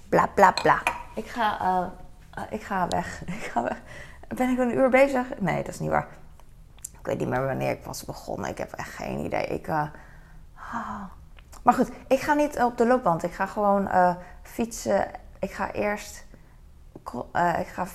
Bla 0.09 0.27
bla 0.27 0.51
bla. 0.51 0.83
Ik 1.15 1.27
ga, 1.27 1.61
uh, 1.61 2.43
ik 2.51 2.63
ga 2.63 2.89
weg. 2.89 3.23
Ik 3.27 3.43
ga 3.43 3.63
weg. 3.63 3.81
Ben 4.29 4.51
ik 4.51 4.59
een 4.59 4.77
uur 4.77 4.89
bezig? 4.89 5.27
Nee, 5.39 5.63
dat 5.63 5.75
is 5.75 5.81
niet 5.81 5.91
waar. 5.91 6.07
Ik 6.99 7.07
weet 7.07 7.19
niet 7.19 7.29
meer 7.29 7.47
wanneer 7.47 7.71
ik 7.71 7.85
was 7.85 8.05
begonnen. 8.05 8.51
Ik 8.51 8.59
heb 8.59 8.73
echt 8.73 8.91
geen 8.91 9.19
idee. 9.19 9.47
Ik, 9.47 9.67
uh, 9.67 9.89
Maar 11.63 11.75
goed, 11.75 11.91
ik 12.09 12.21
ga 12.21 12.35
niet 12.35 12.63
op 12.63 12.77
de 12.79 12.87
loopband. 12.87 13.23
Ik 13.23 13.33
ga 13.33 13.47
gewoon 13.47 13.89
fietsen. 14.43 15.11
Ik 15.39 15.53
ga 15.53 15.73
eerst. 15.73 16.27
ik 17.59 17.67
ga 17.67 17.87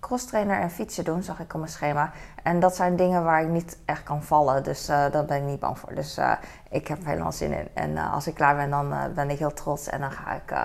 crosstrainer 0.00 0.60
en 0.60 0.70
fietsen 0.70 1.04
doen, 1.04 1.22
zag 1.22 1.40
ik 1.40 1.54
op 1.54 1.60
mijn 1.60 1.72
schema. 1.72 2.12
En 2.42 2.60
dat 2.60 2.76
zijn 2.76 2.96
dingen 2.96 3.24
waar 3.24 3.42
ik 3.42 3.48
niet 3.48 3.78
echt 3.84 4.02
kan 4.02 4.22
vallen. 4.22 4.62
Dus 4.62 4.88
uh, 4.88 5.10
daar 5.10 5.24
ben 5.24 5.36
ik 5.36 5.42
niet 5.42 5.60
bang 5.60 5.78
voor. 5.78 5.94
Dus 5.94 6.18
uh, 6.18 6.32
ik 6.70 6.88
heb 6.88 7.00
er 7.00 7.06
helemaal 7.06 7.32
zin 7.32 7.52
in. 7.52 7.68
En 7.74 7.90
uh, 7.90 8.12
als 8.12 8.26
ik 8.26 8.34
klaar 8.34 8.56
ben, 8.56 8.70
dan 8.70 8.94
ben 9.14 9.30
ik 9.30 9.38
heel 9.38 9.52
trots. 9.52 9.88
En 9.88 10.00
dan 10.00 10.10
ga 10.10 10.34
ik, 10.34 10.56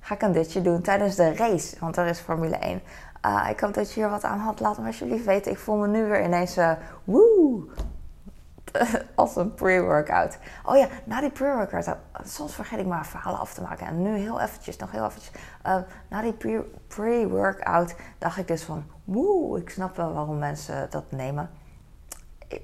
ga 0.00 0.14
ik 0.14 0.22
een 0.22 0.32
ditje 0.32 0.62
doen 0.62 0.80
tijdens 0.82 1.14
de 1.14 1.34
race. 1.34 1.76
Want 1.80 1.96
er 1.96 2.06
is 2.06 2.18
Formule 2.18 2.56
1. 2.56 2.80
ik 3.50 3.60
hoop 3.60 3.74
dat 3.74 3.92
je 3.92 4.00
hier 4.00 4.10
wat 4.10 4.24
aan 4.24 4.38
had. 4.38 4.60
Laat 4.60 4.78
me 4.78 4.86
alsjeblieft 4.86 5.24
weten. 5.24 5.52
Ik 5.52 5.58
voel 5.58 5.76
me 5.76 5.86
nu 5.86 6.04
weer 6.04 6.24
ineens 6.24 6.58
woe, 7.04 7.64
als 9.14 9.36
een 9.36 9.54
pre-workout. 9.54 10.38
Oh 10.64 10.76
ja, 10.76 10.86
na 11.04 11.20
die 11.20 11.30
pre-workout, 11.30 11.96
soms 12.24 12.54
vergeet 12.54 12.78
ik 12.78 12.86
maar 12.86 13.06
verhalen 13.06 13.40
af 13.40 13.54
te 13.54 13.62
maken. 13.62 13.86
En 13.86 14.02
nu 14.02 14.16
heel 14.16 14.40
eventjes, 14.40 14.76
nog 14.76 14.90
heel 14.90 15.04
eventjes. 15.04 15.42
Uh, 15.66 15.76
na 16.08 16.22
die 16.22 16.64
pre-workout 16.86 17.96
dacht 18.18 18.38
ik 18.38 18.48
dus 18.48 18.62
van, 18.62 18.84
woe, 19.04 19.58
ik 19.58 19.70
snap 19.70 19.96
wel 19.96 20.12
waarom 20.12 20.38
mensen 20.38 20.86
dat 20.90 21.04
nemen. 21.08 21.50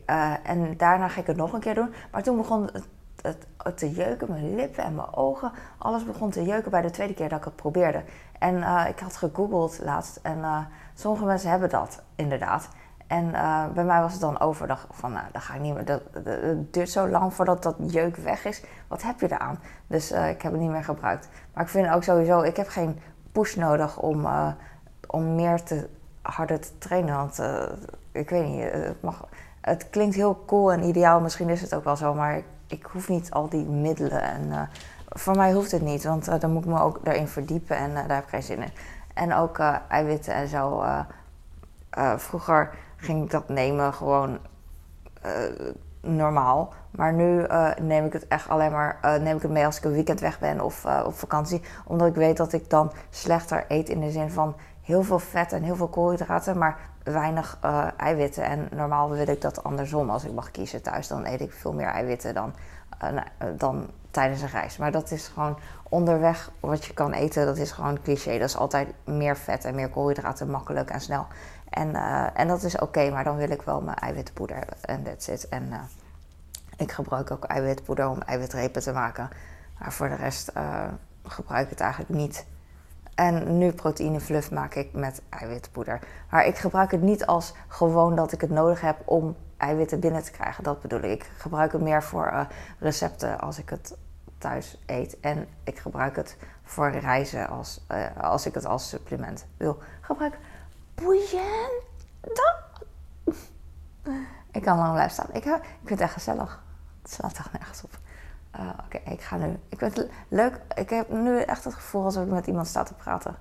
Uh, 0.07 0.35
en 0.42 0.77
daarna 0.77 1.09
ga 1.09 1.20
ik 1.20 1.27
het 1.27 1.37
nog 1.37 1.53
een 1.53 1.61
keer 1.61 1.75
doen. 1.75 1.94
Maar 2.11 2.22
toen 2.22 2.37
begon 2.37 2.68
het, 2.72 2.87
het, 3.22 3.77
te 3.77 3.90
jeuken, 3.90 4.31
mijn 4.31 4.55
lippen 4.55 4.85
en 4.85 4.94
mijn 4.94 5.14
ogen. 5.14 5.53
Alles 5.79 6.05
begon 6.05 6.31
te 6.31 6.44
jeuken 6.44 6.70
bij 6.70 6.83
de 6.83 6.90
tweede 6.90 7.14
keer 7.14 7.29
dat 7.29 7.38
ik 7.38 7.44
het 7.44 7.57
probeerde. 7.57 8.03
En 8.38 8.57
ik 8.88 8.98
had 8.98 9.16
gegoogeld 9.16 9.79
laatst 9.83 10.18
en 10.22 10.68
sommige 10.94 11.25
mensen 11.25 11.51
hebben 11.51 11.68
dat 11.70 12.03
inderdaad. 12.14 12.68
En 13.12 13.25
uh, 13.25 13.64
bij 13.75 13.85
mij 13.85 14.01
was 14.01 14.12
het 14.12 14.20
dan 14.20 14.40
overdag 14.40 14.87
van, 14.90 15.12
nou, 15.12 15.25
dan 15.33 15.40
ga 15.40 15.55
ik 15.55 15.61
niet 15.61 15.75
meer. 15.75 15.85
Dat, 15.85 16.03
duurt 16.72 16.90
zo 16.90 17.09
lang 17.09 17.35
voordat 17.35 17.62
dat 17.62 17.77
jeuk 17.87 18.16
weg 18.16 18.44
is. 18.44 18.62
Wat 18.88 19.03
heb 19.03 19.20
je 19.20 19.33
eraan? 19.33 19.59
Dus 19.87 20.12
uh, 20.12 20.29
ik 20.29 20.42
heb 20.42 20.53
het 20.53 20.61
niet 20.61 20.70
meer 20.70 20.85
gebruikt. 20.85 21.29
Maar 21.55 21.62
ik 21.64 21.70
vind 21.70 21.90
ook 21.90 22.03
sowieso, 22.03 22.40
ik 22.40 22.57
heb 22.57 22.68
geen 22.68 23.01
push 23.33 23.55
nodig 23.55 23.98
om, 23.98 24.25
uh, 24.25 24.48
om 25.06 25.35
meer 25.35 25.63
te 25.63 25.88
harder 26.23 26.60
te 26.60 26.79
trainen. 26.79 27.17
Want 27.17 27.42
ik 28.13 28.31
weet 28.31 28.46
niet, 28.46 28.73
het, 28.73 29.02
mag, 29.02 29.29
het 29.60 29.90
klinkt 29.90 30.15
heel 30.15 30.42
cool 30.46 30.73
en 30.73 30.83
ideaal. 30.83 31.21
Misschien 31.21 31.48
is 31.48 31.60
het 31.60 31.75
ook 31.75 31.85
wel 31.85 31.96
zo, 31.96 32.15
maar 32.15 32.37
ik, 32.37 32.44
ik 32.67 32.87
hoef 32.92 33.08
niet 33.08 33.31
al 33.31 33.48
die 33.48 33.65
middelen. 33.65 34.23
En 34.23 34.69
voor 35.08 35.37
mij 35.37 35.52
hoeft 35.52 35.71
het 35.71 35.83
niet, 35.83 36.04
want 36.04 36.40
dan 36.40 36.52
moet 36.52 36.65
ik 36.65 36.71
me 36.71 36.81
ook 36.81 37.04
daarin 37.04 37.29
verdiepen 37.29 37.77
en 37.77 37.94
daar 37.94 38.15
heb 38.15 38.25
ik 38.25 38.29
geen 38.29 38.42
zin 38.42 38.63
in. 38.63 38.73
En 39.15 39.35
ook 39.35 39.58
eiwitten 39.88 40.35
en 40.35 40.48
zo. 40.48 40.85
vroeger 42.17 42.71
ging 43.03 43.25
ik 43.25 43.31
dat 43.31 43.48
nemen 43.48 43.94
gewoon 43.94 44.38
uh, 45.27 45.33
normaal. 46.00 46.73
Maar 46.90 47.13
nu 47.13 47.46
uh, 47.46 47.71
neem 47.81 48.05
ik 48.05 48.13
het 48.13 48.29
echt 48.29 48.48
alleen 48.48 48.73
maar 48.73 48.98
uh, 49.05 49.15
neem 49.15 49.37
ik 49.37 49.42
het 49.42 49.50
mee 49.50 49.65
als 49.65 49.77
ik 49.77 49.85
een 49.85 49.92
weekend 49.92 50.21
weg 50.21 50.38
ben 50.38 50.61
of 50.61 50.87
op 51.05 51.15
vakantie. 51.15 51.63
Omdat 51.87 52.09
ik 52.09 52.15
weet 52.15 52.37
dat 52.37 52.53
ik 52.53 52.71
dan 52.71 52.92
slechter 53.11 53.65
eet 53.69 53.88
in 53.88 54.00
de 54.00 54.11
zin 54.11 54.31
van 54.31 54.55
heel 54.83 55.03
veel 55.03 55.19
vet 55.19 55.53
en 55.53 55.63
heel 55.63 55.77
veel 55.77 55.88
koolhydraten, 55.88 56.59
maar 56.59 56.79
weinig 57.03 57.59
eiwitten. 57.96 58.44
En 58.44 58.69
normaal 58.71 59.11
wil 59.11 59.29
ik 59.29 59.40
dat 59.40 59.65
andersom. 59.65 60.11
Als 60.11 60.25
ik 60.25 60.33
mag 60.33 60.50
kiezen 60.50 60.83
thuis, 60.83 61.09
dan 61.09 61.27
eet 61.27 61.40
ik 61.40 61.53
veel 61.53 61.73
meer 61.73 61.87
eiwitten 61.87 62.35
dan, 62.35 62.53
dan 63.57 63.90
tijdens 64.11 64.42
een 64.42 64.48
reis. 64.48 64.77
Maar 64.77 64.92
dat 64.92 65.11
is 65.11 65.29
gewoon 65.29 65.59
onderweg 65.88 66.50
wat 66.61 66.85
je 66.85 66.94
kan 66.94 67.13
eten. 67.13 67.46
Dat 67.46 67.57
is 67.57 67.71
gewoon 67.71 68.03
cliché. 68.03 68.38
Dat 68.38 68.48
is 68.48 68.57
altijd 68.57 68.88
meer 69.05 69.37
vet 69.37 69.65
en 69.65 69.75
meer 69.75 69.88
koolhydraten, 69.88 70.50
makkelijk 70.50 70.90
en 70.90 71.00
snel. 71.00 71.27
En, 71.73 71.94
eh, 71.94 72.27
en 72.35 72.48
dat 72.48 72.62
is 72.62 72.79
oké, 72.79 73.10
maar 73.10 73.25
dan 73.25 73.37
wil 73.37 73.50
ik 73.50 73.62
wel 73.62 73.81
mijn 73.81 73.96
eiwitpoeder. 73.96 74.64
En 74.81 75.02
that's 75.02 75.29
it. 75.29 75.48
En 75.48 75.66
uh, 75.70 75.79
ik 76.77 76.92
gebruik 76.92 77.31
ook 77.31 77.44
eiwitpoeder 77.44 78.08
om 78.08 78.20
eiwitrepen 78.20 78.83
te 78.83 78.92
maken. 78.92 79.29
Maar 79.79 79.92
voor 79.92 80.08
de 80.08 80.14
rest 80.14 80.50
uh, 80.56 80.85
gebruik 81.25 81.64
ik 81.64 81.70
het 81.70 81.81
eigenlijk 81.81 82.10
niet. 82.10 82.46
En 83.14 83.58
nu 83.58 83.73
proteïnefluff 83.73 84.50
maak 84.50 84.75
ik 84.75 84.92
met 84.92 85.23
eiwitpoeder. 85.29 85.98
Maar 86.31 86.46
ik 86.46 86.58
gebruik 86.58 86.90
het 86.90 87.02
niet 87.02 87.27
als 87.27 87.54
gewoon 87.68 88.14
dat 88.14 88.33
ik 88.33 88.40
het 88.40 88.50
nodig 88.50 88.81
heb 88.81 88.96
om 89.04 89.37
eiwitten 89.56 90.00
binnen 90.00 90.23
te 90.23 90.31
krijgen. 90.31 90.64
Dat 90.64 90.81
bedoel 90.81 91.02
ik. 91.02 91.23
Ik 91.23 91.31
gebruik 91.37 91.73
het 91.73 91.81
meer 91.81 92.02
voor 92.02 92.46
recepten 92.79 93.40
als 93.40 93.58
ik 93.58 93.68
het 93.68 93.96
thuis 94.38 94.79
eet. 94.87 95.20
En 95.20 95.48
ik 95.64 95.79
gebruik 95.79 96.16
het 96.16 96.37
voor 96.62 96.90
reizen 96.90 97.48
als, 97.48 97.87
als 98.20 98.46
ik 98.46 98.54
het 98.54 98.66
als 98.66 98.88
supplement 98.88 99.46
wil 99.56 99.79
gebruiken 100.00 100.40
boeiend. 100.95 101.90
Ik 104.51 104.63
kan 104.63 104.79
lang 104.79 104.93
blijven 104.93 105.13
staan. 105.13 105.27
Ik, 105.33 105.45
ik 105.45 105.63
vind 105.79 105.88
het 105.88 106.01
echt 106.01 106.13
gezellig. 106.13 106.63
Het 107.03 107.13
slaat 107.13 107.35
toch 107.35 107.53
nergens 107.53 107.83
op. 107.83 107.99
Uh, 108.57 108.71
Oké, 108.85 109.11
ik 109.11 109.21
ga 109.21 109.37
nu. 109.37 109.59
Ik 109.69 109.79
vind 109.79 109.97
het 109.97 110.11
leuk. 110.29 110.61
Ik 110.75 110.90
heb 110.90 111.09
nu 111.09 111.40
echt 111.40 111.65
het 111.65 111.75
gevoel 111.75 112.05
alsof 112.05 112.25
ik 112.25 112.31
met 112.31 112.47
iemand 112.47 112.67
sta 112.67 112.83
te 112.83 112.95
praten. 112.95 113.37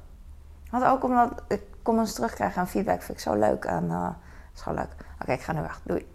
Want 0.69 0.83
ook 0.83 1.03
omdat 1.03 1.41
ik 1.47 1.61
comments 1.83 2.13
terugkrijg 2.13 2.55
en 2.55 2.67
feedback 2.67 3.01
vind 3.01 3.17
ik 3.17 3.23
zo 3.23 3.33
leuk. 3.33 3.65
En 3.65 3.83
uh, 3.83 4.09
is 4.55 4.61
gewoon 4.61 4.77
leuk. 4.77 4.95
Oké, 5.21 5.31
ik 5.31 5.41
ga 5.41 5.53
nu 5.53 5.61
weg. 5.61 5.81
Doei. 5.83 6.07